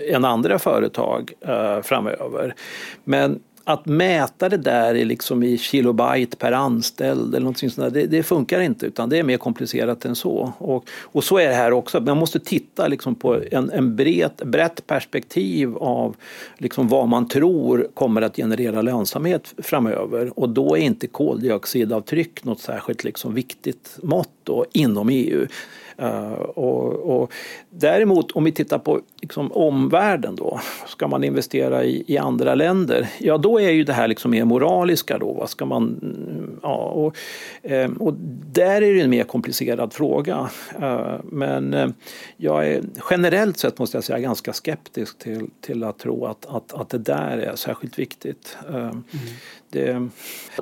än 0.09 0.24
andra 0.24 0.59
företag 0.59 1.32
framöver. 1.82 2.55
Men 3.05 3.40
att 3.65 3.87
mäta 3.87 4.49
det 4.49 4.57
där 4.57 4.95
i, 4.95 5.05
liksom 5.05 5.43
i 5.43 5.59
kilobyte 5.59 6.37
per 6.37 6.53
anställd 6.53 7.35
eller 7.35 7.41
någonting 7.41 7.71
sånt 7.71 7.95
där, 7.95 8.01
det, 8.01 8.07
det, 8.07 8.23
funkar 8.23 8.61
inte 8.61 8.87
utan 8.87 9.09
det 9.09 9.19
är 9.19 9.23
mer 9.23 9.37
komplicerat 9.37 10.05
än 10.05 10.15
så. 10.15 10.53
Och, 10.59 10.89
och 11.03 11.25
så 11.25 11.39
är 11.39 11.49
det 11.49 11.55
här 11.55 11.73
också, 11.73 12.01
man 12.01 12.17
måste 12.17 12.41
titta 12.41 12.89
liksom 12.89 13.15
på 13.15 13.41
en, 13.51 13.71
en 13.71 13.97
bret, 13.97 14.37
brett 14.45 14.87
perspektiv 14.87 15.77
av 15.77 16.17
liksom 16.59 16.89
vad 16.89 17.09
man 17.09 17.29
tror 17.29 17.89
kommer 17.95 18.23
att 18.23 18.37
generera 18.37 18.83
lönsamhet 18.83 19.55
framöver 19.59 20.39
och 20.39 20.49
då 20.49 20.77
är 20.77 20.81
inte 20.81 21.07
koldioxidavtryck 21.07 22.45
något 22.45 22.61
särskilt 22.61 23.05
liksom 23.05 23.35
viktigt 23.35 23.99
mått 24.03 24.29
då, 24.45 24.67
inom 24.73 25.09
EU. 25.09 25.47
Uh, 26.03 26.07
eh, 26.09 26.33
och, 26.33 27.21
och, 27.23 27.33
däremot 27.75 28.33
om 28.33 28.45
vi 28.45 28.53
tittar 28.53 28.79
på 28.79 29.01
liksom, 29.20 29.53
omvärlden 29.53 30.37
då, 30.37 30.61
ska 30.87 31.09
man 31.09 31.25
investera 31.25 31.85
i, 31.85 32.05
i, 32.07 32.18
andra 32.18 32.55
länder? 32.55 33.09
Ja, 33.18 33.39
då 33.39 33.61
är 33.61 33.70
ju 33.70 33.85
det 33.85 33.93
här 33.93 34.09
liksom 34.09 34.31
mer 34.31 34.45
moraliska 34.45 35.18
då. 35.18 35.33
Vad 35.33 35.51
ska 35.51 35.64
man, 35.64 36.01
ja, 36.62 36.77
och, 36.77 37.16
uh, 37.70 37.97
och 37.99 38.14
där 38.53 38.83
är 38.83 38.95
det 38.95 39.01
en 39.01 39.11
mer 39.11 39.25
komplicerad 39.25 39.93
fråga. 39.93 40.51
Uh, 40.83 41.16
men 41.25 41.95
jag 42.37 42.68
är 42.68 42.83
generellt 43.11 43.59
sett 43.59 43.79
måste 43.79 43.97
jag 43.97 44.05
säga 44.05 44.18
ganska 44.18 44.53
skeptisk 44.53 45.18
till, 45.18 45.47
till 45.61 45.85
att 45.85 45.99
tro 45.99 46.27
att, 46.27 46.47
att, 46.47 46.73
att 46.73 46.89
det 46.89 46.99
där 46.99 47.39
är 47.39 47.57
särskilt 47.57 47.99
viktigt. 47.99 48.57
Mm. 48.68 49.05
Det, 49.73 50.09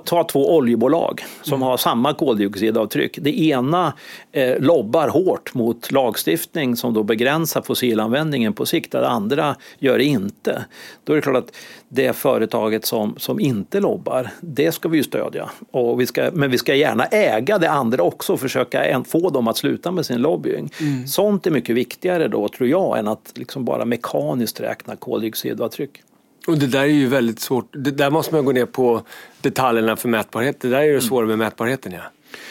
ta 0.04 0.24
två 0.24 0.56
oljebolag 0.56 1.24
som 1.42 1.54
mm. 1.54 1.62
har 1.62 1.76
samma 1.76 2.14
koldioxidavtryck. 2.14 3.18
Det 3.20 3.40
ena 3.40 3.92
eh, 4.32 4.58
lobbar 4.58 5.08
hårt 5.08 5.54
mot 5.54 5.92
lagstiftning 5.92 6.76
som 6.76 6.94
då 6.94 6.99
begränsar 7.02 7.62
fossilanvändningen 7.62 8.52
på 8.52 8.66
sikt. 8.66 8.92
Det 8.92 9.08
andra 9.08 9.56
gör 9.78 9.98
det 9.98 10.04
inte. 10.04 10.64
Då 11.04 11.12
är 11.12 11.16
det 11.16 11.22
klart 11.22 11.36
att 11.36 11.56
det 11.88 12.12
företaget 12.12 12.86
som, 12.86 13.14
som 13.16 13.40
inte 13.40 13.80
lobbar, 13.80 14.30
det 14.40 14.72
ska 14.72 14.88
vi 14.88 14.96
ju 14.96 15.04
stödja. 15.04 15.50
Och 15.70 16.00
vi 16.00 16.06
ska, 16.06 16.30
men 16.32 16.50
vi 16.50 16.58
ska 16.58 16.74
gärna 16.74 17.04
äga 17.04 17.58
det 17.58 17.70
andra 17.70 18.02
också 18.02 18.32
och 18.32 18.40
försöka 18.40 19.04
få 19.08 19.30
dem 19.30 19.48
att 19.48 19.56
sluta 19.56 19.90
med 19.90 20.06
sin 20.06 20.18
lobbying. 20.18 20.70
Mm. 20.80 21.06
Sånt 21.06 21.46
är 21.46 21.50
mycket 21.50 21.76
viktigare 21.76 22.28
då 22.28 22.48
tror 22.48 22.68
jag 22.68 22.98
än 22.98 23.08
att 23.08 23.32
liksom 23.34 23.64
bara 23.64 23.84
mekaniskt 23.84 24.60
räkna 24.60 24.96
koldioxidavtryck. 24.96 26.02
Och 26.46 26.58
det 26.58 26.66
där 26.66 26.80
är 26.80 26.86
ju 26.86 27.06
väldigt 27.06 27.40
svårt. 27.40 27.68
Det 27.72 27.90
där 27.90 28.10
måste 28.10 28.34
man 28.34 28.44
gå 28.44 28.52
ner 28.52 28.66
på 28.66 29.02
detaljerna 29.40 29.96
för 29.96 30.08
mätbarhet. 30.08 30.60
Det 30.60 30.68
där 30.68 30.78
är 30.78 30.82
det 30.82 30.88
mm. 30.88 31.00
svåra 31.00 31.26
med 31.26 31.38
mätbarheten. 31.38 31.92
Ja. 31.92 32.00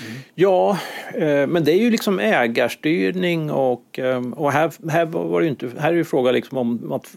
Mm. 0.02 0.22
Ja, 0.36 0.80
eh, 1.14 1.48
men 1.48 1.64
det 1.64 1.72
är 1.72 1.78
ju 1.78 1.90
liksom 1.90 2.20
ägarstyrning 2.20 3.52
och, 3.52 4.00
ehm, 4.00 4.34
och 4.34 4.52
här, 4.52 4.90
här, 4.90 5.06
var 5.06 5.42
det 5.42 5.48
inte, 5.48 5.72
här 5.80 5.94
är 5.94 5.98
det 5.98 6.06
fråga 6.06 6.32
liksom 6.32 6.58
om 6.58 6.92
att 6.92 7.16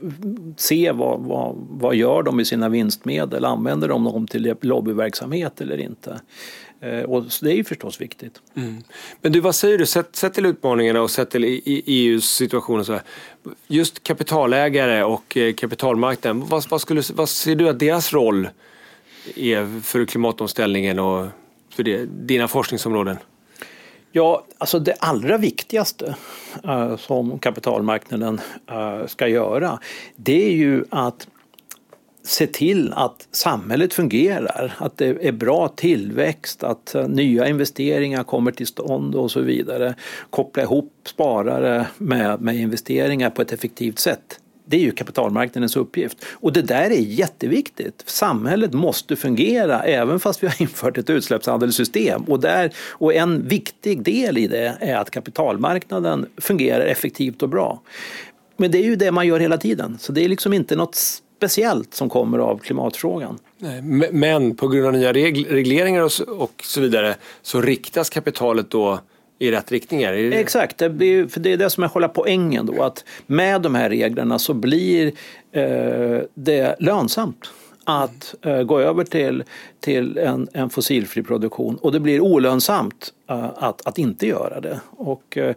se 0.56 0.92
vad, 0.92 1.20
vad, 1.20 1.56
vad 1.70 1.94
gör 1.94 2.22
de 2.22 2.36
med 2.36 2.46
sina 2.46 2.68
vinstmedel. 2.68 3.44
Använder 3.44 3.88
de 3.88 4.04
dem 4.04 4.26
till 4.26 4.54
lobbyverksamhet 4.60 5.60
eller 5.60 5.80
inte? 5.80 6.20
Eh, 6.82 7.02
och 7.02 7.24
det 7.42 7.50
är 7.50 7.54
ju 7.54 7.64
förstås 7.64 8.00
viktigt. 8.00 8.40
Mm. 8.56 8.82
Men 9.20 9.32
du, 9.32 9.40
vad 9.40 9.54
säger 9.54 9.78
du, 9.78 9.86
sett, 9.86 10.16
sett 10.16 10.34
till 10.34 10.46
utmaningarna 10.46 11.02
och 11.02 11.10
sett 11.10 11.30
till 11.30 11.62
EUs 11.64 12.24
situation 12.24 12.80
och 12.80 12.86
så 12.86 12.92
här. 12.92 13.02
Just 13.66 14.02
kapitalägare 14.02 15.02
och 15.02 15.36
eh, 15.36 15.54
kapitalmarknaden, 15.54 16.46
vad, 16.46 16.68
vad, 16.68 16.80
skulle, 16.80 17.02
vad 17.14 17.28
ser 17.28 17.54
du 17.54 17.68
att 17.68 17.78
deras 17.78 18.12
roll 18.12 18.48
är 19.36 19.80
för 19.80 20.04
klimatomställningen 20.04 20.98
och 20.98 21.26
för 21.74 21.82
det, 21.82 22.04
dina 22.04 22.48
forskningsområden? 22.48 23.16
Ja, 24.12 24.44
alltså 24.58 24.78
det 24.78 24.94
allra 24.98 25.38
viktigaste 25.38 26.14
eh, 26.64 26.96
som 26.96 27.38
kapitalmarknaden 27.38 28.40
eh, 28.70 29.06
ska 29.06 29.28
göra 29.28 29.78
det 30.16 30.46
är 30.46 30.52
ju 30.52 30.84
att 30.90 31.26
se 32.22 32.46
till 32.46 32.92
att 32.92 33.28
samhället 33.30 33.94
fungerar, 33.94 34.74
att 34.78 34.96
det 34.96 35.26
är 35.26 35.32
bra 35.32 35.68
tillväxt, 35.68 36.64
att 36.64 36.94
eh, 36.94 37.08
nya 37.08 37.48
investeringar 37.48 38.24
kommer 38.24 38.52
till 38.52 38.66
stånd 38.66 39.14
och 39.14 39.30
så 39.30 39.40
vidare. 39.40 39.94
Koppla 40.30 40.62
ihop 40.62 40.92
sparare 41.06 41.86
med, 41.98 42.40
med 42.40 42.56
investeringar 42.56 43.30
på 43.30 43.42
ett 43.42 43.52
effektivt 43.52 43.98
sätt. 43.98 44.40
Det 44.64 44.76
är 44.76 44.80
ju 44.80 44.90
kapitalmarknadens 44.90 45.76
uppgift. 45.76 46.24
Och 46.30 46.52
det 46.52 46.62
där 46.62 46.90
är 46.90 47.00
jätteviktigt. 47.00 48.02
Samhället 48.06 48.72
måste 48.72 49.16
fungera 49.16 49.82
även 49.82 50.20
fast 50.20 50.42
vi 50.42 50.46
har 50.46 50.56
infört 50.62 50.98
ett 50.98 51.10
utsläppshandelssystem. 51.10 52.22
Och, 52.22 52.40
där, 52.40 52.72
och 52.90 53.14
en 53.14 53.48
viktig 53.48 54.02
del 54.02 54.38
i 54.38 54.46
det 54.46 54.76
är 54.80 54.96
att 54.96 55.10
kapitalmarknaden 55.10 56.26
fungerar 56.36 56.84
effektivt 56.84 57.42
och 57.42 57.48
bra. 57.48 57.80
Men 58.56 58.70
det 58.70 58.78
är 58.78 58.84
ju 58.84 58.96
det 58.96 59.12
man 59.12 59.26
gör 59.26 59.40
hela 59.40 59.58
tiden. 59.58 59.98
Så 60.00 60.12
det 60.12 60.24
är 60.24 60.28
liksom 60.28 60.52
inte 60.52 60.76
något 60.76 60.96
speciellt 61.42 61.94
som 61.94 62.08
kommer 62.08 62.38
av 62.38 62.58
klimatfrågan. 62.58 63.38
Men 64.10 64.56
på 64.56 64.68
grund 64.68 64.86
av 64.86 64.92
nya 64.92 65.12
regleringar 65.12 66.02
och 66.28 66.52
så 66.62 66.80
vidare 66.80 67.16
så 67.42 67.60
riktas 67.60 68.10
kapitalet 68.10 68.70
då 68.70 69.00
i 69.38 69.50
rätt 69.50 69.72
riktningar? 69.72 70.12
Det... 70.12 70.40
Exakt, 70.40 70.78
det, 70.78 70.90
blir, 70.90 71.26
för 71.26 71.40
det 71.40 71.52
är 71.52 71.56
det 71.56 71.70
som 71.70 71.84
är 71.84 71.88
själva 71.88 72.08
poängen 72.08 72.66
då 72.66 72.82
att 72.82 73.04
med 73.26 73.62
de 73.62 73.74
här 73.74 73.90
reglerna 73.90 74.38
så 74.38 74.54
blir 74.54 75.06
eh, 75.52 76.20
det 76.34 76.76
lönsamt 76.80 77.50
att 77.84 78.34
eh, 78.42 78.62
gå 78.62 78.78
över 78.80 79.04
till, 79.04 79.44
till 79.80 80.18
en, 80.18 80.48
en 80.52 80.70
fossilfri 80.70 81.22
produktion 81.22 81.76
och 81.76 81.92
det 81.92 82.00
blir 82.00 82.20
olönsamt 82.20 83.12
eh, 83.28 83.50
att, 83.56 83.86
att 83.86 83.98
inte 83.98 84.26
göra 84.26 84.60
det. 84.60 84.80
Och, 84.90 85.38
eh, 85.38 85.54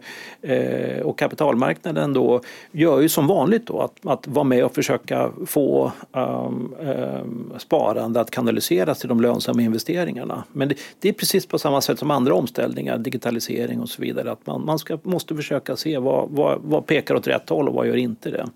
eh, 0.52 1.00
och 1.00 1.18
kapitalmarknaden 1.18 2.12
då 2.12 2.40
gör 2.72 3.00
ju 3.00 3.08
som 3.08 3.26
vanligt 3.26 3.66
då 3.66 3.80
att, 3.80 4.06
att 4.06 4.26
vara 4.26 4.44
med 4.44 4.64
och 4.64 4.74
försöka 4.74 5.30
få 5.46 5.92
um, 6.12 6.74
um, 6.80 7.52
sparande 7.58 8.20
att 8.20 8.30
kanaliseras 8.30 8.98
till 8.98 9.08
de 9.08 9.20
lönsamma 9.20 9.62
investeringarna. 9.62 10.44
Men 10.52 10.68
det, 10.68 10.74
det, 11.00 11.08
är 11.08 11.12
precis 11.12 11.46
på 11.46 11.58
samma 11.58 11.80
sätt 11.80 11.98
som 11.98 12.10
andra 12.10 12.34
omställningar, 12.34 12.98
digitalisering 12.98 13.80
och 13.80 13.88
så 13.88 14.02
vidare, 14.02 14.32
att 14.32 14.46
man, 14.46 14.64
man 14.64 14.78
ska, 14.78 14.98
måste 15.02 15.36
försöka 15.36 15.76
se 15.76 15.98
vad, 15.98 16.28
vad, 16.30 16.58
vad 16.62 16.86
pekar 16.86 17.14
åt 17.14 17.26
rätt 17.26 17.48
håll 17.48 17.68
och 17.68 17.74
vad 17.74 17.86
gör 17.86 17.96
inte 17.96 18.30
det. 18.30 18.46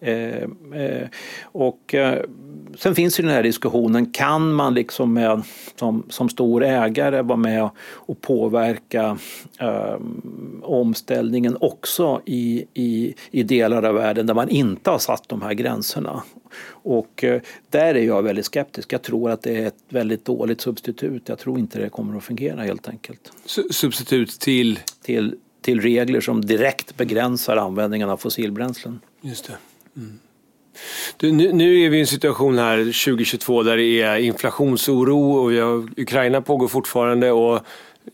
Eh, 0.00 0.42
eh, 0.74 1.08
och 1.42 1.94
eh, 1.94 2.22
sen 2.78 2.94
finns 2.94 3.18
ju 3.20 3.22
den 3.22 3.32
här 3.32 3.42
diskussionen, 3.42 4.06
kan 4.12 4.52
man 4.52 4.74
liksom 4.74 5.12
med, 5.12 5.42
som, 5.76 6.02
som 6.08 6.28
stor 6.28 6.64
ägare 6.64 7.22
vara 7.22 7.36
med 7.36 7.70
och 7.88 8.20
påverka 8.20 9.18
eh, 9.60 9.96
omställningen 10.62 11.56
också 11.60 12.20
i, 12.24 12.64
i, 12.74 13.14
i 13.30 13.42
delar 13.42 13.82
av 13.82 13.94
världen 13.94 14.26
där 14.26 14.34
man 14.34 14.48
inte 14.48 14.90
har 14.90 14.98
satt 14.98 15.28
de 15.28 15.42
här 15.42 15.54
gränserna? 15.54 16.22
Och 16.68 17.24
eh, 17.24 17.40
där 17.70 17.94
är 17.94 18.02
jag 18.02 18.22
väldigt 18.22 18.46
skeptisk. 18.46 18.92
Jag 18.92 19.02
tror 19.02 19.30
att 19.30 19.42
det 19.42 19.56
är 19.56 19.66
ett 19.66 19.84
väldigt 19.88 20.24
dåligt 20.24 20.60
substitut. 20.60 21.28
Jag 21.28 21.38
tror 21.38 21.58
inte 21.58 21.78
det 21.78 21.88
kommer 21.88 22.16
att 22.16 22.24
fungera 22.24 22.62
helt 22.62 22.88
enkelt. 22.88 23.32
Substitut 23.70 24.40
till? 24.40 24.78
Till, 25.02 25.34
till 25.60 25.80
regler 25.80 26.20
som 26.20 26.44
direkt 26.44 26.96
begränsar 26.96 27.56
användningen 27.56 28.10
av 28.10 28.16
fossilbränslen. 28.16 29.00
Just 29.20 29.46
det. 29.46 29.56
Mm. 29.96 30.18
Du, 31.16 31.32
nu, 31.32 31.52
nu, 31.52 31.80
är 31.80 31.90
vi 31.90 31.96
i 31.96 32.00
en 32.00 32.06
situation 32.06 32.58
här 32.58 32.78
2022 32.78 33.62
där 33.62 33.76
det 33.76 34.02
är 34.02 34.16
inflationsoro 34.16 35.32
och 35.32 35.52
vi 35.52 35.60
har, 35.60 35.88
Ukraina 35.96 36.40
pågår 36.40 36.68
fortfarande 36.68 37.32
och 37.32 37.60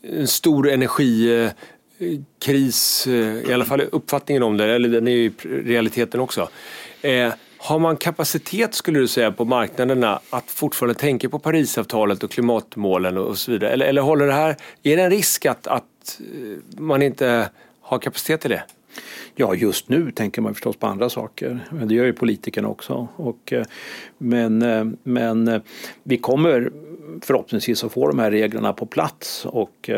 en 0.03 0.27
stor 0.27 0.71
energikris, 0.71 3.07
eh, 3.07 3.15
eh, 3.15 3.51
i 3.51 3.53
alla 3.53 3.65
fall 3.65 3.81
uppfattningen 3.81 4.43
om 4.43 4.57
det, 4.57 4.75
eller 4.75 4.89
den 4.89 5.09
är 5.09 5.13
ju 5.13 5.33
realiteten 5.65 6.21
också. 6.21 6.49
Eh, 7.03 7.33
har 7.59 7.79
man 7.79 7.97
kapacitet 7.97 8.75
skulle 8.75 8.99
du 8.99 9.09
säga 9.09 9.33
på 9.33 9.45
marknaderna 9.45 10.21
att 10.31 10.51
fortfarande 10.51 10.95
tänka 10.95 11.29
på 11.29 11.39
Parisavtalet 11.39 12.23
och 12.23 12.31
klimatmålen 12.31 13.19
och 13.19 13.39
så 13.39 13.53
vidare? 13.53 13.71
Eller, 13.71 13.87
eller 13.87 14.03
håller 14.03 14.27
det 14.27 14.33
här, 14.33 14.57
är 14.83 14.97
det 14.97 15.03
en 15.03 15.11
risk 15.11 15.47
att, 15.47 15.67
att 15.67 16.21
eh, 16.21 16.81
man 16.81 17.03
inte 17.03 17.49
har 17.81 17.99
kapacitet 17.99 18.41
till 18.41 18.51
det? 18.51 18.63
Ja, 19.35 19.55
just 19.55 19.89
nu 19.89 20.11
tänker 20.11 20.43
man 20.43 20.55
förstås 20.55 20.77
på 20.77 20.87
andra 20.87 21.09
saker. 21.09 21.61
men 21.71 21.89
Det 21.89 21.95
gör 21.95 22.05
ju 22.05 22.13
politikerna 22.13 22.69
också. 22.69 23.09
Och, 23.17 23.53
eh, 23.53 23.65
men, 24.19 24.63
eh, 24.63 24.85
men 25.03 25.49
eh, 25.49 25.61
vi 26.03 26.17
kommer 26.17 26.73
förhoppningsvis 27.23 27.85
att 27.85 27.93
få 27.93 28.09
de 28.09 28.19
här 28.19 28.31
reglerna 28.31 28.73
på 28.73 28.87
plats 28.87 29.47
och, 29.47 29.91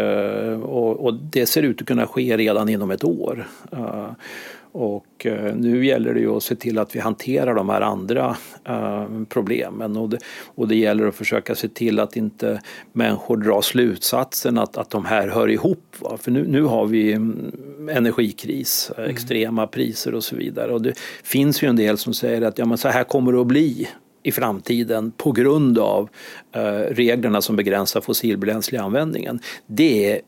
och, 0.63 1.05
och 1.05 1.15
det 1.15 1.47
ser 1.47 1.63
ut 1.63 1.81
att 1.81 1.87
kunna 1.87 2.07
ske 2.07 2.37
redan 2.37 2.69
inom 2.69 2.91
ett 2.91 3.05
år. 3.05 3.47
Och 4.77 5.27
eh, 5.27 5.55
nu 5.57 5.87
gäller 5.87 6.15
det 6.15 6.21
ju 6.21 6.37
att 6.37 6.43
se 6.43 6.55
till 6.55 6.79
att 6.79 6.97
vi 6.97 7.01
hanterar 7.01 7.55
de 7.55 7.69
här 7.69 7.81
andra 7.81 8.37
eh, 8.65 9.07
problemen 9.29 9.97
och 9.97 10.09
det, 10.09 10.19
och 10.45 10.69
det 10.69 10.77
gäller 10.77 11.07
att 11.07 11.15
försöka 11.15 11.55
se 11.55 11.69
till 11.69 12.01
att 12.01 12.17
inte 12.17 12.61
människor 12.93 13.37
drar 13.37 13.61
slutsatsen 13.61 14.59
att, 14.59 14.77
att 14.77 14.91
de 14.91 15.05
här 15.05 15.29
hör 15.29 15.49
ihop. 15.49 15.97
Va? 16.01 16.17
För 16.21 16.31
nu, 16.31 16.47
nu 16.47 16.63
har 16.63 16.87
vi 16.87 17.13
mm, 17.13 17.89
energikris, 17.89 18.91
mm. 18.99 19.11
extrema 19.11 19.67
priser 19.67 20.15
och 20.15 20.25
så 20.25 20.37
vidare 20.37 20.73
och 20.73 20.83
det 20.83 20.99
finns 21.25 21.63
ju 21.63 21.69
en 21.69 21.77
del 21.77 21.99
som 21.99 22.15
säger 22.15 22.43
att 22.43 22.59
ja, 22.59 22.67
men 22.67 22.79
så 22.79 22.89
här 22.89 23.05
kommer 23.05 23.33
det 23.33 23.41
att 23.41 23.47
bli 23.47 23.89
i 24.23 24.33
framtiden 24.33 25.11
på 25.11 25.33
grund 25.33 25.79
av 25.79 26.09
eh, 26.53 26.63
reglerna 26.73 27.41
som 27.41 27.57
begränsar 27.57 28.01
fossilbränsleanvändningen. 28.01 29.41
Det 29.67 30.13
är 30.13 30.21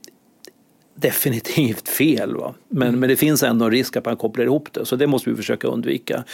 definitivt 0.97 1.89
fel. 1.89 2.37
Va? 2.37 2.55
Men, 2.69 2.89
mm. 2.89 3.01
men 3.01 3.09
det 3.09 3.17
finns 3.17 3.43
ändå 3.43 3.65
en 3.65 3.71
risk 3.71 3.97
att 3.97 4.05
man 4.05 4.17
kopplar 4.17 4.45
ihop 4.45 4.73
det, 4.73 4.85
så 4.85 4.97
det 4.97 5.07
måste 5.07 5.31
vi 5.31 5.37
försöka 5.37 5.69
undvika. 5.69 6.25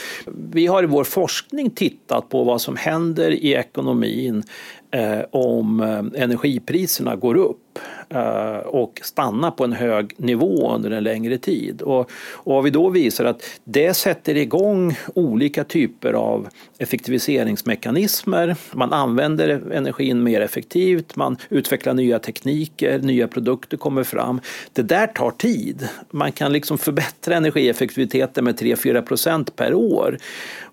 Vi 0.53 0.67
har 0.67 0.83
i 0.83 0.87
vår 0.87 1.05
forskning 1.05 1.71
tittat 1.71 2.29
på 2.29 2.45
vad 2.45 2.61
som 2.61 2.77
händer 2.77 3.31
i 3.31 3.53
ekonomin 3.53 4.43
eh, 4.91 5.21
om 5.31 5.81
eh, 5.81 6.23
energipriserna 6.23 7.17
går 7.17 7.37
upp 7.37 7.79
Eh, 8.15 8.57
och 8.57 9.01
stanna 9.03 9.51
på 9.51 9.65
en 9.65 9.73
hög 9.73 10.15
nivå 10.17 10.75
under 10.75 10.91
en 10.91 11.05
längre 11.05 11.39
tid. 11.39 11.83
Och, 11.83 12.11
och 12.33 12.55
vad 12.55 12.65
vi 12.65 12.71
då 12.71 12.89
visar 12.89 13.25
att 13.25 13.43
det 13.65 13.95
sätter 13.95 14.37
igång 14.37 14.97
olika 15.15 15.65
typer 15.65 16.13
av 16.13 16.49
effektiviseringsmekanismer. 16.79 18.57
Man 18.73 18.93
använder 18.93 19.73
energin 19.73 20.23
mer 20.23 20.41
effektivt, 20.41 21.17
man 21.17 21.37
utvecklar 21.49 21.95
nya 21.95 22.19
tekniker, 22.19 22.99
nya 22.99 23.29
produkter 23.29 23.77
kommer 23.77 24.05
fram. 24.05 24.41
Det 24.73 24.83
där 24.83 25.07
tar 25.07 25.31
tid. 25.31 25.89
Man 26.11 26.33
kan 26.33 26.53
liksom 26.53 26.79
förbättra 26.79 27.37
energieffektiviteten 27.37 28.45
med 28.45 28.61
3-4 28.61 29.03
procent 29.03 29.57
per 29.57 29.75
år. 29.75 30.19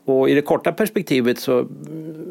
Och 0.06 0.30
i 0.30 0.34
det 0.34 0.42
korta 0.42 0.72
perspektivet, 0.72 1.40
så, 1.40 1.68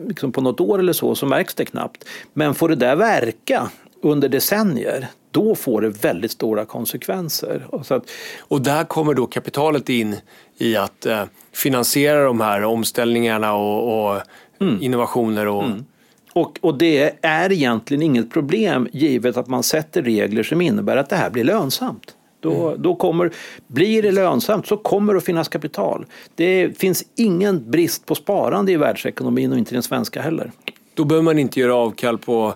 liksom 0.07 0.33
på 0.33 0.41
något 0.41 0.61
år 0.61 0.79
eller 0.79 0.93
så, 0.93 1.15
så 1.15 1.27
märks 1.27 1.55
det 1.55 1.65
knappt. 1.65 2.05
Men 2.33 2.55
får 2.55 2.69
det 2.69 2.77
där 2.77 2.97
verka 2.97 3.71
under 4.03 4.29
decennier, 4.29 5.09
då 5.31 5.55
får 5.55 5.81
det 5.81 5.89
väldigt 5.89 6.31
stora 6.31 6.65
konsekvenser. 6.65 7.67
Och, 7.69 7.87
så 7.87 7.95
att, 7.95 8.11
och 8.41 8.61
där 8.61 8.85
kommer 8.85 9.15
då 9.15 9.27
kapitalet 9.27 9.89
in 9.89 10.17
i 10.59 10.77
att 10.77 11.07
eh, 11.07 11.25
finansiera 11.53 12.25
de 12.25 12.41
här 12.41 12.65
omställningarna 12.65 13.55
och, 13.55 14.11
och 14.11 14.21
mm. 14.61 14.83
innovationer. 14.83 15.47
Och... 15.47 15.65
Mm. 15.65 15.85
Och, 16.33 16.59
och, 16.61 16.79
det 16.79 17.15
är 17.23 17.53
egentligen 17.53 18.03
inget 18.03 18.31
problem 18.31 18.89
givet 18.93 19.37
att 19.37 19.49
man 19.49 19.63
sätter 19.63 20.03
regler 20.03 20.43
som 20.43 20.61
innebär 20.61 20.97
att 20.97 21.11
det 21.11 21.17
här 21.17 21.31
blir 21.31 21.45
lönsamt. 21.45 22.15
Då, 22.41 22.69
mm. 22.69 22.83
då 22.83 22.95
kommer, 22.95 23.31
blir 23.67 24.03
det 24.03 24.13
lönsamt 24.13 24.67
så 24.67 24.77
kommer 24.77 25.13
det 25.13 25.19
att 25.19 25.25
finnas 25.25 25.49
kapital. 25.49 26.07
Det 26.35 26.79
finns 26.79 27.05
ingen 27.17 27.71
brist 27.71 28.07
på 28.07 28.15
sparande 28.15 28.73
i 28.73 28.77
världsekonomin 28.77 29.53
och 29.53 29.59
inte 29.59 29.75
den 29.75 29.83
svenska 29.83 30.23
heller. 30.23 30.53
Då 30.95 31.05
behöver 31.05 31.25
man 31.25 31.39
inte 31.39 31.61
göra 31.61 31.75
avkall 31.75 32.19
på 32.19 32.55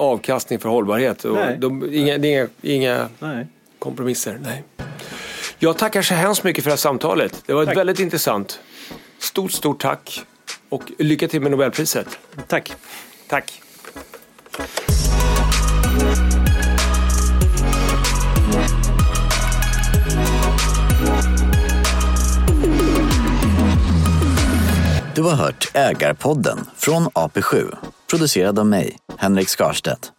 avkastning 0.00 0.58
för 0.58 0.68
hållbarhet. 0.68 1.24
Nej. 1.24 1.56
De, 1.58 1.94
inga, 1.94 2.16
inga, 2.16 2.48
inga 2.62 3.08
Nej. 3.18 3.46
kompromisser. 3.78 4.38
Nej. 4.42 4.64
Jag 5.58 5.78
tackar 5.78 6.02
så 6.02 6.14
hemskt 6.14 6.44
mycket 6.44 6.64
för 6.64 6.70
det 6.70 6.72
här 6.72 6.78
samtalet. 6.78 7.42
Det 7.46 7.52
var 7.52 7.64
tack. 7.66 7.76
väldigt 7.76 7.98
intressant. 8.00 8.60
Stort, 9.18 9.52
stort 9.52 9.80
tack 9.80 10.24
och 10.68 10.82
lycka 10.98 11.28
till 11.28 11.40
med 11.40 11.50
Nobelpriset. 11.50 12.18
Tack. 12.46 12.72
Tack. 13.28 13.62
Du 25.14 25.22
har 25.22 25.34
hört 25.36 25.70
Ägarpodden 25.74 26.58
från 26.76 27.02
AP7, 27.02 27.76
producerad 28.10 28.58
av 28.58 28.66
mig, 28.66 28.96
Henrik 29.16 29.48
Skarstedt. 29.48 30.12